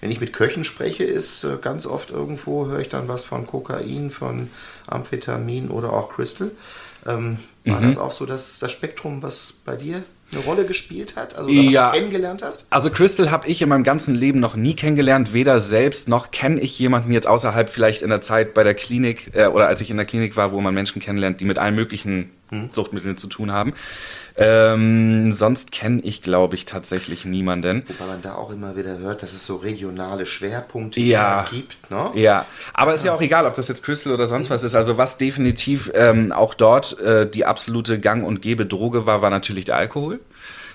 wenn 0.02 0.10
ich 0.10 0.20
mit 0.20 0.34
Köchen 0.34 0.64
spreche, 0.64 1.04
ist 1.04 1.44
äh, 1.44 1.56
ganz 1.60 1.86
oft 1.86 2.10
irgendwo 2.10 2.66
höre 2.66 2.80
ich 2.80 2.87
dann 2.88 3.08
was 3.08 3.24
von 3.24 3.46
Kokain 3.46 4.10
von 4.10 4.50
Amphetamin 4.86 5.68
oder 5.68 5.92
auch 5.92 6.10
Crystal. 6.10 6.50
Ähm, 7.06 7.38
war 7.64 7.80
mhm. 7.80 7.88
das 7.88 7.98
auch 7.98 8.10
so 8.10 8.26
das, 8.26 8.58
das 8.58 8.72
Spektrum, 8.72 9.22
was 9.22 9.54
bei 9.64 9.76
dir 9.76 10.02
eine 10.32 10.42
Rolle 10.42 10.66
gespielt 10.66 11.16
hat? 11.16 11.34
Also 11.36 11.48
ja. 11.48 11.90
du 11.90 11.98
kennengelernt 11.98 12.42
hast? 12.42 12.66
Also 12.70 12.90
Crystal 12.90 13.30
habe 13.30 13.48
ich 13.48 13.62
in 13.62 13.68
meinem 13.68 13.84
ganzen 13.84 14.14
Leben 14.14 14.40
noch 14.40 14.56
nie 14.56 14.74
kennengelernt, 14.74 15.32
weder 15.32 15.58
selbst 15.60 16.08
noch 16.08 16.30
kenne 16.30 16.60
ich 16.60 16.78
jemanden 16.78 17.12
jetzt 17.12 17.26
außerhalb 17.26 17.70
vielleicht 17.70 18.02
in 18.02 18.10
der 18.10 18.20
Zeit 18.20 18.52
bei 18.54 18.64
der 18.64 18.74
Klinik 18.74 19.30
äh, 19.34 19.46
oder 19.46 19.68
als 19.68 19.80
ich 19.80 19.90
in 19.90 19.96
der 19.96 20.06
Klinik 20.06 20.36
war, 20.36 20.52
wo 20.52 20.60
man 20.60 20.74
Menschen 20.74 21.00
kennenlernt, 21.00 21.40
die 21.40 21.44
mit 21.44 21.58
allen 21.58 21.74
möglichen 21.74 22.30
hm. 22.50 22.68
Suchtmitteln 22.72 23.16
zu 23.16 23.26
tun 23.26 23.52
haben. 23.52 23.72
Ähm, 24.40 25.32
sonst 25.32 25.72
kenne 25.72 26.00
ich, 26.04 26.22
glaube 26.22 26.54
ich, 26.54 26.64
tatsächlich 26.64 27.24
niemanden. 27.24 27.84
Wobei 27.88 28.10
man 28.12 28.22
da 28.22 28.34
auch 28.34 28.52
immer 28.52 28.76
wieder 28.76 28.98
hört, 28.98 29.24
dass 29.24 29.32
es 29.32 29.44
so 29.44 29.56
regionale 29.56 30.26
Schwerpunkte 30.26 31.00
ja. 31.00 31.44
gibt. 31.50 31.90
Ne? 31.90 32.10
Ja, 32.14 32.46
aber 32.72 32.94
ist 32.94 33.04
ja 33.04 33.12
auch 33.12 33.20
egal, 33.20 33.46
ob 33.46 33.54
das 33.54 33.66
jetzt 33.66 33.82
Crystal 33.82 34.12
oder 34.12 34.28
sonst 34.28 34.48
was 34.48 34.62
ist. 34.62 34.76
Also 34.76 34.96
was 34.96 35.18
definitiv 35.18 35.90
ähm, 35.94 36.30
auch 36.30 36.54
dort 36.54 37.00
äh, 37.00 37.28
die 37.28 37.44
absolute 37.46 37.98
Gang- 37.98 38.24
und 38.24 38.40
Gebe-Droge 38.40 39.06
war, 39.06 39.22
war 39.22 39.30
natürlich 39.30 39.64
der 39.64 39.76
Alkohol. 39.76 40.20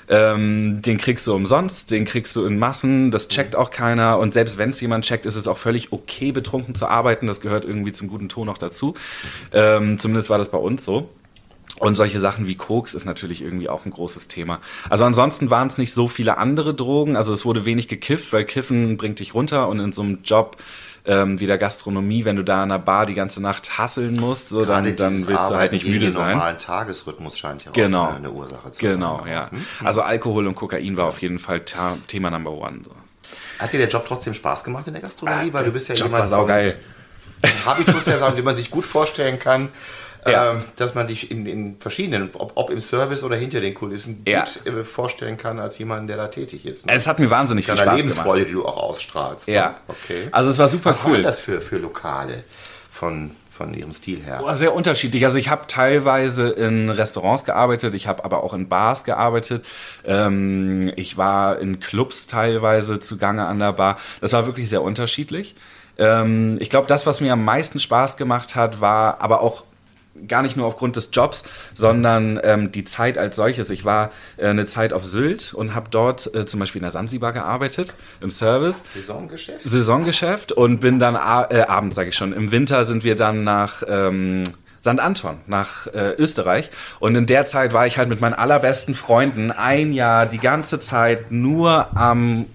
Ähm, 0.10 0.82
den 0.82 0.98
kriegst 0.98 1.26
du 1.28 1.34
umsonst, 1.34 1.90
den 1.90 2.04
kriegst 2.04 2.36
du 2.36 2.46
in 2.46 2.60
Massen, 2.60 3.12
das 3.12 3.30
checkt 3.30 3.56
auch 3.56 3.72
keiner. 3.72 4.20
Und 4.20 4.34
selbst 4.34 4.58
wenn 4.58 4.72
es 4.72 4.82
jemand 4.82 5.06
checkt, 5.06 5.26
ist 5.26 5.36
es 5.36 5.48
auch 5.48 5.58
völlig 5.58 5.94
okay, 5.94 6.34
betrunken 6.34 6.76
zu 6.76 6.88
arbeiten. 6.88 7.28
Das 7.28 7.40
gehört 7.40 7.64
irgendwie 7.64 7.94
zum 7.94 8.10
guten 8.10 8.28
Ton 8.28 8.48
noch 8.48 8.58
dazu. 8.58 8.96
Ähm, 9.54 10.00
zumindest 10.00 10.30
war 10.30 10.38
das 10.38 10.50
bei 10.50 10.58
uns 10.58 10.84
so. 10.84 11.10
Und 11.80 11.96
solche 11.96 12.20
Sachen 12.20 12.48
wie 12.48 12.56
Koks 12.56 12.94
ist 12.94 13.06
natürlich 13.06 13.42
irgendwie 13.42 13.68
auch 13.68 13.86
ein 13.86 13.92
großes 13.92 14.28
Thema. 14.28 14.60
Also 14.90 15.06
ansonsten 15.06 15.50
waren 15.50 15.68
es 15.68 15.78
nicht 15.78 15.94
so 15.94 16.08
viele 16.08 16.38
andere 16.38 16.74
Drogen. 16.74 17.18
Also 17.18 17.34
es 17.34 17.46
wurde 17.46 17.66
wenig 17.66 17.88
gekifft, 17.88 18.32
weil 18.32 18.46
Kiffen 18.46 18.96
bringt 18.98 19.20
dich 19.20 19.34
runter 19.34 19.68
und 19.68 19.80
in 19.80 19.92
so 19.92 20.04
einem 20.04 20.20
Job 20.24 20.58
ähm, 21.06 21.40
wie 21.40 21.48
der 21.48 21.58
Gastronomie, 21.58 22.26
wenn 22.26 22.38
du 22.38 22.44
da 22.44 22.64
in 22.64 22.72
einer 22.72 22.80
Bar 22.80 23.06
die 23.06 23.14
ganze 23.14 23.42
Nacht 23.42 23.78
hasseln 23.78 24.16
musst, 24.16 24.50
so, 24.50 24.64
dann, 24.64 24.96
dann 24.96 25.12
willst 25.14 25.30
Arbeiten 25.30 25.54
du 25.54 25.60
halt 25.60 25.72
nicht 25.74 25.88
müde 25.88 26.12
sein. 26.12 26.34
normalen 26.34 26.60
Tagesrhythmus 26.60 27.38
scheint 27.38 27.66
ja 27.66 27.72
genau. 27.72 28.06
auch 28.06 28.16
eine, 28.16 28.32
Ursache 28.32 28.72
zu 28.72 28.86
genau, 28.86 29.18
sein. 29.18 29.26
Genau, 29.26 29.36
ja. 29.36 29.52
Hm? 29.52 29.66
Also 29.84 30.02
Alkohol 30.02 30.48
und 30.48 30.56
Kokain 30.56 30.96
war 30.96 31.08
auf 31.08 31.22
jeden 31.22 31.40
Fall 31.40 31.62
Thema 32.08 32.30
Number 32.30 32.52
One. 32.52 32.80
So. 32.86 32.92
Hat 33.60 33.74
dir 33.74 33.80
der 33.80 33.90
Job 33.90 34.06
trotzdem 34.08 34.34
Spaß 34.34 34.64
gemacht 34.64 34.88
in 34.88 34.94
der 34.94 35.02
Gastronomie? 35.02 35.50
Ah, 35.50 35.54
weil 35.54 35.66
du 35.66 35.72
bist 35.72 35.90
ja 35.90 35.96
Job 35.96 36.08
jemand, 36.08 36.22
war 36.22 36.28
saugeil. 36.28 36.78
Habitus 37.66 38.06
ja 38.06 38.18
sagen, 38.18 38.38
wie 38.38 38.42
man 38.42 38.56
sich 38.56 38.72
gut 38.72 38.86
vorstellen 38.86 39.40
kann 39.40 39.70
ja. 40.26 40.52
ähm, 40.52 40.64
dass 40.76 40.96
man 40.96 41.08
dich 41.08 41.32
in, 41.32 41.46
in 41.46 41.78
verschiedenen, 41.80 42.30
ob, 42.34 42.54
ob, 42.56 42.70
im 42.70 42.82
Service 42.82 43.24
oder 43.24 43.36
hinter 43.36 43.62
den 43.62 43.74
Kulissen, 43.74 44.24
ja. 44.28 44.46
gut 44.46 44.66
äh, 44.66 44.84
vorstellen 44.84 45.38
kann 45.38 45.60
als 45.60 45.78
jemand, 45.78 46.10
der 46.10 46.18
da 46.18 46.28
tätig 46.28 46.66
ist. 46.66 46.86
Ne? 46.86 46.94
Es 46.94 47.08
hat 47.08 47.20
mir 47.20 47.30
wahnsinnig 47.30 47.66
viel 47.66 47.78
Spaß 47.78 47.98
Lebensfreude, 47.98 48.46
gemacht. 48.46 48.48
die 48.50 48.54
du 48.54 48.66
auch 48.66 48.78
ausstrahlst. 48.78 49.48
Ja. 49.48 49.70
Ne? 49.70 49.76
Okay. 49.88 50.28
Also 50.32 50.50
es 50.50 50.58
war 50.60 50.68
super 50.68 50.92
Was 50.92 51.04
cool. 51.04 51.12
Was 51.12 51.14
waren 51.14 51.24
das 51.24 51.40
für, 51.40 51.62
für 51.62 51.78
Lokale 51.78 52.44
von 52.92 53.32
von 53.56 53.74
ihrem 53.74 53.94
Stil 53.94 54.22
her? 54.24 54.42
Oh, 54.44 54.54
sehr 54.54 54.74
unterschiedlich. 54.74 55.26
Also 55.26 55.38
ich 55.38 55.50
habe 55.50 55.68
teilweise 55.68 56.50
in 56.50 56.90
Restaurants 56.90 57.46
gearbeitet, 57.46 57.94
ich 57.94 58.08
habe 58.08 58.26
aber 58.26 58.44
auch 58.44 58.54
in 58.54 58.68
Bars 58.68 59.04
gearbeitet. 59.04 59.66
Ähm, 60.06 60.92
ich 60.96 61.18
war 61.18 61.60
in 61.60 61.80
Clubs 61.80 62.28
teilweise 62.28 63.00
zugange 63.00 63.46
an 63.46 63.60
der 63.60 63.74
Bar. 63.74 64.00
Das 64.22 64.34
war 64.34 64.48
wirklich 64.48 64.70
sehr 64.70 64.82
unterschiedlich. 64.82 65.56
Ähm, 65.98 66.58
ich 66.60 66.70
glaube, 66.70 66.88
das, 66.88 67.06
was 67.06 67.22
mir 67.22 67.34
am 67.34 67.46
meisten 67.46 67.80
Spaß 67.80 68.18
gemacht 68.18 68.56
hat, 68.56 68.82
war 68.82 69.22
aber 69.22 69.42
auch 69.42 69.64
gar 70.28 70.42
nicht 70.42 70.56
nur 70.56 70.66
aufgrund 70.66 70.96
des 70.96 71.10
Jobs, 71.12 71.44
sondern 71.74 72.40
ähm, 72.44 72.72
die 72.72 72.84
Zeit 72.84 73.18
als 73.18 73.36
solches. 73.36 73.70
Ich 73.70 73.86
war 73.86 74.12
äh, 74.38 74.48
eine 74.48 74.66
Zeit 74.66 74.94
auf 74.94 75.06
Sylt 75.06 75.54
und 75.54 75.76
habe 75.76 75.90
dort 75.90 76.34
äh, 76.36 76.46
zum 76.46 76.60
Beispiel 76.60 76.80
in 76.80 76.84
der 76.84 76.92
Sansibar 76.92 77.34
gearbeitet, 77.34 77.94
im 78.22 78.30
Service. 78.30 78.84
Saisongeschäft? 78.94 79.60
Saisongeschäft 79.64 80.52
und 80.52 80.80
bin 80.80 81.00
dann 81.00 81.16
äh, 81.16 81.62
abends, 81.62 81.96
sage 81.96 82.10
ich 82.10 82.16
schon. 82.16 82.34
Im 82.34 82.52
Winter 82.52 82.84
sind 82.84 83.04
wir 83.04 83.16
dann 83.16 83.44
nach 83.44 83.84
ähm, 83.88 84.44
St. 84.82 85.00
Anton, 85.00 85.38
nach 85.48 85.88
äh, 85.88 86.14
Österreich. 86.18 86.70
Und 87.00 87.16
in 87.16 87.26
der 87.26 87.46
Zeit 87.46 87.74
war 87.74 87.88
ich 87.88 87.98
halt 87.98 88.10
mit 88.10 88.22
meinen 88.22 88.34
allerbesten 88.34 88.96
Freunden 88.96 89.52
ein 89.52 89.94
Jahr 89.94 90.26
die 90.26 90.40
ganze 90.40 90.80
Zeit 90.80 91.32
nur 91.32 91.96
am 91.98 92.46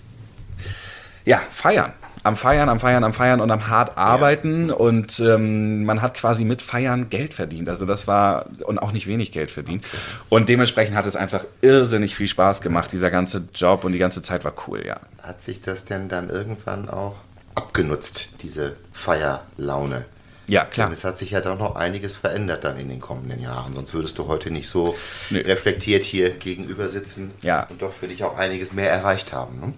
ja, 1.24 1.40
feiern 1.50 1.92
am 2.22 2.36
Feiern, 2.36 2.68
am 2.68 2.80
Feiern, 2.80 3.04
am 3.04 3.12
Feiern 3.12 3.40
und 3.40 3.50
am 3.50 3.68
hart 3.68 3.96
arbeiten 3.96 4.68
ja. 4.68 4.74
und 4.74 5.20
ähm, 5.20 5.84
man 5.84 6.02
hat 6.02 6.14
quasi 6.14 6.44
mit 6.44 6.62
Feiern 6.62 7.08
Geld 7.08 7.34
verdient. 7.34 7.68
Also 7.68 7.84
das 7.84 8.06
war 8.06 8.46
und 8.64 8.78
auch 8.78 8.92
nicht 8.92 9.06
wenig 9.06 9.32
Geld 9.32 9.50
verdient. 9.50 9.84
Und 10.28 10.48
dementsprechend 10.48 10.96
hat 10.96 11.06
es 11.06 11.16
einfach 11.16 11.44
irrsinnig 11.60 12.16
viel 12.16 12.28
Spaß 12.28 12.60
gemacht. 12.60 12.92
Dieser 12.92 13.10
ganze 13.10 13.48
Job 13.54 13.84
und 13.84 13.92
die 13.92 13.98
ganze 13.98 14.22
Zeit 14.22 14.44
war 14.44 14.52
cool, 14.66 14.84
ja. 14.86 15.00
Hat 15.22 15.42
sich 15.42 15.60
das 15.60 15.84
denn 15.84 16.08
dann 16.08 16.30
irgendwann 16.30 16.88
auch 16.88 17.16
abgenutzt, 17.54 18.30
diese 18.42 18.76
Feierlaune? 18.92 20.04
Ja, 20.48 20.64
klar. 20.64 20.86
Denn 20.86 20.94
es 20.94 21.04
hat 21.04 21.18
sich 21.18 21.30
ja 21.30 21.40
doch 21.42 21.58
noch 21.58 21.76
einiges 21.76 22.16
verändert 22.16 22.64
dann 22.64 22.78
in 22.78 22.88
den 22.88 23.00
kommenden 23.00 23.40
Jahren. 23.40 23.74
Sonst 23.74 23.92
würdest 23.92 24.18
du 24.18 24.28
heute 24.28 24.50
nicht 24.50 24.68
so 24.68 24.96
Nö. 25.28 25.40
reflektiert 25.40 26.04
hier 26.04 26.30
gegenüber 26.30 26.88
sitzen 26.88 27.32
ja. 27.42 27.66
und 27.68 27.82
doch 27.82 27.92
für 27.92 28.08
dich 28.08 28.24
auch 28.24 28.36
einiges 28.36 28.72
mehr 28.72 28.90
erreicht 28.90 29.34
haben. 29.34 29.60
Ne? 29.60 29.72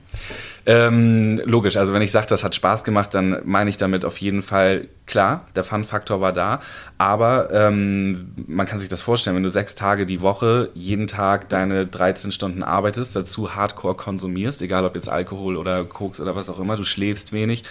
Ähm, 0.67 1.41
logisch, 1.45 1.77
also 1.77 1.93
wenn 1.93 2.03
ich 2.03 2.13
sage, 2.13 2.29
das 2.29 2.45
hat 2.45 2.55
Spaß 2.55 2.85
gemacht, 2.85 3.15
dann 3.15 3.41
meine 3.45 3.69
ich 3.69 3.79
damit 3.79 4.05
auf 4.05 4.19
jeden 4.19 4.43
Fall 4.43 4.87
klar, 5.07 5.47
der 5.57 5.65
Fun-Faktor 5.65 6.21
war 6.21 6.33
da, 6.33 6.61
aber 6.99 7.53
ähm, 7.53 8.33
man 8.47 8.67
kann 8.67 8.79
sich 8.79 8.89
das 8.89 9.03
vorstellen, 9.03 9.35
wenn 9.35 9.43
du 9.43 9.51
sechs 9.51 9.75
Tage 9.75 10.07
die 10.07 10.21
Woche 10.21 10.71
jeden 10.75 11.09
Tag 11.09 11.49
deine 11.49 11.87
13 11.87 12.31
Stunden 12.31 12.63
arbeitest, 12.63 13.17
dazu 13.17 13.57
Hardcore 13.57 13.95
konsumierst, 13.95 14.63
egal 14.63 14.85
ob 14.85 14.95
jetzt 14.95 15.09
Alkohol 15.09 15.57
oder 15.57 15.83
Koks 15.85 16.21
oder 16.21 16.37
was 16.37 16.49
auch 16.49 16.61
immer, 16.61 16.77
du 16.77 16.85
schläfst 16.85 17.33
wenig, 17.33 17.65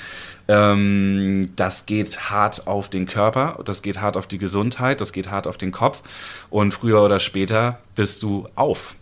ähm, 0.49 1.47
das 1.55 1.85
geht 1.85 2.31
hart 2.31 2.65
auf 2.65 2.89
den 2.89 3.05
Körper, 3.05 3.59
das 3.63 3.83
geht 3.83 4.01
hart 4.01 4.17
auf 4.17 4.25
die 4.25 4.39
Gesundheit, 4.39 4.99
das 4.99 5.13
geht 5.13 5.29
hart 5.29 5.45
auf 5.45 5.57
den 5.59 5.71
Kopf 5.71 6.01
und 6.49 6.73
früher 6.73 7.03
oder 7.03 7.19
später 7.19 7.77
bist 7.95 8.23
du 8.23 8.47
auf. 8.55 8.95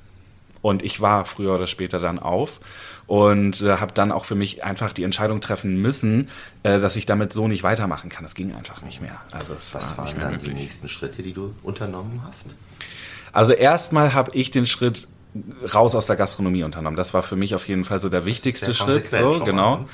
Und 0.61 0.83
ich 0.83 0.99
war 0.99 1.23
früher 1.25 1.55
oder 1.55 1.67
später 1.67 1.99
dann 1.99 2.19
auf 2.19 2.59
und 3.05 3.61
äh, 3.61 3.77
habe 3.77 3.93
dann 3.93 4.11
auch 4.11 4.25
für 4.25 4.35
mich 4.35 4.65
einfach 4.65 4.91
die 4.91 5.03
Entscheidung 5.03 5.39
treffen 5.39 5.81
müssen, 5.81 6.27
äh, 6.63 6.79
dass 6.79 6.97
ich 6.97 7.05
damit 7.05 7.31
so 7.31 7.47
nicht 7.47 7.63
weitermachen 7.63 8.09
kann. 8.09 8.25
Das 8.25 8.35
ging 8.35 8.53
einfach 8.53 8.81
nicht 8.81 8.99
mehr. 9.01 9.21
Also 9.31 9.55
Was 9.55 9.97
war 9.97 10.05
waren 10.05 10.19
dann 10.19 10.31
möglich. 10.33 10.53
die 10.53 10.61
nächsten 10.61 10.89
Schritte, 10.89 11.23
die 11.23 11.31
du 11.31 11.55
unternommen 11.63 12.21
hast? 12.27 12.55
Also 13.31 13.53
erstmal 13.53 14.13
habe 14.13 14.31
ich 14.33 14.51
den 14.51 14.65
Schritt 14.65 15.07
raus 15.73 15.95
aus 15.95 16.05
der 16.07 16.15
Gastronomie 16.15 16.63
unternommen. 16.63 16.97
Das 16.97 17.13
war 17.13 17.23
für 17.23 17.35
mich 17.35 17.55
auf 17.55 17.67
jeden 17.67 17.83
Fall 17.83 17.99
so 17.99 18.09
der 18.09 18.25
wichtigste 18.25 18.73
Schritt. 18.73 19.09
So, 19.11 19.39
genau. 19.43 19.77
Mhm. 19.77 19.87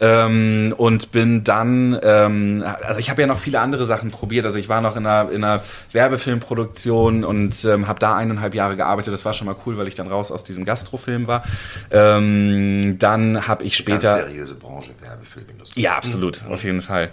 Ähm, 0.00 0.74
und 0.76 1.12
bin 1.12 1.44
dann, 1.44 1.98
ähm, 2.02 2.64
also 2.82 3.00
ich 3.00 3.10
habe 3.10 3.20
ja 3.20 3.26
noch 3.26 3.38
viele 3.38 3.60
andere 3.60 3.84
Sachen 3.84 4.10
probiert. 4.10 4.46
Also 4.46 4.58
ich 4.58 4.68
war 4.68 4.80
noch 4.80 4.96
in 4.96 5.06
einer, 5.06 5.30
in 5.30 5.44
einer 5.44 5.62
Werbefilmproduktion 5.92 7.24
und 7.24 7.64
ähm, 7.64 7.88
habe 7.88 7.98
da 7.98 8.16
eineinhalb 8.16 8.54
Jahre 8.54 8.76
gearbeitet. 8.76 9.12
Das 9.12 9.24
war 9.24 9.32
schon 9.32 9.46
mal 9.46 9.56
cool, 9.66 9.76
weil 9.78 9.88
ich 9.88 9.94
dann 9.94 10.08
raus 10.08 10.30
aus 10.30 10.44
diesem 10.44 10.64
Gastrofilm 10.64 11.26
war. 11.26 11.44
Ähm, 11.90 12.98
dann 12.98 13.46
habe 13.46 13.64
ich 13.64 13.76
später. 13.76 14.18
Ganz 14.18 14.30
seriöse 14.30 14.54
Branche, 14.54 14.92
Werbefilmindustrie. 15.00 15.82
Ja, 15.82 15.96
absolut, 15.96 16.44
mhm. 16.44 16.52
auf 16.52 16.64
jeden 16.64 16.82
Fall. 16.82 17.10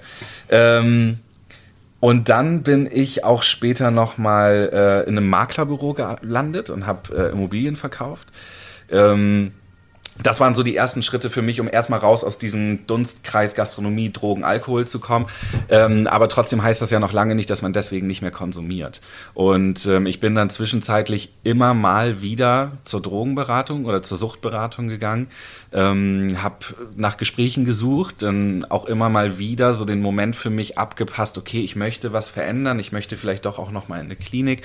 Ähm, 0.50 1.20
und 2.00 2.30
dann 2.30 2.64
bin 2.64 2.88
ich 2.91 3.24
auch 3.24 3.43
später 3.43 3.91
nochmal 3.91 4.70
äh, 4.72 5.10
in 5.10 5.18
einem 5.18 5.30
Maklerbüro 5.30 5.93
gelandet 5.93 6.70
und 6.70 6.86
habe 6.86 7.16
äh, 7.16 7.32
Immobilien 7.32 7.76
verkauft. 7.76 8.28
Ähm, 8.89 9.54
das 10.24 10.39
waren 10.39 10.55
so 10.55 10.63
die 10.63 10.76
ersten 10.76 11.01
Schritte 11.01 11.30
für 11.30 11.41
mich, 11.41 11.59
um 11.59 11.70
erstmal 11.72 11.99
raus 11.99 12.24
aus 12.24 12.38
diesem 12.38 12.86
Dunstkreis 12.88 13.55
Gastronomie, 13.55 14.11
Drogen, 14.11 14.43
Alkohol 14.43 14.88
zu 14.88 14.99
kommen. 14.99 15.28
Ähm, 15.70 16.07
aber 16.07 16.30
trotzdem 16.30 16.63
heißt 16.63 16.82
das 16.82 16.89
ja 16.89 16.99
noch 16.99 17.13
lange 17.13 17.36
nicht, 17.36 17.49
dass 17.49 17.61
man 17.61 17.74
deswegen 17.74 18.07
nicht 18.07 18.22
mehr 18.22 18.32
konsumiert. 18.32 19.01
Und 19.34 19.86
ähm, 19.86 20.05
ich 20.05 20.20
bin 20.20 20.36
dann 20.36 20.49
zwischenzeitlich 20.49 21.32
immer 21.43 21.74
mal 21.74 22.22
wieder 22.22 22.72
zur 22.84 23.01
Drogenberatung 23.01 23.86
oder 23.86 24.01
zur 24.01 24.18
Suchtberatung 24.18 24.88
gegangen, 24.88 25.28
ähm, 25.74 26.38
habe 26.41 26.57
nach 26.95 27.18
Gesprächen 27.18 27.65
gesucht, 27.65 28.22
dann 28.22 28.65
auch 28.65 28.86
immer 28.86 29.09
mal 29.09 29.38
wieder 29.38 29.74
so 29.74 29.86
den 29.86 30.01
Moment 30.01 30.36
für 30.36 30.49
mich 30.49 30.78
abgepasst, 30.78 31.38
okay, 31.38 31.61
ich 31.61 31.76
möchte 31.76 32.13
was 32.13 32.30
verändern, 32.30 32.80
ich 32.80 32.91
möchte 32.91 33.18
vielleicht 33.18 33.45
doch 33.45 33.59
auch 33.59 33.72
noch 33.72 33.88
mal 33.88 33.99
in 33.99 34.05
eine 34.05 34.15
Klinik 34.15 34.63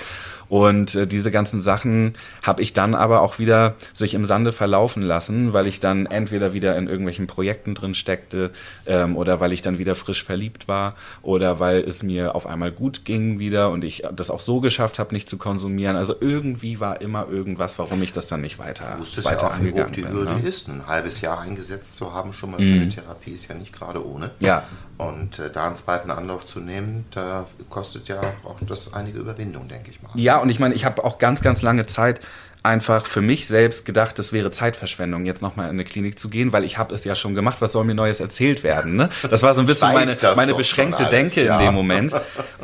und 0.52 0.94
äh, 0.96 1.06
diese 1.06 1.30
ganzen 1.30 1.62
Sachen 1.62 2.14
habe 2.42 2.60
ich 2.60 2.74
dann 2.74 2.94
aber 2.94 3.22
auch 3.22 3.38
wieder 3.38 3.74
sich 3.94 4.12
im 4.12 4.26
Sande 4.26 4.52
verlaufen 4.52 5.00
lassen, 5.00 5.54
weil 5.54 5.66
ich 5.66 5.80
dann 5.80 6.04
entweder 6.04 6.52
wieder 6.52 6.76
in 6.76 6.88
irgendwelchen 6.88 7.26
Projekten 7.26 7.74
drin 7.74 7.94
steckte 7.94 8.50
ähm, 8.84 9.16
oder 9.16 9.40
weil 9.40 9.54
ich 9.54 9.62
dann 9.62 9.78
wieder 9.78 9.94
frisch 9.94 10.22
verliebt 10.22 10.68
war 10.68 10.94
oder 11.22 11.58
weil 11.58 11.78
es 11.78 12.02
mir 12.02 12.34
auf 12.34 12.46
einmal 12.46 12.70
gut 12.70 13.06
ging 13.06 13.38
wieder 13.38 13.70
und 13.70 13.82
ich 13.82 14.02
das 14.14 14.30
auch 14.30 14.40
so 14.40 14.60
geschafft 14.60 14.98
habe, 14.98 15.14
nicht 15.14 15.26
zu 15.26 15.38
konsumieren. 15.38 15.96
Also 15.96 16.16
irgendwie 16.20 16.80
war 16.80 17.00
immer 17.00 17.28
irgendwas, 17.30 17.78
warum 17.78 18.02
ich 18.02 18.12
das 18.12 18.26
dann 18.26 18.42
nicht 18.42 18.58
weiter, 18.58 18.98
du 18.98 19.24
weiter 19.24 19.46
ja 19.46 19.48
auch, 19.48 19.54
angegangen 19.54 19.96
wie 19.96 20.02
hoch 20.02 20.10
die. 20.10 20.14
Hürde 20.14 20.34
ne? 20.34 20.46
ist, 20.46 20.68
ein 20.68 20.86
halbes 20.86 21.22
Jahr 21.22 21.40
eingesetzt 21.40 21.96
zu 21.96 22.12
haben, 22.12 22.34
schon 22.34 22.50
mal 22.50 22.58
für 22.58 22.64
eine 22.64 22.84
mhm. 22.84 22.90
Therapie 22.90 23.30
ist 23.30 23.48
ja 23.48 23.54
nicht 23.54 23.72
gerade 23.72 24.06
ohne. 24.06 24.32
Ja. 24.40 24.64
Und 24.98 25.38
äh, 25.38 25.50
da 25.50 25.66
einen 25.66 25.76
zweiten 25.76 26.10
Anlauf 26.10 26.44
zu 26.44 26.60
nehmen, 26.60 27.06
da 27.12 27.46
kostet 27.70 28.08
ja 28.08 28.20
auch 28.44 28.56
das 28.68 28.92
einige 28.92 29.18
Überwindung, 29.18 29.66
denke 29.66 29.90
ich 29.90 30.02
mal. 30.02 30.10
Ja, 30.14 30.41
und 30.42 30.48
ich 30.48 30.58
meine, 30.58 30.74
ich 30.74 30.84
habe 30.84 31.04
auch 31.04 31.18
ganz, 31.18 31.42
ganz 31.42 31.62
lange 31.62 31.86
Zeit 31.86 32.20
einfach 32.62 33.06
für 33.06 33.20
mich 33.20 33.46
selbst 33.48 33.84
gedacht, 33.84 34.18
das 34.18 34.32
wäre 34.32 34.50
Zeitverschwendung, 34.50 35.24
jetzt 35.24 35.42
nochmal 35.42 35.66
in 35.66 35.72
eine 35.72 35.84
Klinik 35.84 36.18
zu 36.18 36.28
gehen, 36.28 36.52
weil 36.52 36.64
ich 36.64 36.78
habe 36.78 36.94
es 36.94 37.04
ja 37.04 37.14
schon 37.16 37.34
gemacht, 37.34 37.56
was 37.60 37.72
soll 37.72 37.84
mir 37.84 37.94
Neues 37.94 38.20
erzählt 38.20 38.62
werden? 38.62 38.94
Ne? 38.94 39.08
Das 39.28 39.42
war 39.42 39.54
so 39.54 39.60
ein 39.60 39.66
bisschen 39.66 39.92
meine, 39.92 40.16
meine 40.36 40.54
beschränkte 40.54 41.06
alles, 41.06 41.10
Denke 41.10 41.44
ja. 41.44 41.58
in 41.58 41.66
dem 41.66 41.74
Moment. 41.74 42.14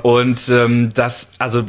Und 0.03 0.49
ähm, 0.51 0.93
das, 0.95 1.31
also 1.39 1.65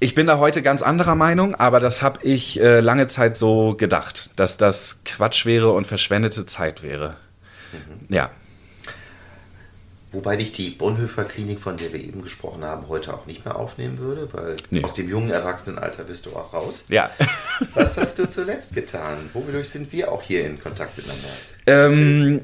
ich 0.00 0.14
bin 0.14 0.26
da 0.26 0.38
heute 0.38 0.62
ganz 0.62 0.82
anderer 0.82 1.14
Meinung, 1.14 1.54
aber 1.54 1.80
das 1.80 2.02
habe 2.02 2.20
ich 2.22 2.60
äh, 2.60 2.80
lange 2.80 3.08
Zeit 3.08 3.36
so 3.36 3.74
gedacht, 3.74 4.30
dass 4.36 4.56
das 4.56 5.00
Quatsch 5.04 5.46
wäre 5.46 5.70
und 5.72 5.86
verschwendete 5.86 6.46
Zeit 6.46 6.82
wäre. 6.82 7.16
Mhm. 7.72 8.14
Ja. 8.14 8.30
Wobei 10.12 10.36
dich 10.36 10.50
die 10.50 10.70
Bonhoeffer 10.70 11.24
Klinik, 11.24 11.60
von 11.60 11.76
der 11.76 11.92
wir 11.92 12.00
eben 12.00 12.22
gesprochen 12.22 12.64
haben, 12.64 12.88
heute 12.88 13.14
auch 13.14 13.26
nicht 13.26 13.44
mehr 13.44 13.54
aufnehmen 13.54 13.98
würde, 13.98 14.28
weil 14.32 14.56
nee. 14.70 14.82
aus 14.82 14.94
dem 14.94 15.08
jungen 15.08 15.30
Erwachsenenalter 15.30 16.02
bist 16.02 16.26
du 16.26 16.30
auch 16.30 16.52
raus. 16.52 16.86
Ja. 16.88 17.10
Was 17.74 17.96
hast 17.96 18.18
du 18.18 18.28
zuletzt 18.28 18.74
getan? 18.74 19.30
Wodurch 19.34 19.68
sind 19.68 19.92
wir 19.92 20.10
auch 20.10 20.22
hier 20.22 20.44
in 20.44 20.58
Kontakt 20.58 20.96
miteinander? 20.96 21.28
Ähm, 21.66 22.40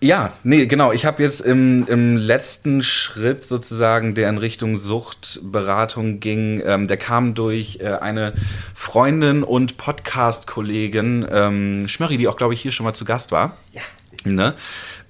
ja, 0.00 0.32
nee, 0.44 0.66
genau. 0.66 0.92
Ich 0.92 1.04
habe 1.04 1.20
jetzt 1.24 1.40
im, 1.40 1.88
im 1.88 2.16
letzten 2.16 2.82
Schritt 2.82 3.42
sozusagen, 3.42 4.14
der 4.14 4.28
in 4.28 4.38
Richtung 4.38 4.76
Suchtberatung 4.76 6.20
ging, 6.20 6.62
ähm, 6.64 6.86
der 6.86 6.98
kam 6.98 7.34
durch 7.34 7.80
äh, 7.80 7.88
eine 7.94 8.32
Freundin 8.74 9.42
und 9.42 9.76
Podcast-Kollegin, 9.76 11.26
ähm, 11.28 11.88
Schmörri, 11.88 12.16
die 12.16 12.28
auch, 12.28 12.36
glaube 12.36 12.54
ich, 12.54 12.60
hier 12.60 12.70
schon 12.70 12.84
mal 12.84 12.94
zu 12.94 13.04
Gast 13.04 13.32
war. 13.32 13.56
Ja. 13.72 13.82
Ne? 14.24 14.54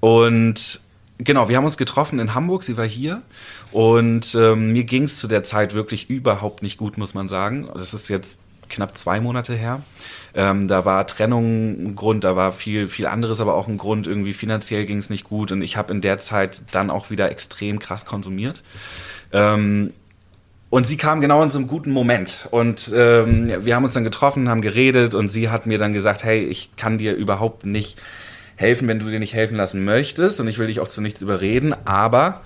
Und 0.01 0.81
Genau, 1.19 1.49
wir 1.49 1.57
haben 1.57 1.65
uns 1.65 1.77
getroffen 1.77 2.21
in 2.21 2.35
Hamburg, 2.35 2.63
sie 2.63 2.77
war 2.77 2.87
hier 2.87 3.23
und 3.73 4.37
ähm, 4.37 4.73
mir 4.73 4.85
ging 4.85 5.03
es 5.05 5.17
zu 5.17 5.27
der 5.27 5.43
Zeit 5.43 5.75
wirklich 5.75 6.09
überhaupt 6.09 6.63
nicht 6.63 6.79
gut, 6.79 6.97
muss 6.97 7.13
man 7.13 7.27
sagen. 7.27 7.69
Das 7.75 7.93
ist 7.93 8.09
jetzt 8.09 8.39
knapp 8.69 8.97
zwei 8.97 9.21
Monate 9.21 9.55
her. 9.55 9.83
Ähm, 10.35 10.69
da 10.69 10.85
war 10.85 11.07
Trennung 11.09 11.89
ein 11.89 11.97
Grund, 11.97 12.23
da 12.23 12.37
war 12.37 12.53
viel, 12.53 12.89
viel 12.89 13.07
anderes, 13.07 13.41
aber 13.41 13.55
auch 13.55 13.67
ein 13.67 13.79
Grund. 13.79 14.07
Irgendwie 14.07 14.33
finanziell 14.33 14.87
ging 14.87 14.99
es 14.99 15.11
nicht 15.11 15.25
gut 15.25 15.51
und 15.51 15.63
ich 15.63 15.77
habe 15.77 15.93
in 15.93 16.01
der 16.01 16.19
Zeit 16.21 16.63
dann 16.71 16.89
auch 16.89 17.11
wieder 17.11 17.31
extrem 17.31 17.81
krass 17.81 18.05
konsumiert. 18.05 18.63
Ähm, 19.33 19.93
und 20.71 20.87
sie 20.87 20.99
kam 20.99 21.21
genau 21.21 21.43
in 21.43 21.51
so 21.51 21.59
einem 21.59 21.67
guten 21.67 21.91
Moment. 21.91 22.47
Und 22.51 22.93
ähm, 22.95 23.51
wir 23.65 23.75
haben 23.75 23.85
uns 23.85 23.95
dann 23.95 24.05
getroffen, 24.05 24.51
haben 24.51 24.61
geredet 24.61 25.15
und 25.15 25.29
sie 25.29 25.49
hat 25.49 25.67
mir 25.67 25.79
dann 25.79 25.95
gesagt, 25.95 26.23
hey, 26.25 26.45
ich 26.45 26.77
kann 26.77 26.99
dir 26.99 27.15
überhaupt 27.15 27.65
nicht 27.65 27.99
helfen, 28.59 28.89
wenn 28.89 28.99
du 28.99 29.09
dir 29.09 29.21
nicht 29.21 29.35
helfen 29.35 29.57
lassen 29.57 29.85
möchtest. 29.85 30.41
Und 30.41 30.49
ich 30.49 30.59
will 30.59 30.67
dich 30.67 30.81
auch 30.81 30.89
zu 30.89 31.01
nichts 31.01 31.23
überreden. 31.23 31.75
Aber 31.85 32.43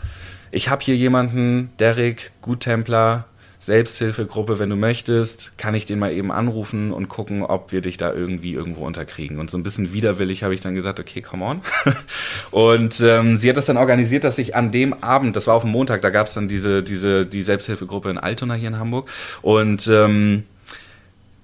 ich 0.51 0.69
habe 0.69 0.85
hier 0.85 0.95
jemanden, 0.95 1.71
Derek, 1.79 2.31
Guttempler, 2.43 3.25
Selbsthilfegruppe, 3.59 4.59
wenn 4.59 4.69
du 4.71 4.77
möchtest, 4.77 5.57
kann 5.57 5.75
ich 5.75 5.87
den 5.87 6.01
mal 6.01 6.13
eben 6.13 6.33
anrufen 6.33 6.93
und 6.93 7.09
gucken, 7.09 7.43
ob 7.43 7.71
wir 7.71 7.81
dich 7.81 7.97
da 7.97 8.13
irgendwie 8.13 8.53
irgendwo 8.53 8.85
unterkriegen. 8.85 9.39
Und 9.39 9.51
so 9.51 9.57
ein 9.57 9.63
bisschen 9.63 9.93
widerwillig 9.93 10.43
habe 10.43 10.53
ich 10.53 10.61
dann 10.61 10.75
gesagt, 10.75 10.99
okay, 11.01 11.23
come 11.23 11.45
on. 11.45 11.61
und 12.51 13.01
ähm, 13.01 13.39
sie 13.39 13.49
hat 13.49 13.57
das 13.57 13.67
dann 13.67 13.77
organisiert, 13.77 14.25
dass 14.25 14.37
ich 14.39 14.57
an 14.57 14.73
dem 14.73 14.93
Abend, 15.03 15.37
das 15.37 15.47
war 15.47 15.55
auf 15.55 15.63
dem 15.63 15.71
Montag, 15.71 16.03
da 16.03 16.11
gab 16.11 16.27
es 16.27 16.35
dann 16.35 16.49
diese, 16.49 16.83
diese, 16.83 17.25
die 17.25 17.43
Selbsthilfegruppe 17.43 18.11
in 18.11 18.19
Altona 18.19 18.55
hier 18.55 18.69
in 18.69 18.81
Hamburg. 18.81 19.09
Und 19.43 19.87
ähm, 19.87 20.43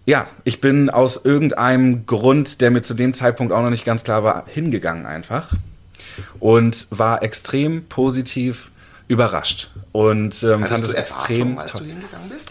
ja, 0.09 0.27
ich 0.45 0.63
bin 0.63 0.89
aus 0.89 1.23
irgendeinem 1.23 2.07
Grund, 2.07 2.63
der 2.63 2.71
mir 2.71 2.81
zu 2.81 2.95
dem 2.95 3.13
Zeitpunkt 3.13 3.53
auch 3.53 3.61
noch 3.61 3.69
nicht 3.69 3.85
ganz 3.85 4.05
klar 4.05 4.25
war, 4.25 4.45
hingegangen 4.47 5.05
einfach 5.05 5.51
und 6.41 6.87
war 6.89 7.23
extrem 7.23 7.85
positiv 7.85 8.71
überrascht 9.07 9.69
und 9.93 10.43
ähm, 10.45 10.65
fand 10.65 10.83
es 10.83 10.95
extrem 10.95 11.59
toll. 11.67 11.83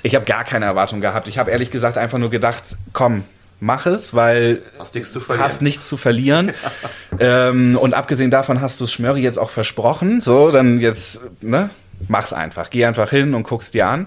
Ich 0.03 0.13
habe 0.13 0.25
gar 0.25 0.43
keine 0.43 0.65
Erwartung 0.65 1.01
gehabt. 1.01 1.27
Ich 1.27 1.39
habe 1.39 1.49
ehrlich 1.49 1.71
gesagt 1.71 1.97
einfach 1.97 2.19
nur 2.19 2.29
gedacht, 2.29 2.77
komm, 2.93 3.23
mach 3.59 3.87
es, 3.87 4.13
weil 4.13 4.61
hast 4.77 4.93
nichts 4.93 5.11
zu 5.11 5.19
verlieren. 5.19 5.43
Hast 5.43 5.61
nichts 5.63 5.87
zu 5.87 5.97
verlieren. 5.97 6.51
ähm, 7.19 7.75
und 7.75 7.95
abgesehen 7.95 8.29
davon 8.29 8.61
hast 8.61 8.79
du 8.79 8.83
es 8.83 8.93
Schmörri 8.93 9.21
jetzt 9.21 9.39
auch 9.39 9.49
versprochen. 9.49 10.21
So, 10.21 10.51
dann 10.51 10.79
jetzt, 10.79 11.21
ne, 11.41 11.71
mach's 12.07 12.33
einfach. 12.33 12.69
Geh 12.69 12.85
einfach 12.85 13.09
hin 13.09 13.33
und 13.33 13.41
guck's 13.41 13.71
dir 13.71 13.87
an. 13.87 14.05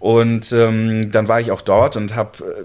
Und 0.00 0.50
ähm, 0.52 1.12
dann 1.12 1.28
war 1.28 1.40
ich 1.40 1.52
auch 1.52 1.60
dort 1.60 1.96
und 1.96 2.16
habe 2.16 2.42
äh, 2.42 2.64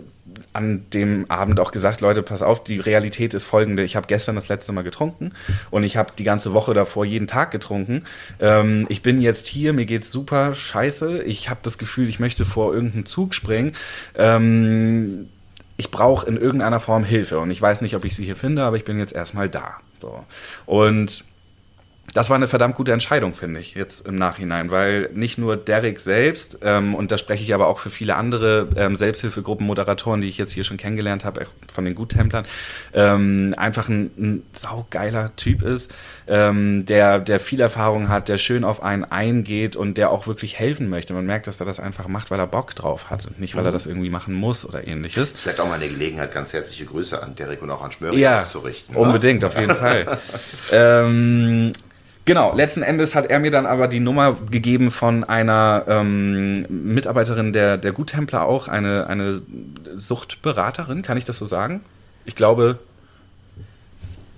an 0.55 0.85
dem 0.93 1.29
Abend 1.29 1.59
auch 1.59 1.71
gesagt, 1.71 2.01
Leute, 2.01 2.23
pass 2.23 2.41
auf, 2.41 2.63
die 2.63 2.79
Realität 2.79 3.33
ist 3.33 3.43
folgende. 3.43 3.83
Ich 3.83 3.95
habe 3.95 4.07
gestern 4.07 4.35
das 4.35 4.47
letzte 4.47 4.71
Mal 4.71 4.83
getrunken 4.83 5.31
und 5.69 5.83
ich 5.83 5.97
habe 5.97 6.13
die 6.17 6.23
ganze 6.23 6.53
Woche 6.53 6.73
davor 6.73 7.05
jeden 7.05 7.27
Tag 7.27 7.51
getrunken. 7.51 8.03
Ähm, 8.39 8.85
ich 8.89 9.01
bin 9.01 9.21
jetzt 9.21 9.47
hier, 9.47 9.73
mir 9.73 9.85
geht's 9.85 10.11
super 10.11 10.53
scheiße. 10.53 11.23
Ich 11.23 11.49
habe 11.49 11.59
das 11.63 11.77
Gefühl, 11.77 12.09
ich 12.09 12.19
möchte 12.19 12.45
vor 12.45 12.73
irgendeinen 12.73 13.05
Zug 13.05 13.33
springen. 13.33 13.73
Ähm, 14.15 15.29
ich 15.77 15.91
brauche 15.91 16.25
in 16.27 16.37
irgendeiner 16.37 16.79
Form 16.79 17.03
Hilfe 17.03 17.39
und 17.39 17.51
ich 17.51 17.61
weiß 17.61 17.81
nicht, 17.81 17.95
ob 17.95 18.05
ich 18.05 18.15
sie 18.15 18.23
hier 18.23 18.37
finde, 18.37 18.63
aber 18.63 18.77
ich 18.77 18.85
bin 18.85 18.97
jetzt 18.97 19.13
erstmal 19.13 19.49
da. 19.49 19.75
So. 19.99 20.23
Und 20.65 21.25
das 22.15 22.29
war 22.29 22.37
eine 22.37 22.47
verdammt 22.47 22.75
gute 22.75 22.93
Entscheidung, 22.93 23.33
finde 23.33 23.59
ich, 23.59 23.75
jetzt 23.75 24.07
im 24.07 24.15
Nachhinein, 24.15 24.71
weil 24.71 25.09
nicht 25.13 25.37
nur 25.37 25.57
Derek 25.57 25.99
selbst, 25.99 26.59
ähm, 26.61 26.95
und 26.95 27.11
da 27.11 27.17
spreche 27.17 27.43
ich 27.43 27.53
aber 27.53 27.67
auch 27.67 27.77
für 27.77 27.89
viele 27.89 28.15
andere 28.15 28.69
ähm, 28.77 28.95
Selbsthilfegruppen-Moderatoren, 28.95 30.21
die 30.21 30.29
ich 30.29 30.37
jetzt 30.37 30.53
hier 30.53 30.63
schon 30.63 30.77
kennengelernt 30.77 31.25
habe, 31.25 31.45
von 31.67 31.83
den 31.83 31.93
Guttemplern, 31.93 32.45
ähm, 32.93 33.53
einfach 33.57 33.89
ein, 33.89 34.11
ein 34.17 34.43
saugeiler 34.53 35.35
Typ 35.35 35.61
ist, 35.61 35.93
ähm, 36.27 36.85
der, 36.85 37.19
der 37.19 37.41
viel 37.41 37.59
Erfahrung 37.59 38.07
hat, 38.07 38.29
der 38.29 38.37
schön 38.37 38.63
auf 38.63 38.81
einen 38.81 39.03
eingeht 39.03 39.75
und 39.75 39.97
der 39.97 40.09
auch 40.09 40.25
wirklich 40.25 40.57
helfen 40.57 40.87
möchte. 40.87 41.13
Man 41.13 41.25
merkt, 41.25 41.47
dass 41.47 41.59
er 41.59 41.65
das 41.65 41.81
einfach 41.81 42.07
macht, 42.07 42.31
weil 42.31 42.39
er 42.39 42.47
Bock 42.47 42.75
drauf 42.75 43.09
hat 43.09 43.25
und 43.25 43.41
nicht, 43.41 43.57
weil 43.57 43.65
er 43.65 43.71
mhm. 43.71 43.73
das 43.73 43.87
irgendwie 43.87 44.09
machen 44.09 44.33
muss 44.33 44.63
oder 44.63 44.87
ähnliches. 44.87 45.33
Vielleicht 45.35 45.59
auch 45.59 45.67
mal 45.67 45.75
eine 45.75 45.89
Gelegenheit, 45.89 46.33
ganz 46.33 46.53
herzliche 46.53 46.85
Grüße 46.85 47.21
an 47.21 47.35
Derek 47.35 47.61
und 47.61 47.71
auch 47.71 47.83
an 47.83 47.91
Schmöri 47.91 48.21
ja, 48.21 48.39
auszurichten. 48.39 48.95
Unbedingt, 48.95 49.43
auf 49.43 49.59
jeden 49.59 49.75
Fall. 49.75 50.17
ähm, 50.71 51.73
Genau, 52.25 52.55
letzten 52.55 52.81
Endes 52.81 53.13
hat 53.13 53.27
er 53.27 53.39
mir 53.39 53.51
dann 53.51 53.67
aber 53.67 53.87
die 53.87 53.99
Nummer 53.99 54.35
gegeben 54.49 54.89
von 54.89 55.23
einer 55.23 55.83
ähm, 55.87 56.65
Mitarbeiterin 56.69 57.53
der, 57.53 57.77
der 57.77 57.91
Guttempler 57.91 58.45
auch, 58.45 58.67
eine, 58.67 59.05
eine 59.07 59.43
Suchtberaterin, 59.95 61.03
kann 61.03 61.17
ich 61.17 61.25
das 61.25 61.37
so 61.37 61.45
sagen? 61.45 61.81
Ich 62.25 62.35
glaube. 62.35 62.79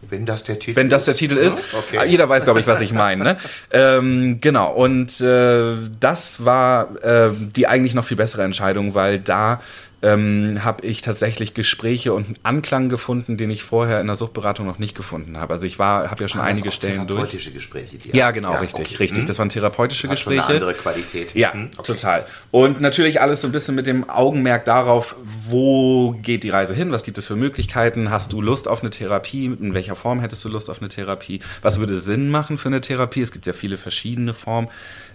Wenn 0.10 0.26
das 0.26 0.44
der 0.44 0.60
Titel 0.60 0.76
Wenn 0.76 0.90
das 0.90 1.06
der 1.06 1.16
Titel 1.16 1.38
ist. 1.38 1.58
Ja, 1.58 1.80
okay. 1.80 1.98
Ah, 2.00 2.06
jeder 2.06 2.28
weiß, 2.28 2.44
glaube 2.44 2.60
ich, 2.60 2.68
was 2.68 2.82
ich 2.82 2.92
meine. 2.92 3.24
Ne? 3.24 3.38
ähm, 3.72 4.40
genau, 4.42 4.74
und 4.74 5.20
äh, 5.22 5.74
das 6.00 6.44
war 6.44 7.04
äh, 7.04 7.30
die 7.56 7.68
eigentlich 7.68 7.94
noch 7.94 8.06
viel 8.06 8.18
bessere 8.18 8.44
Entscheidung, 8.44 8.96
weil 8.96 9.20
da 9.20 9.62
ähm, 10.02 10.60
habe 10.64 10.86
ich 10.86 11.02
tatsächlich 11.02 11.56
Gespräche 11.56 12.14
und 12.14 12.39
Anklang 12.43 12.88
gefunden, 12.88 13.36
den 13.36 13.50
ich 13.50 13.64
vorher 13.64 14.00
in 14.00 14.06
der 14.08 14.16
Suchtberatung 14.16 14.68
noch 14.68 14.78
nicht 14.78 14.95
gefunden 14.95 15.38
habe. 15.38 15.54
Also 15.54 15.66
ich 15.66 15.80
war, 15.80 16.12
habe 16.12 16.24
ja 16.24 16.28
schon 16.28 16.41
einige 16.41 16.72
Stellen 16.72 17.08
durch. 17.08 17.22
Therapeutische 17.22 17.52
Gespräche. 17.52 17.98
Die 17.98 18.16
ja, 18.16 18.30
genau, 18.30 18.54
ja, 18.54 18.60
richtig, 18.60 18.88
okay. 18.88 18.98
richtig. 18.98 19.24
Mhm. 19.24 19.28
Das 19.28 19.39
waren 19.39 19.50
therapeutische 19.50 20.08
das 20.08 20.18
Gespräche. 20.18 20.41
Schon 20.41 20.50
eine 20.50 20.56
andere 20.56 20.74
Qualität. 20.76 21.34
Ja, 21.34 21.52
mhm. 21.54 21.72
okay. 21.78 21.93
total. 21.93 22.26
Und 22.52 22.80
natürlich 22.80 23.22
alles 23.22 23.41
so 23.41 23.48
ein 23.48 23.52
bisschen 23.52 23.74
mit 23.74 23.88
dem 23.88 24.08
Augenmerk 24.08 24.66
darauf, 24.66 25.16
wo 25.24 26.12
geht 26.22 26.43
die 26.43 26.50
Reise 26.52 26.76
hin? 26.76 26.91
Was 26.91 27.04
gibt 27.04 27.18
es 27.18 27.26
für 27.26 27.36
Möglichkeiten? 27.36 28.12
Hast 28.12 28.34
du 28.34 28.41
Lust 28.41 28.68
auf 28.68 28.82
eine 28.82 28.91
Therapie? 28.91 29.45
In 29.45 29.74
welcher 29.74 29.95
Form 29.95 30.20
hättest 30.20 30.45
du 30.45 30.50
Lust 30.50 30.70
auf 30.70 30.80
eine 30.80 30.89
Therapie? 30.89 31.39
Was 31.64 31.80
würde 31.80 31.98
Sinn 31.98 32.30
machen 32.30 32.60
für 32.60 32.70
eine 32.70 32.82
Therapie? 32.82 33.22
Es 33.22 33.32
gibt 33.32 33.48
ja 33.48 33.54
viele 33.54 33.78
verschiedene 33.78 34.36
Formen. 34.36 34.70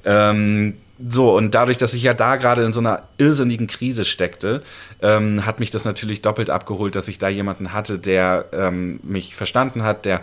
Ähm, 0.04 0.74
so, 1.08 1.36
und 1.36 1.54
dadurch, 1.54 1.78
dass 1.78 1.94
ich 1.94 2.02
ja 2.02 2.14
da 2.14 2.36
gerade 2.36 2.62
in 2.62 2.72
so 2.72 2.80
einer 2.80 3.02
irrsinnigen 3.18 3.66
Krise 3.66 4.04
steckte, 4.04 4.62
ähm, 5.00 5.46
hat 5.46 5.60
mich 5.60 5.70
das 5.70 5.84
natürlich 5.84 6.22
doppelt 6.22 6.50
abgeholt, 6.50 6.94
dass 6.94 7.08
ich 7.08 7.18
da 7.18 7.28
jemanden 7.28 7.72
hatte, 7.72 7.98
der 7.98 8.46
ähm, 8.52 9.00
mich 9.02 9.34
verstanden 9.34 9.82
hat, 9.82 10.04
der 10.04 10.20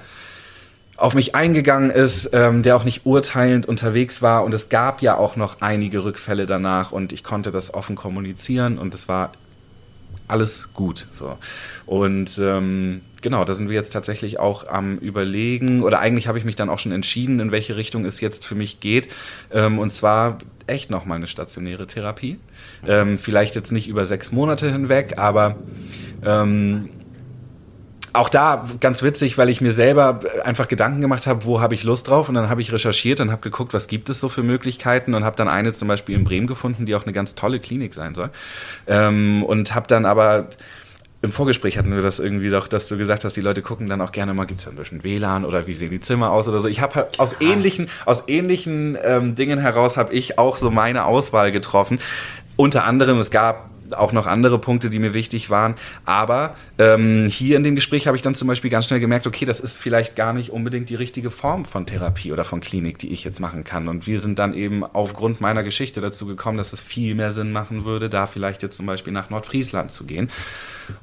auf 0.96 1.16
mich 1.16 1.34
eingegangen 1.34 1.90
ist, 1.90 2.32
ähm, 2.34 2.62
der 2.62 2.76
auch 2.76 2.84
nicht 2.84 3.06
urteilend 3.06 3.66
unterwegs 3.66 4.22
war. 4.22 4.44
Und 4.44 4.54
es 4.54 4.70
gab 4.70 5.02
ja 5.02 5.16
auch 5.16 5.36
noch 5.36 5.62
einige 5.62 6.04
Rückfälle 6.04 6.46
danach 6.46 6.92
und 6.92 7.14
ich 7.14 7.24
konnte 7.24 7.52
das 7.52 7.74
offen 7.74 7.96
kommunizieren 7.96 8.78
und 8.78 8.94
es 8.94 9.08
war 9.08 9.32
alles 10.28 10.70
gut. 10.74 11.08
So. 11.12 11.38
Und 11.86 12.40
ähm, 12.42 13.02
genau, 13.22 13.46
da 13.46 13.54
sind 13.54 13.70
wir 13.70 13.76
jetzt 13.76 13.92
tatsächlich 13.92 14.40
auch 14.40 14.68
am 14.68 14.98
Überlegen, 14.98 15.84
oder 15.84 16.00
eigentlich 16.00 16.28
habe 16.28 16.38
ich 16.38 16.46
mich 16.46 16.56
dann 16.56 16.70
auch 16.70 16.80
schon 16.80 16.92
entschieden, 16.92 17.40
in 17.40 17.52
welche 17.52 17.76
Richtung 17.76 18.06
es 18.06 18.22
jetzt 18.22 18.46
für 18.46 18.56
mich 18.56 18.80
geht. 18.80 19.10
Ähm, 19.52 19.80
und 19.80 19.92
zwar 19.92 20.38
echt 20.70 20.90
nochmal 20.90 21.18
eine 21.18 21.28
stationäre 21.28 21.88
Therapie. 21.88 22.40
Ähm, 22.88 23.18
vielleicht 23.18 23.56
jetzt 23.56 23.72
nicht 23.72 23.88
über 23.88 24.06
sechs 24.06 24.32
Monate 24.32 24.72
hinweg, 24.72 25.16
aber 25.18 25.56
ähm, 26.26 26.90
auch 28.14 28.30
da 28.30 28.68
ganz 28.80 29.04
witzig, 29.04 29.38
weil 29.38 29.50
ich 29.50 29.62
mir 29.62 29.72
selber 29.72 30.22
einfach 30.44 30.68
Gedanken 30.68 31.02
gemacht 31.02 31.28
habe, 31.28 31.46
wo 31.46 31.62
habe 31.62 31.76
ich 31.76 31.84
Lust 31.84 32.08
drauf 32.08 32.28
und 32.30 32.36
dann 32.36 32.50
habe 32.50 32.62
ich 32.62 32.72
recherchiert 32.72 33.20
und 33.20 33.32
habe 33.32 33.42
geguckt, 33.42 33.74
was 33.74 33.88
gibt 33.88 34.10
es 34.10 34.20
so 34.20 34.30
für 34.30 34.42
Möglichkeiten 34.42 35.14
und 35.14 35.24
habe 35.24 35.36
dann 35.36 35.48
eine 35.48 35.74
zum 35.74 35.88
Beispiel 35.88 36.16
in 36.16 36.24
Bremen 36.24 36.48
gefunden, 36.48 36.86
die 36.86 36.96
auch 36.96 37.04
eine 37.04 37.14
ganz 37.14 37.36
tolle 37.36 37.60
Klinik 37.60 37.94
sein 37.94 38.16
soll 38.16 38.32
ähm, 38.88 39.44
und 39.44 39.76
habe 39.76 39.88
dann 39.88 40.06
aber 40.06 40.48
im 41.22 41.32
Vorgespräch 41.34 41.78
hatten 41.78 41.94
wir 41.94 42.02
das 42.02 42.20
irgendwie 42.20 42.50
doch, 42.50 42.68
dass 42.68 42.88
du 42.88 42.98
gesagt 42.98 43.26
hast, 43.26 43.36
die 43.36 43.42
Leute 43.42 43.62
gucken 43.62 43.88
dann 43.88 44.02
auch 44.02 44.14
gerne 44.14 44.34
mal, 44.34 44.46
gibt 44.46 44.62
es 44.62 44.68
ein 44.68 44.76
bisschen 44.76 45.04
WLAN 45.04 45.44
oder 45.44 45.68
wie 45.68 45.74
sehen 45.74 45.92
die 45.92 46.00
Zimmer 46.00 46.32
aus 46.32 46.48
oder 46.48 46.62
so. 46.62 46.70
Ich 46.70 46.80
habe 46.80 46.96
halt 46.96 47.20
aus 47.20 47.38
ähnlichen, 47.42 47.90
aus 48.06 48.24
ähnlichen 48.28 48.98
ähm, 49.04 49.36
Dingen 49.36 49.60
heraus 49.60 49.98
habe 49.98 50.14
ich 50.14 50.40
auch 50.40 50.56
so 50.56 50.72
meine 50.72 51.06
Auswahl 51.06 51.52
getroffen. 51.52 52.00
Unter 52.56 52.86
anderem, 52.86 53.20
es 53.20 53.32
gab 53.32 53.70
auch 53.96 54.12
noch 54.12 54.28
andere 54.28 54.60
Punkte, 54.60 54.90
die 54.90 55.00
mir 55.00 55.14
wichtig 55.14 55.50
waren. 55.50 55.76
Aber 56.06 56.56
ähm, 56.78 57.28
hier 57.28 57.58
in 57.58 57.64
dem 57.64 57.76
Gespräch 57.76 58.08
habe 58.08 58.18
ich 58.18 58.24
dann 58.24 58.36
zum 58.36 58.48
Beispiel 58.48 58.70
ganz 58.70 58.86
schnell 58.86 59.00
gemerkt, 59.00 59.28
okay, 59.28 59.46
das 59.46 59.60
ist 59.60 59.78
vielleicht 59.78 60.16
gar 60.16 60.34
nicht 60.34 60.52
unbedingt 60.52 60.90
die 60.90 60.96
richtige 60.96 61.32
Form 61.32 61.66
von 61.66 61.86
Therapie 61.86 62.32
oder 62.32 62.44
von 62.44 62.62
Klinik, 62.62 62.98
die 63.00 63.10
ich 63.10 63.24
jetzt 63.24 63.40
machen 63.40 63.64
kann. 63.64 63.88
Und 63.88 64.08
wir 64.08 64.20
sind 64.20 64.40
dann 64.40 64.54
eben 64.54 64.84
aufgrund 64.84 65.42
meiner 65.42 65.64
Geschichte 65.64 66.02
dazu 66.02 66.26
gekommen, 66.26 66.58
dass 66.58 66.74
es 66.74 66.80
viel 66.80 67.16
mehr 67.16 67.32
Sinn 67.32 67.52
machen 67.52 67.86
würde, 67.86 68.10
da 68.10 68.28
vielleicht 68.28 68.64
jetzt 68.64 68.78
zum 68.78 68.86
Beispiel 68.86 69.14
nach 69.14 69.30
Nordfriesland 69.30 69.92
zu 69.92 70.06
gehen. 70.06 70.30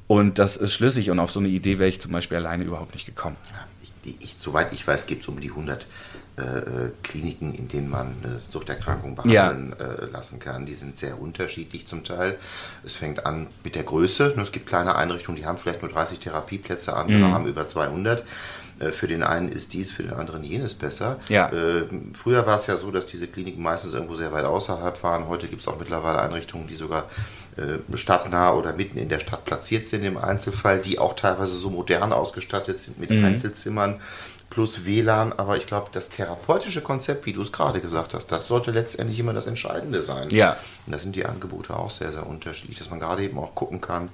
Und 0.06 0.38
das 0.38 0.56
ist 0.56 0.72
schlüssig 0.72 1.10
und 1.10 1.18
auf 1.18 1.30
so 1.30 1.40
eine 1.40 1.48
Idee 1.48 1.78
wäre 1.78 1.88
ich 1.88 2.00
zum 2.00 2.12
Beispiel 2.12 2.38
alleine 2.38 2.64
überhaupt 2.64 2.94
nicht 2.94 3.06
gekommen. 3.06 3.36
Ich, 3.82 4.14
ich, 4.20 4.36
soweit 4.38 4.72
ich 4.72 4.86
weiß, 4.86 5.06
gibt 5.06 5.22
es 5.22 5.28
um 5.28 5.40
die 5.40 5.50
100 5.50 5.86
äh, 6.36 6.90
Kliniken, 7.02 7.54
in 7.54 7.68
denen 7.68 7.88
man 7.88 8.14
eine 8.22 8.40
Suchterkrankung 8.48 9.16
behandeln 9.16 9.74
ja. 9.78 9.86
äh, 9.86 10.06
lassen 10.06 10.38
kann. 10.38 10.66
Die 10.66 10.74
sind 10.74 10.96
sehr 10.96 11.20
unterschiedlich 11.20 11.86
zum 11.86 12.04
Teil. 12.04 12.36
Es 12.84 12.96
fängt 12.96 13.24
an 13.24 13.48
mit 13.64 13.74
der 13.74 13.84
Größe. 13.84 14.34
Es 14.40 14.52
gibt 14.52 14.66
kleine 14.66 14.96
Einrichtungen, 14.96 15.40
die 15.40 15.46
haben 15.46 15.58
vielleicht 15.58 15.82
nur 15.82 15.90
30 15.90 16.18
Therapieplätze, 16.18 16.94
andere 16.94 17.18
mhm. 17.18 17.32
haben 17.32 17.46
über 17.46 17.66
200. 17.66 18.24
Äh, 18.78 18.90
für 18.90 19.06
den 19.06 19.22
einen 19.22 19.48
ist 19.48 19.72
dies, 19.72 19.90
für 19.90 20.02
den 20.02 20.12
anderen 20.12 20.44
jenes 20.44 20.74
besser. 20.74 21.18
Ja. 21.28 21.48
Äh, 21.48 21.86
früher 22.12 22.46
war 22.46 22.56
es 22.56 22.66
ja 22.66 22.76
so, 22.76 22.90
dass 22.90 23.06
diese 23.06 23.26
Kliniken 23.26 23.62
meistens 23.62 23.94
irgendwo 23.94 24.16
sehr 24.16 24.32
weit 24.32 24.44
außerhalb 24.44 25.02
waren. 25.02 25.28
Heute 25.28 25.48
gibt 25.48 25.62
es 25.62 25.68
auch 25.68 25.78
mittlerweile 25.78 26.20
Einrichtungen, 26.20 26.66
die 26.66 26.76
sogar 26.76 27.04
äh, 27.56 27.96
stadtnah 27.96 28.52
oder 28.52 28.74
mitten 28.74 28.98
in 28.98 29.08
der 29.08 29.20
Stadt 29.20 29.44
platziert 29.46 29.86
sind 29.86 30.04
im 30.04 30.18
Einzelfall, 30.18 30.80
die 30.80 30.98
auch 30.98 31.16
teilweise 31.16 31.54
so 31.54 31.70
modern 31.70 32.12
ausgestattet 32.12 32.78
sind 32.78 32.98
mit 32.98 33.10
mhm. 33.10 33.24
Einzelzimmern 33.24 34.00
plus 34.56 34.86
WLAN, 34.86 35.34
aber 35.34 35.58
ich 35.58 35.66
glaube, 35.66 35.88
das 35.92 36.08
therapeutische 36.08 36.80
Konzept, 36.80 37.26
wie 37.26 37.34
du 37.34 37.42
es 37.42 37.52
gerade 37.52 37.82
gesagt 37.82 38.14
hast, 38.14 38.32
das 38.32 38.46
sollte 38.46 38.70
letztendlich 38.70 39.18
immer 39.18 39.34
das 39.34 39.46
Entscheidende 39.46 40.00
sein. 40.00 40.30
Ja. 40.30 40.56
Und 40.86 40.92
da 40.94 40.98
sind 40.98 41.14
die 41.14 41.26
Angebote 41.26 41.76
auch 41.76 41.90
sehr, 41.90 42.10
sehr 42.10 42.26
unterschiedlich, 42.26 42.78
dass 42.78 42.88
man 42.88 42.98
gerade 42.98 43.22
eben 43.22 43.38
auch 43.38 43.54
gucken 43.54 43.82
kann, 43.82 44.08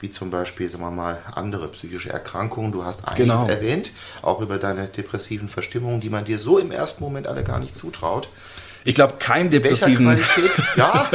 wie 0.00 0.08
zum 0.08 0.30
Beispiel, 0.30 0.70
sagen 0.70 0.82
wir 0.82 0.90
mal, 0.90 1.18
andere 1.34 1.68
psychische 1.68 2.08
Erkrankungen. 2.08 2.72
Du 2.72 2.86
hast 2.86 3.06
einiges 3.06 3.18
genau. 3.18 3.46
erwähnt, 3.46 3.90
auch 4.22 4.40
über 4.40 4.56
deine 4.56 4.86
depressiven 4.86 5.50
Verstimmungen, 5.50 6.00
die 6.00 6.08
man 6.08 6.24
dir 6.24 6.38
so 6.38 6.56
im 6.56 6.72
ersten 6.72 7.04
Moment 7.04 7.26
alle 7.26 7.44
gar 7.44 7.58
nicht 7.58 7.76
zutraut. 7.76 8.30
Ich 8.84 8.94
glaube, 8.94 9.14
kein 9.18 9.50
depressiven. 9.50 10.10
In 10.10 10.18
Qualität? 10.18 10.62
Ja. 10.76 11.08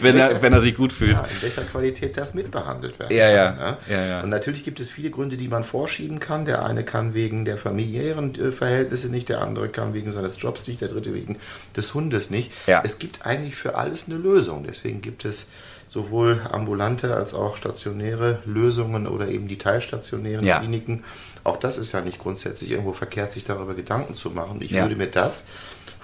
wenn, 0.00 0.18
er, 0.18 0.42
wenn 0.42 0.52
er 0.52 0.60
sich 0.60 0.76
gut 0.76 0.92
fühlt. 0.92 1.16
Ja, 1.16 1.24
in 1.24 1.42
welcher 1.42 1.64
Qualität 1.64 2.16
das 2.16 2.34
mitbehandelt 2.34 2.98
werden 2.98 3.16
ja, 3.16 3.26
kann. 3.26 3.58
Ja. 3.58 3.70
Ne? 3.70 3.76
Ja, 3.88 4.06
ja. 4.06 4.20
Und 4.22 4.30
natürlich 4.30 4.64
gibt 4.64 4.80
es 4.80 4.90
viele 4.90 5.10
Gründe, 5.10 5.36
die 5.36 5.48
man 5.48 5.64
vorschieben 5.64 6.20
kann. 6.20 6.44
Der 6.44 6.64
eine 6.64 6.84
kann 6.84 7.14
wegen 7.14 7.44
der 7.44 7.56
familiären 7.56 8.34
äh, 8.34 8.52
Verhältnisse 8.52 9.08
nicht, 9.08 9.28
der 9.28 9.42
andere 9.42 9.68
kann 9.68 9.94
wegen 9.94 10.12
seines 10.12 10.40
Jobs 10.40 10.66
nicht, 10.66 10.80
der 10.80 10.88
dritte 10.88 11.14
wegen 11.14 11.38
des 11.76 11.94
Hundes 11.94 12.30
nicht. 12.30 12.52
Ja. 12.66 12.82
Es 12.84 12.98
gibt 12.98 13.24
eigentlich 13.24 13.56
für 13.56 13.76
alles 13.76 14.06
eine 14.06 14.16
Lösung. 14.16 14.64
Deswegen 14.68 15.00
gibt 15.00 15.24
es 15.24 15.48
sowohl 15.88 16.40
ambulante 16.50 17.14
als 17.14 17.32
auch 17.32 17.56
stationäre 17.56 18.40
Lösungen 18.44 19.06
oder 19.06 19.28
eben 19.28 19.48
die 19.48 19.58
teilstationären 19.58 20.44
ja. 20.44 20.58
Kliniken. 20.58 21.04
Auch 21.44 21.56
das 21.56 21.78
ist 21.78 21.92
ja 21.92 22.00
nicht 22.00 22.18
grundsätzlich 22.18 22.70
irgendwo 22.70 22.92
verkehrt, 22.92 23.32
sich 23.32 23.44
darüber 23.44 23.74
Gedanken 23.74 24.14
zu 24.14 24.30
machen. 24.30 24.60
Ich 24.60 24.74
würde 24.74 24.96
mir 24.96 25.06
das 25.06 25.46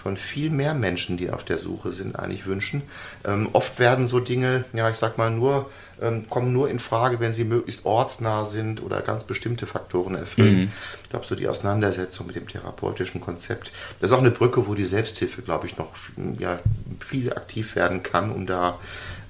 von 0.03 0.16
viel 0.16 0.50
mehr 0.50 0.74
Menschen, 0.74 1.16
die 1.16 1.30
auf 1.30 1.44
der 1.44 1.59
Suche 1.59 1.92
sind, 1.92 2.18
eigentlich 2.18 2.46
wünschen. 2.46 2.82
Ähm, 3.24 3.48
oft 3.53 3.78
werden 3.78 4.07
so 4.07 4.18
Dinge, 4.18 4.64
ja, 4.72 4.90
ich 4.90 4.96
sag 4.96 5.16
mal, 5.16 5.30
nur, 5.30 5.70
ähm, 6.00 6.28
kommen 6.28 6.53
nur 6.53 6.68
in 6.68 6.80
Frage, 6.80 7.20
wenn 7.20 7.32
sie 7.32 7.44
möglichst 7.44 7.86
ortsnah 7.86 8.44
sind 8.44 8.82
oder 8.82 9.00
ganz 9.00 9.22
bestimmte 9.22 9.66
Faktoren 9.66 10.16
erfüllen. 10.16 10.62
Mhm. 10.62 10.72
Ich 11.05 11.11
glaube, 11.11 11.24
so 11.24 11.36
die 11.36 11.46
Auseinandersetzung 11.46 12.26
mit 12.26 12.34
dem 12.34 12.48
therapeutischen 12.48 13.20
Konzept, 13.20 13.70
das 14.00 14.11
ist 14.11 14.16
auch 14.16 14.20
eine 14.20 14.32
Brücke, 14.32 14.66
wo 14.66 14.74
die 14.74 14.86
Selbsthilfe, 14.86 15.42
glaube 15.42 15.66
ich, 15.68 15.78
noch 15.78 15.90
ja, 16.38 16.59
viel 16.98 17.32
aktiv 17.32 17.76
werden 17.76 18.03
kann, 18.03 18.32
um 18.32 18.46
da 18.46 18.78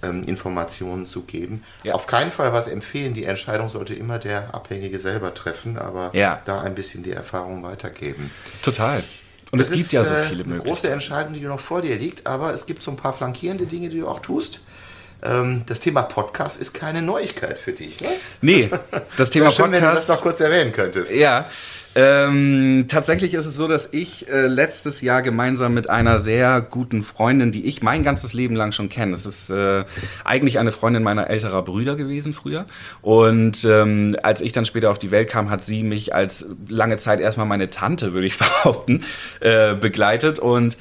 ähm, 0.03 0.25
Informationen 0.25 1.05
zu 1.05 1.23
geben. 1.23 1.65
Ja. 1.85 1.95
Auf 1.95 2.07
keinen 2.07 2.33
Fall 2.33 2.53
was 2.55 2.67
empfehlen, 2.67 3.13
die 3.13 3.25
Entscheidung 3.25 3.69
sollte 3.69 3.95
immer 3.95 4.19
der 4.19 4.55
Abhängige 4.55 4.99
selber 4.99 5.35
treffen, 5.35 5.77
aber 5.77 6.11
ja. 6.15 6.41
da 6.47 6.63
ein 6.63 6.75
bisschen 6.75 7.03
die 7.03 7.13
Erfahrung 7.13 7.63
weitergeben. 7.63 8.31
Total. 8.63 9.03
Und 9.53 9.61
es 9.61 9.71
gibt 9.71 9.93
ja 9.93 10.03
so 10.03 10.15
äh, 10.15 10.23
viele 10.25 10.45
Möglichkeiten. 10.45 10.69
große 10.69 10.91
Entscheidung, 10.91 11.35
die 11.35 11.41
noch 11.41 11.61
vor 11.61 11.83
dir 11.83 11.95
liegt, 11.97 12.27
aber 12.27 12.55
es 12.55 12.65
gibt 12.65 12.83
so 12.83 12.91
ein 12.91 12.97
paar 12.97 13.13
flankierende 13.13 13.67
Dinge, 13.67 13.91
die 13.91 13.99
du 13.99 14.09
auch 14.09 14.21
tust. 14.21 14.61
Ähm, 15.23 15.63
das 15.67 15.81
Thema 15.81 16.03
Podcast 16.03 16.59
ist 16.61 16.73
keine 16.73 17.03
Neuigkeit 17.03 17.59
für 17.59 17.73
dich, 17.73 18.01
ne? 18.01 18.09
Nee, 18.41 18.71
das 19.17 19.29
Thema 19.31 19.51
schön, 19.51 19.65
Podcast. 19.67 19.83
Wenn 19.83 19.89
du 19.91 19.95
das 19.95 20.09
noch 20.09 20.23
kurz 20.23 20.41
erwähnen 20.41 20.73
könntest. 20.73 21.13
Ja, 21.15 21.51
Ähm, 21.95 22.87
tatsächlich 22.89 23.35
ist 23.35 23.45
es 23.45 23.57
so, 23.57 23.69
dass 23.69 23.93
ich 23.93 24.29
äh, 24.29 24.47
letztes 24.47 25.03
Jahr 25.03 25.21
gemeinsam 25.23 25.75
mit 25.75 25.91
einer 25.91 26.19
sehr 26.19 26.61
guten 26.61 27.03
Freundin, 27.03 27.53
die 27.53 27.67
ich 27.67 27.83
mein 27.83 28.03
ganzes 28.03 28.33
Leben 28.33 28.57
lang 28.57 28.73
schon 28.73 28.89
kenne, 28.89 29.15
es 29.15 29.27
ist 29.27 29.51
äh, 29.51 29.85
eigentlich 30.25 30.59
eine 30.59 30.73
Freundin 30.73 31.03
meiner 31.03 31.29
älterer 31.29 31.63
Brüder 31.63 31.97
gewesen 31.97 32.33
früher. 32.33 32.65
Und 33.03 33.65
ähm, 33.65 34.17
als 34.23 34.41
ich 34.41 34.53
dann 34.53 34.65
später 34.65 34.91
auf 34.91 34.99
die 34.99 35.11
Welt 35.11 35.29
kam, 35.29 35.51
hat 35.51 35.65
sie 35.65 35.83
mich 35.83 36.15
als 36.15 36.47
lange 36.69 36.97
Zeit 36.97 37.21
erstmal 37.21 37.47
meine 37.47 37.69
Tante, 37.69 38.15
würde 38.15 38.27
ich 38.27 38.39
behaupten, 38.63 39.05
äh, 39.41 39.75
begleitet 39.75 40.39
und 40.39 40.79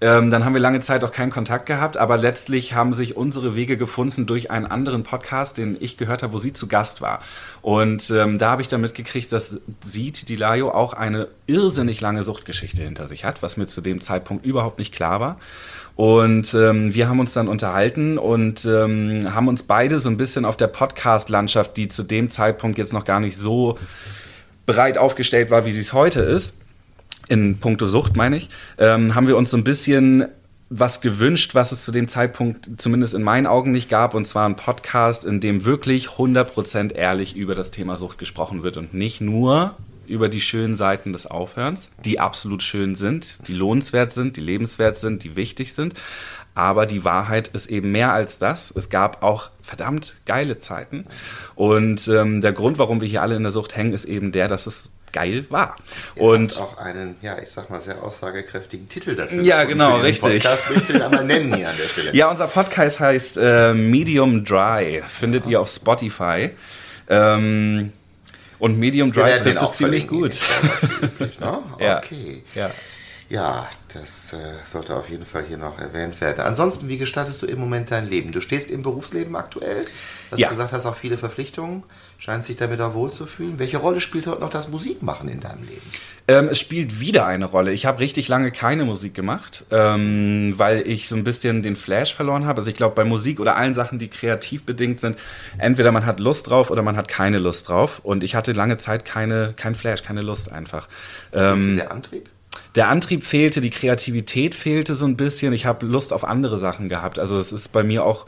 ähm, 0.00 0.30
dann 0.30 0.44
haben 0.44 0.52
wir 0.54 0.60
lange 0.60 0.80
Zeit 0.80 1.02
auch 1.02 1.10
keinen 1.10 1.30
Kontakt 1.30 1.66
gehabt, 1.66 1.96
aber 1.96 2.16
letztlich 2.16 2.74
haben 2.74 2.92
sich 2.92 3.16
unsere 3.16 3.56
Wege 3.56 3.76
gefunden 3.76 4.26
durch 4.26 4.50
einen 4.50 4.66
anderen 4.66 5.02
Podcast, 5.02 5.58
den 5.58 5.76
ich 5.80 5.96
gehört 5.96 6.22
habe, 6.22 6.32
wo 6.32 6.38
sie 6.38 6.52
zu 6.52 6.68
Gast 6.68 7.00
war. 7.00 7.20
Und 7.62 8.10
ähm, 8.10 8.38
da 8.38 8.52
habe 8.52 8.62
ich 8.62 8.68
dann 8.68 8.80
mitgekriegt, 8.80 9.32
dass 9.32 9.56
sie, 9.84 10.12
Dilayo, 10.12 10.70
auch 10.70 10.92
eine 10.92 11.26
irrsinnig 11.48 12.00
lange 12.00 12.22
Suchtgeschichte 12.22 12.80
hinter 12.80 13.08
sich 13.08 13.24
hat, 13.24 13.42
was 13.42 13.56
mir 13.56 13.66
zu 13.66 13.80
dem 13.80 14.00
Zeitpunkt 14.00 14.46
überhaupt 14.46 14.78
nicht 14.78 14.94
klar 14.94 15.18
war. 15.18 15.40
Und 15.96 16.54
ähm, 16.54 16.94
wir 16.94 17.08
haben 17.08 17.18
uns 17.18 17.32
dann 17.32 17.48
unterhalten 17.48 18.18
und 18.18 18.64
ähm, 18.66 19.34
haben 19.34 19.48
uns 19.48 19.64
beide 19.64 19.98
so 19.98 20.08
ein 20.08 20.16
bisschen 20.16 20.44
auf 20.44 20.56
der 20.56 20.68
Podcast-Landschaft, 20.68 21.76
die 21.76 21.88
zu 21.88 22.04
dem 22.04 22.30
Zeitpunkt 22.30 22.78
jetzt 22.78 22.92
noch 22.92 23.04
gar 23.04 23.18
nicht 23.18 23.36
so 23.36 23.76
breit 24.64 24.96
aufgestellt 24.96 25.50
war, 25.50 25.64
wie 25.64 25.72
sie 25.72 25.80
es 25.80 25.92
heute 25.92 26.20
ist, 26.20 26.54
in 27.28 27.58
puncto 27.58 27.86
Sucht 27.86 28.16
meine 28.16 28.36
ich, 28.36 28.48
ähm, 28.78 29.14
haben 29.14 29.26
wir 29.26 29.36
uns 29.36 29.50
so 29.50 29.56
ein 29.56 29.64
bisschen 29.64 30.26
was 30.70 31.00
gewünscht, 31.00 31.54
was 31.54 31.72
es 31.72 31.80
zu 31.80 31.92
dem 31.92 32.08
Zeitpunkt 32.08 32.68
zumindest 32.76 33.14
in 33.14 33.22
meinen 33.22 33.46
Augen 33.46 33.72
nicht 33.72 33.88
gab, 33.88 34.14
und 34.14 34.26
zwar 34.26 34.46
ein 34.46 34.56
Podcast, 34.56 35.24
in 35.24 35.40
dem 35.40 35.64
wirklich 35.64 36.08
100% 36.08 36.92
ehrlich 36.92 37.36
über 37.36 37.54
das 37.54 37.70
Thema 37.70 37.96
Sucht 37.96 38.18
gesprochen 38.18 38.62
wird 38.62 38.76
und 38.76 38.92
nicht 38.92 39.20
nur 39.20 39.76
über 40.06 40.28
die 40.28 40.40
schönen 40.40 40.76
Seiten 40.76 41.12
des 41.12 41.26
Aufhörens, 41.26 41.90
die 42.04 42.18
absolut 42.18 42.62
schön 42.62 42.96
sind, 42.96 43.38
die 43.46 43.54
lohnenswert 43.54 44.12
sind, 44.12 44.36
die 44.36 44.40
lebenswert 44.40 44.98
sind, 44.98 45.22
die 45.22 45.36
wichtig 45.36 45.74
sind. 45.74 45.94
Aber 46.54 46.86
die 46.86 47.04
Wahrheit 47.04 47.48
ist 47.48 47.70
eben 47.70 47.92
mehr 47.92 48.12
als 48.12 48.38
das. 48.38 48.72
Es 48.74 48.88
gab 48.88 49.22
auch 49.22 49.50
verdammt 49.62 50.16
geile 50.26 50.58
Zeiten. 50.58 51.04
Und 51.54 52.08
ähm, 52.08 52.40
der 52.40 52.52
Grund, 52.52 52.78
warum 52.78 53.00
wir 53.00 53.06
hier 53.06 53.22
alle 53.22 53.36
in 53.36 53.44
der 53.44 53.52
Sucht 53.52 53.76
hängen, 53.76 53.92
ist 53.92 54.06
eben 54.06 54.32
der, 54.32 54.48
dass 54.48 54.66
es 54.66 54.90
geil 55.12 55.46
war. 55.50 55.76
Ihr 56.16 56.22
und 56.22 56.60
auch 56.60 56.78
einen, 56.78 57.16
ja, 57.22 57.38
ich 57.38 57.50
sag 57.50 57.70
mal, 57.70 57.80
sehr 57.80 58.02
aussagekräftigen 58.02 58.88
Titel 58.88 59.14
dafür. 59.14 59.42
Ja, 59.42 59.64
genau, 59.64 59.96
richtig. 59.96 60.42
Podcast 60.44 60.62
du 60.68 60.92
den 60.92 61.02
einmal 61.02 61.24
nennen 61.24 61.54
hier 61.54 61.68
an 61.68 61.76
der 61.76 61.88
Stelle? 61.88 62.14
Ja, 62.14 62.30
unser 62.30 62.46
Podcast 62.48 63.00
heißt 63.00 63.38
äh, 63.40 63.74
Medium 63.74 64.44
Dry. 64.44 65.02
Findet 65.06 65.44
ja. 65.46 65.52
ihr 65.52 65.60
auf 65.60 65.68
Spotify. 65.68 66.50
Ähm, 67.08 67.92
und 68.58 68.78
Medium 68.78 69.12
Dry 69.12 69.34
trifft 69.36 69.62
es 69.62 69.72
ziemlich 69.72 70.08
gut. 70.08 70.38
Üblich, 71.02 71.40
ne? 71.40 71.58
Okay. 71.78 72.42
Ja. 72.54 72.70
Ja, 73.30 73.68
das 73.92 74.32
äh, 74.32 74.36
sollte 74.64 74.96
auf 74.96 75.10
jeden 75.10 75.26
Fall 75.26 75.44
hier 75.46 75.58
noch 75.58 75.78
erwähnt 75.78 76.18
werden. 76.20 76.40
Ansonsten, 76.40 76.88
wie 76.88 76.96
gestaltest 76.96 77.42
du 77.42 77.46
im 77.46 77.58
Moment 77.58 77.90
dein 77.90 78.08
Leben? 78.08 78.32
Du 78.32 78.40
stehst 78.40 78.70
im 78.70 78.82
Berufsleben 78.82 79.36
aktuell. 79.36 79.84
Hast 80.30 80.38
ja. 80.38 80.48
gesagt, 80.48 80.72
hast 80.72 80.86
auch 80.86 80.96
viele 80.96 81.18
Verpflichtungen. 81.18 81.82
Scheint 82.18 82.44
sich 82.44 82.56
damit 82.56 82.80
auch 82.80 82.94
wohlzufühlen. 82.94 83.58
Welche 83.58 83.76
Rolle 83.76 84.00
spielt 84.00 84.26
heute 84.26 84.40
noch 84.40 84.50
das 84.50 84.68
Musikmachen 84.68 85.28
in 85.28 85.40
deinem 85.40 85.62
Leben? 85.62 85.82
Ähm, 86.26 86.48
es 86.50 86.58
spielt 86.58 86.98
wieder 86.98 87.26
eine 87.26 87.44
Rolle. 87.44 87.72
Ich 87.72 87.86
habe 87.86 88.00
richtig 88.00 88.26
lange 88.26 88.50
keine 88.50 88.84
Musik 88.84 89.14
gemacht, 89.14 89.64
ähm, 89.70 90.52
weil 90.56 90.86
ich 90.86 91.08
so 91.08 91.14
ein 91.14 91.22
bisschen 91.22 91.62
den 91.62 91.76
Flash 91.76 92.14
verloren 92.14 92.44
habe. 92.44 92.60
Also 92.60 92.70
ich 92.70 92.76
glaube, 92.76 92.96
bei 92.96 93.04
Musik 93.04 93.38
oder 93.38 93.56
allen 93.56 93.72
Sachen, 93.72 93.98
die 93.98 94.08
kreativ 94.08 94.64
bedingt 94.64 94.98
sind, 94.98 95.16
entweder 95.58 95.92
man 95.92 96.04
hat 96.04 96.18
Lust 96.18 96.48
drauf 96.48 96.70
oder 96.70 96.82
man 96.82 96.96
hat 96.96 97.06
keine 97.06 97.38
Lust 97.38 97.68
drauf. 97.68 98.00
Und 98.02 98.24
ich 98.24 98.34
hatte 98.34 98.52
lange 98.52 98.78
Zeit 98.78 99.04
keine, 99.04 99.54
kein 99.56 99.74
Flash, 99.74 100.02
keine 100.02 100.22
Lust 100.22 100.50
einfach. 100.50 100.88
Ähm, 101.32 101.76
der 101.76 101.92
Antrieb? 101.92 102.28
der 102.74 102.88
Antrieb 102.88 103.24
fehlte, 103.24 103.60
die 103.60 103.70
Kreativität 103.70 104.54
fehlte 104.54 104.94
so 104.94 105.06
ein 105.06 105.16
bisschen. 105.16 105.52
Ich 105.52 105.66
habe 105.66 105.86
Lust 105.86 106.12
auf 106.12 106.24
andere 106.24 106.58
Sachen 106.58 106.88
gehabt. 106.88 107.18
Also 107.18 107.38
es 107.38 107.52
ist 107.52 107.72
bei 107.72 107.82
mir 107.82 108.04
auch, 108.04 108.26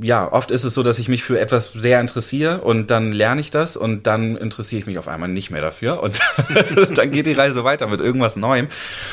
ja, 0.00 0.30
oft 0.32 0.50
ist 0.50 0.64
es 0.64 0.74
so, 0.74 0.82
dass 0.82 0.98
ich 0.98 1.08
mich 1.08 1.24
für 1.24 1.40
etwas 1.40 1.72
sehr 1.72 2.00
interessiere 2.00 2.60
und 2.60 2.90
dann 2.90 3.12
lerne 3.12 3.40
ich 3.40 3.50
das 3.50 3.76
und 3.76 4.06
dann 4.06 4.36
interessiere 4.36 4.80
ich 4.80 4.86
mich 4.86 4.98
auf 4.98 5.08
einmal 5.08 5.28
nicht 5.28 5.50
mehr 5.50 5.62
dafür 5.62 6.02
und 6.02 6.20
dann 6.94 7.10
geht 7.10 7.26
die 7.26 7.32
Reise 7.32 7.64
weiter 7.64 7.88
mit 7.88 8.00
irgendwas 8.00 8.36
Neuem. 8.36 8.68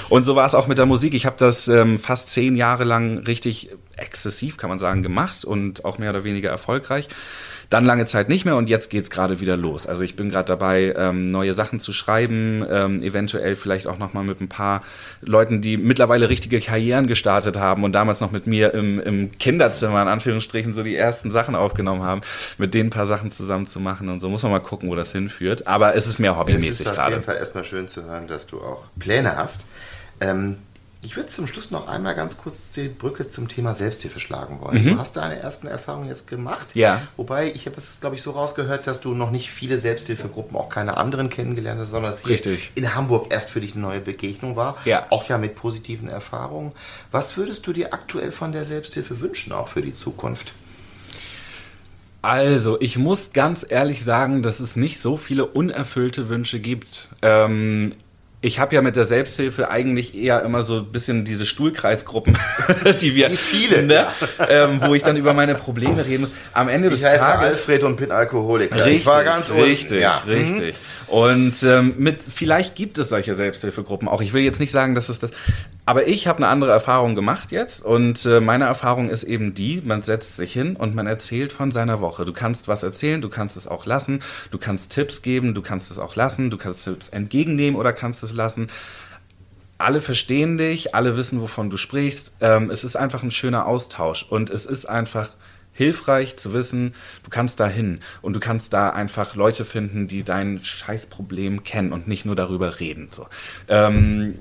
Und 0.09 0.23
so 0.23 0.35
war 0.35 0.45
es 0.45 0.53
auch 0.53 0.67
mit 0.67 0.77
der 0.77 0.85
Musik. 0.85 1.15
Ich 1.15 1.25
habe 1.25 1.35
das 1.39 1.67
ähm, 1.67 1.97
fast 1.97 2.29
zehn 2.29 2.55
Jahre 2.55 2.83
lang 2.83 3.19
richtig 3.19 3.71
exzessiv, 3.95 4.57
kann 4.57 4.69
man 4.69 4.77
sagen, 4.77 5.01
gemacht 5.01 5.45
und 5.45 5.83
auch 5.83 5.97
mehr 5.97 6.11
oder 6.11 6.23
weniger 6.23 6.49
erfolgreich. 6.49 7.09
Dann 7.69 7.85
lange 7.85 8.05
Zeit 8.05 8.29
nicht 8.29 8.45
mehr 8.45 8.55
und 8.55 8.69
jetzt 8.69 8.89
geht 8.89 9.03
es 9.03 9.09
gerade 9.09 9.39
wieder 9.39 9.57
los. 9.57 9.87
Also 9.87 10.03
ich 10.03 10.15
bin 10.15 10.29
gerade 10.29 10.47
dabei, 10.47 10.93
ähm, 10.97 11.27
neue 11.27 11.53
Sachen 11.53 11.79
zu 11.79 11.91
schreiben, 11.91 12.65
ähm, 12.69 13.01
eventuell 13.03 13.55
vielleicht 13.55 13.87
auch 13.87 13.97
nochmal 13.97 14.23
mit 14.23 14.39
ein 14.39 14.47
paar 14.47 14.83
Leuten, 15.21 15.61
die 15.61 15.77
mittlerweile 15.77 16.29
richtige 16.29 16.61
Karrieren 16.61 17.07
gestartet 17.07 17.57
haben 17.57 17.83
und 17.83 17.91
damals 17.91 18.21
noch 18.21 18.31
mit 18.31 18.47
mir 18.47 18.73
im, 18.73 18.99
im 18.99 19.31
Kinderzimmer 19.37 20.01
in 20.01 20.07
Anführungsstrichen 20.07 20.73
so 20.73 20.83
die 20.83 20.95
ersten 20.95 21.31
Sachen 21.31 21.55
aufgenommen 21.55 22.03
haben, 22.03 22.21
mit 22.57 22.73
denen 22.73 22.87
ein 22.87 22.91
paar 22.91 23.07
Sachen 23.07 23.31
zusammen 23.31 23.67
zu 23.67 23.79
machen 23.79 24.09
und 24.09 24.21
so 24.21 24.29
muss 24.29 24.43
man 24.43 24.51
mal 24.51 24.59
gucken, 24.59 24.89
wo 24.89 24.95
das 24.95 25.11
hinführt. 25.11 25.67
Aber 25.67 25.95
es 25.95 26.07
ist 26.07 26.19
mehr 26.19 26.37
hobbymäßig 26.37 26.85
gerade. 26.85 26.91
Es 26.91 26.93
ist 26.93 26.99
auf 26.99 27.09
jeden 27.09 27.23
Fall 27.23 27.35
erstmal 27.35 27.63
schön 27.65 27.87
zu 27.87 28.05
hören, 28.05 28.27
dass 28.27 28.47
du 28.47 28.59
auch 28.61 28.85
Pläne 28.97 29.35
hast. 29.35 29.65
Ähm, 30.19 30.57
ich 31.07 31.15
würde 31.15 31.29
zum 31.29 31.47
Schluss 31.47 31.71
noch 31.71 31.87
einmal 31.87 32.15
ganz 32.15 32.37
kurz 32.37 32.71
die 32.71 32.89
Brücke 32.89 33.29
zum 33.29 33.47
Thema 33.47 33.73
Selbsthilfe 33.73 34.19
schlagen 34.19 34.59
wollen. 34.59 34.83
Mhm. 34.83 34.89
Du 34.89 34.97
hast 34.97 35.15
deine 35.15 35.39
ersten 35.39 35.67
Erfahrungen 35.67 36.09
jetzt 36.09 36.27
gemacht. 36.27 36.67
Ja. 36.73 37.01
Wobei, 37.15 37.49
ich 37.55 37.65
habe 37.65 37.77
es, 37.77 38.01
glaube 38.01 38.17
ich, 38.17 38.21
so 38.21 38.31
rausgehört, 38.31 38.87
dass 38.87 38.99
du 38.99 39.13
noch 39.13 39.31
nicht 39.31 39.49
viele 39.49 39.77
Selbsthilfegruppen, 39.77 40.57
auch 40.57 40.67
keine 40.67 40.97
anderen 40.97 41.29
kennengelernt 41.29 41.79
hast, 41.79 41.91
sondern 41.91 42.11
es 42.11 42.23
hier 42.23 42.31
Richtig. 42.31 42.73
in 42.75 42.93
Hamburg 42.93 43.27
erst 43.31 43.51
für 43.51 43.61
dich 43.61 43.71
eine 43.71 43.83
neue 43.83 44.01
Begegnung 44.01 44.57
war. 44.57 44.75
Ja. 44.83 45.05
Auch 45.09 45.29
ja 45.29 45.37
mit 45.37 45.55
positiven 45.55 46.09
Erfahrungen. 46.09 46.73
Was 47.13 47.37
würdest 47.37 47.65
du 47.65 47.71
dir 47.71 47.93
aktuell 47.93 48.33
von 48.33 48.51
der 48.51 48.65
Selbsthilfe 48.65 49.21
wünschen, 49.21 49.53
auch 49.53 49.69
für 49.69 49.81
die 49.81 49.93
Zukunft? 49.93 50.51
Also, 52.21 52.81
ich 52.81 52.97
muss 52.97 53.31
ganz 53.31 53.65
ehrlich 53.69 54.03
sagen, 54.03 54.43
dass 54.43 54.59
es 54.59 54.75
nicht 54.75 54.99
so 54.99 55.15
viele 55.15 55.45
unerfüllte 55.45 56.27
Wünsche 56.27 56.59
gibt. 56.59 57.07
Ähm, 57.21 57.93
ich 58.39 58.59
habe 58.59 58.75
ja 58.75 58.83
mit 58.83 58.95
der 58.95 59.05
Selbsthilfe 59.05 59.71
eigentlich 59.71 60.15
eher 60.15 60.43
immer 60.43 60.61
so 60.61 60.77
ein 60.77 60.91
bisschen 60.91 61.25
diese 61.25 61.47
Stuhlkreisgruppen, 61.47 62.37
die 63.01 63.15
wir. 63.15 63.31
Wie 63.31 63.37
viele? 63.37 63.83
Ne? 63.83 63.93
Ja. 63.93 64.13
Ähm, 64.47 64.79
wo 64.85 64.93
ich 64.93 65.01
dann 65.01 65.17
über 65.17 65.33
meine 65.33 65.55
Probleme 65.55 66.05
reden 66.05 66.21
muss. 66.21 66.31
Am 66.53 66.69
Ende 66.69 66.89
ich 66.89 66.95
des 66.95 67.03
heiße 67.03 67.17
Tages. 67.17 67.55
Alfred 67.55 67.83
und 67.83 67.97
bin 67.97 68.11
Alkoholiker. 68.11 68.85
Richtig, 68.85 69.01
ich 69.01 69.05
war 69.07 69.23
ganz 69.23 69.51
richtig, 69.51 70.01
ja. 70.01 70.17
richtig. 70.27 70.75
Mhm. 70.75 71.13
Und 71.13 71.63
ähm, 71.63 71.95
mit, 71.97 72.21
vielleicht 72.21 72.75
gibt 72.75 72.99
es 72.99 73.09
solche 73.09 73.33
Selbsthilfegruppen 73.33 74.07
auch. 74.07 74.21
Ich 74.21 74.33
will 74.33 74.43
jetzt 74.43 74.59
nicht 74.59 74.71
sagen, 74.71 74.93
dass 74.93 75.09
es 75.09 75.17
das. 75.17 75.31
Aber 75.87 76.05
ich 76.05 76.27
habe 76.27 76.39
eine 76.39 76.49
andere 76.49 76.71
Erfahrung 76.71 77.15
gemacht 77.15 77.53
jetzt. 77.53 77.81
Und 77.81 78.25
äh, 78.25 78.41
meine 78.41 78.65
Erfahrung 78.65 79.09
ist 79.09 79.23
eben 79.23 79.53
die: 79.53 79.81
man 79.85 80.03
setzt 80.03 80.35
sich 80.35 80.51
hin 80.51 80.75
und 80.75 80.93
man 80.93 81.07
erzählt 81.07 81.53
von 81.53 81.71
seiner 81.71 82.01
Woche. 82.01 82.25
Du 82.25 82.33
kannst 82.33 82.67
was 82.67 82.83
erzählen, 82.83 83.21
du 83.21 83.29
kannst 83.29 83.55
es 83.55 83.67
auch 83.67 83.85
lassen. 83.85 84.21
Du 84.51 84.57
kannst 84.57 84.91
Tipps 84.91 85.21
geben, 85.21 85.53
du 85.53 85.61
kannst 85.61 85.89
es 85.89 85.97
auch 85.97 86.17
lassen. 86.17 86.49
Du 86.49 86.57
kannst 86.57 86.83
Tipps 86.83 87.07
entgegennehmen 87.07 87.79
oder 87.79 87.93
kannst 87.93 88.21
es 88.21 88.33
lassen 88.33 88.67
alle 89.79 90.01
verstehen 90.01 90.57
dich, 90.57 90.95
alle 90.95 91.17
wissen, 91.17 91.39
wovon 91.39 91.69
du 91.69 91.77
sprichst. 91.77 92.33
Ähm, 92.41 92.71
es 92.71 92.83
ist 92.83 92.95
einfach 92.95 93.21
ein 93.21 93.29
schöner 93.29 93.67
Austausch 93.67 94.25
und 94.27 94.49
es 94.49 94.65
ist 94.65 94.89
einfach 94.89 95.29
hilfreich 95.77 96.35
zu 96.37 96.53
wissen, 96.53 96.95
du 97.23 97.29
kannst 97.29 97.59
da 97.59 97.67
hin 97.67 97.99
und 98.23 98.33
du 98.33 98.39
kannst 98.39 98.73
da 98.73 98.89
einfach 98.89 99.35
Leute 99.35 99.63
finden, 99.63 100.07
die 100.07 100.23
dein 100.23 100.63
Scheißproblem 100.63 101.63
kennen 101.63 101.93
und 101.93 102.07
nicht 102.07 102.25
nur 102.25 102.35
darüber 102.35 102.79
reden. 102.79 103.09
So. 103.11 103.27
Ähm, 103.67 104.39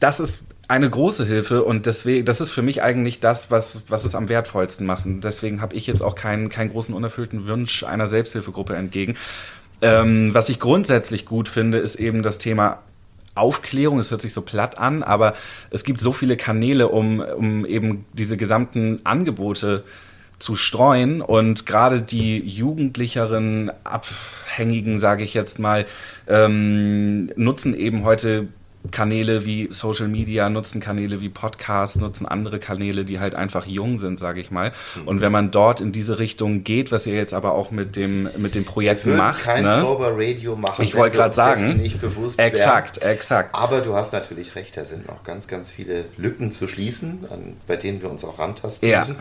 das 0.00 0.20
ist 0.20 0.40
eine 0.68 0.88
große 0.88 1.26
Hilfe 1.26 1.62
und 1.62 1.86
deswegen, 1.86 2.24
das 2.24 2.40
ist 2.40 2.50
für 2.50 2.62
mich 2.62 2.82
eigentlich 2.82 3.20
das, 3.20 3.50
was, 3.50 3.80
was 3.88 4.04
es 4.04 4.14
am 4.14 4.28
wertvollsten 4.28 4.86
macht. 4.86 5.04
Und 5.06 5.22
deswegen 5.22 5.60
habe 5.60 5.76
ich 5.76 5.86
jetzt 5.86 6.02
auch 6.02 6.14
keinen, 6.14 6.48
keinen 6.48 6.70
großen 6.70 6.94
unerfüllten 6.94 7.46
Wunsch 7.46 7.84
einer 7.84 8.08
Selbsthilfegruppe 8.08 8.74
entgegen. 8.74 9.16
Ähm, 9.82 10.32
was 10.32 10.48
ich 10.48 10.60
grundsätzlich 10.60 11.26
gut 11.26 11.48
finde, 11.48 11.78
ist 11.78 11.96
eben 11.96 12.22
das 12.22 12.38
Thema 12.38 12.78
Aufklärung, 13.34 13.98
es 13.98 14.10
hört 14.10 14.22
sich 14.22 14.32
so 14.32 14.42
platt 14.42 14.78
an, 14.78 15.02
aber 15.02 15.34
es 15.70 15.84
gibt 15.84 16.00
so 16.00 16.12
viele 16.12 16.36
Kanäle, 16.36 16.88
um, 16.88 17.20
um 17.20 17.66
eben 17.66 18.06
diese 18.12 18.36
gesamten 18.36 19.00
Angebote 19.04 19.84
zu 20.38 20.56
streuen 20.56 21.20
und 21.20 21.66
gerade 21.66 22.00
die 22.00 22.38
jugendlicheren 22.38 23.70
Abhängigen, 23.82 25.00
sage 25.00 25.24
ich 25.24 25.34
jetzt 25.34 25.58
mal, 25.58 25.86
ähm, 26.28 27.30
nutzen 27.36 27.74
eben 27.74 28.04
heute 28.04 28.48
Kanäle 28.90 29.46
wie 29.46 29.68
Social 29.70 30.08
Media, 30.08 30.48
nutzen 30.50 30.80
Kanäle 30.80 31.20
wie 31.20 31.28
Podcasts, 31.28 31.96
nutzen 31.96 32.26
andere 32.26 32.58
Kanäle, 32.58 33.04
die 33.04 33.18
halt 33.18 33.34
einfach 33.34 33.66
jung 33.66 33.98
sind, 33.98 34.18
sage 34.18 34.40
ich 34.40 34.50
mal. 34.50 34.72
Mhm. 34.94 35.08
Und 35.08 35.20
wenn 35.20 35.32
man 35.32 35.50
dort 35.50 35.80
in 35.80 35.92
diese 35.92 36.18
Richtung 36.18 36.64
geht, 36.64 36.92
was 36.92 37.06
ihr 37.06 37.14
jetzt 37.14 37.34
aber 37.34 37.52
auch 37.52 37.70
mit 37.70 37.96
dem 37.96 38.28
mit 38.36 38.54
den 38.54 38.64
Projekten 38.64 39.16
macht, 39.16 39.44
kein 39.44 39.64
ne? 39.64 39.80
Sober 39.80 40.12
Radio 40.14 40.56
machen. 40.56 40.82
Ich 40.82 40.94
wollte 40.94 41.16
gerade 41.16 41.34
sagen, 41.34 41.76
nicht 41.80 42.00
bewusst 42.00 42.38
exakt, 42.38 43.00
werden. 43.00 43.14
exakt. 43.14 43.54
Aber 43.54 43.80
du 43.80 43.94
hast 43.94 44.12
natürlich 44.12 44.54
recht, 44.54 44.76
da 44.76 44.84
sind 44.84 45.08
noch 45.08 45.24
ganz, 45.24 45.48
ganz 45.48 45.70
viele 45.70 46.04
Lücken 46.16 46.52
zu 46.52 46.68
schließen, 46.68 47.24
an, 47.30 47.56
bei 47.66 47.76
denen 47.76 48.02
wir 48.02 48.10
uns 48.10 48.24
auch 48.24 48.38
rantasten 48.38 48.88
ja. 48.88 49.00
müssen. 49.00 49.16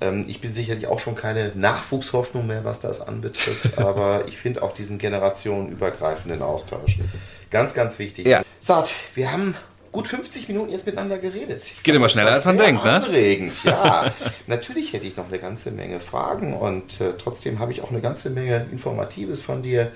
Ähm, 0.00 0.26
ich 0.28 0.40
bin 0.40 0.52
sicherlich 0.52 0.86
auch 0.86 1.00
schon 1.00 1.14
keine 1.14 1.52
Nachwuchshoffnung 1.54 2.46
mehr, 2.46 2.64
was 2.64 2.80
das 2.80 3.00
anbetrifft, 3.00 3.78
aber 3.78 4.24
ich 4.28 4.36
finde 4.36 4.62
auch 4.62 4.72
diesen 4.72 4.98
generationenübergreifenden 4.98 6.42
Austausch 6.42 6.98
ganz, 7.50 7.74
ganz 7.74 7.98
wichtig. 7.98 8.26
Ja. 8.26 8.42
Sat, 8.60 8.92
wir 9.14 9.32
haben 9.32 9.54
gut 9.92 10.08
50 10.08 10.48
Minuten 10.48 10.70
jetzt 10.70 10.86
miteinander 10.86 11.18
geredet. 11.18 11.62
Es 11.62 11.82
geht 11.82 11.94
immer 11.94 12.08
schneller, 12.08 12.32
als 12.32 12.44
man 12.44 12.58
denkt, 12.58 12.84
ne? 12.84 12.92
Anregend, 12.92 13.54
ja. 13.64 14.12
Natürlich 14.46 14.92
hätte 14.92 15.06
ich 15.06 15.16
noch 15.16 15.28
eine 15.28 15.38
ganze 15.38 15.70
Menge 15.70 16.00
Fragen 16.00 16.54
und 16.54 17.00
äh, 17.00 17.12
trotzdem 17.18 17.58
habe 17.58 17.72
ich 17.72 17.82
auch 17.82 17.90
eine 17.90 18.00
ganze 18.00 18.30
Menge 18.30 18.66
Informatives 18.70 19.42
von 19.42 19.62
dir 19.62 19.92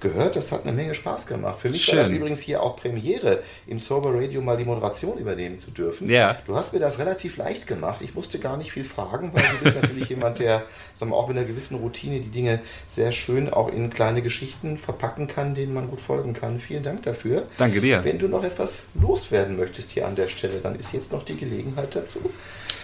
gehört. 0.00 0.36
Das 0.36 0.52
hat 0.52 0.62
eine 0.64 0.72
Menge 0.72 0.94
Spaß 0.94 1.26
gemacht. 1.26 1.60
Für 1.60 1.68
mich 1.68 1.84
Schön. 1.84 1.96
war 1.96 2.04
das 2.04 2.12
übrigens 2.12 2.40
hier 2.40 2.62
auch 2.62 2.76
Premiere, 2.76 3.42
im 3.66 3.78
Sober 3.78 4.14
Radio 4.14 4.40
mal 4.42 4.56
die 4.56 4.64
Moderation 4.64 5.18
übernehmen 5.18 5.58
zu 5.58 5.70
dürfen. 5.70 6.08
Ja. 6.08 6.36
Du 6.46 6.54
hast 6.54 6.72
mir 6.72 6.80
das 6.80 6.98
relativ 6.98 7.36
leicht 7.36 7.66
gemacht. 7.66 8.00
Ich 8.02 8.14
musste 8.14 8.38
gar 8.38 8.56
nicht 8.56 8.72
viel 8.72 8.84
fragen, 8.84 9.32
weil 9.34 9.42
du 9.42 9.64
bist 9.64 9.80
natürlich 9.80 10.08
jemand, 10.08 10.38
der 10.38 10.64
sagen 10.94 11.10
wir, 11.10 11.16
auch 11.16 11.28
mit 11.28 11.36
einer 11.36 11.46
gewissen 11.46 11.76
Routine 11.76 12.20
die 12.20 12.30
Dinge 12.30 12.60
sehr 12.86 13.12
schön 13.12 13.52
auch 13.52 13.72
in 13.72 13.90
kleine 13.90 14.22
Geschichten 14.22 14.78
verpacken 14.78 15.28
kann, 15.28 15.54
denen 15.54 15.74
man 15.74 15.88
gut 15.88 16.00
folgen 16.00 16.34
kann. 16.34 16.60
Vielen 16.60 16.82
Dank 16.82 17.02
dafür. 17.02 17.44
Danke 17.58 17.80
dir. 17.80 18.04
Wenn 18.04 18.18
du 18.18 18.28
noch 18.28 18.44
etwas 18.44 18.86
loswerden 18.94 19.56
möchtest 19.56 19.92
hier 19.92 20.06
an 20.06 20.16
der 20.16 20.28
Stelle, 20.28 20.60
dann 20.60 20.78
ist 20.78 20.92
jetzt 20.92 21.12
noch 21.12 21.22
die 21.22 21.36
Gelegenheit 21.36 21.94
dazu. 21.94 22.30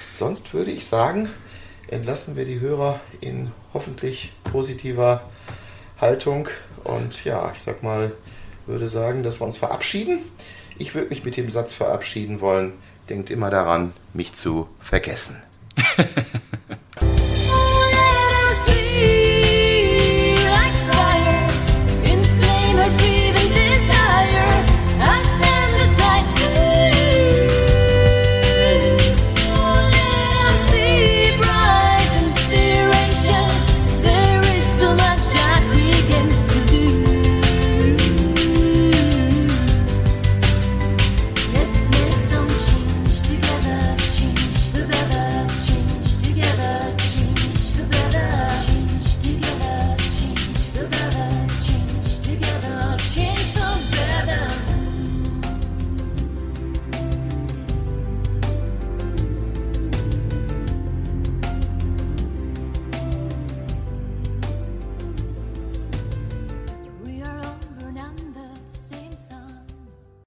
Sonst 0.09 0.53
würde 0.53 0.71
ich 0.71 0.87
sagen, 0.87 1.31
entlassen 1.89 2.37
wir 2.37 2.45
die 2.45 2.61
Hörer 2.61 3.01
in 3.21 3.51
hoffentlich 3.73 4.33
positiver 4.45 5.23
Haltung 6.01 6.49
und 6.85 7.25
ja, 7.25 7.53
ich 7.55 7.63
sag 7.63 7.83
mal, 7.83 8.13
würde 8.67 8.89
sagen, 8.89 9.23
dass 9.23 9.41
wir 9.41 9.47
uns 9.47 9.57
verabschieden. 9.57 10.21
Ich 10.79 10.95
würde 10.95 11.11
mich 11.11 11.25
mit 11.25 11.37
dem 11.37 11.51
Satz 11.51 11.73
verabschieden 11.73 12.41
wollen. 12.41 12.73
Denkt 13.09 13.31
immer 13.31 13.51
daran, 13.51 13.93
mich 14.15 14.35
zu 14.35 14.69
vergessen. 14.81 15.43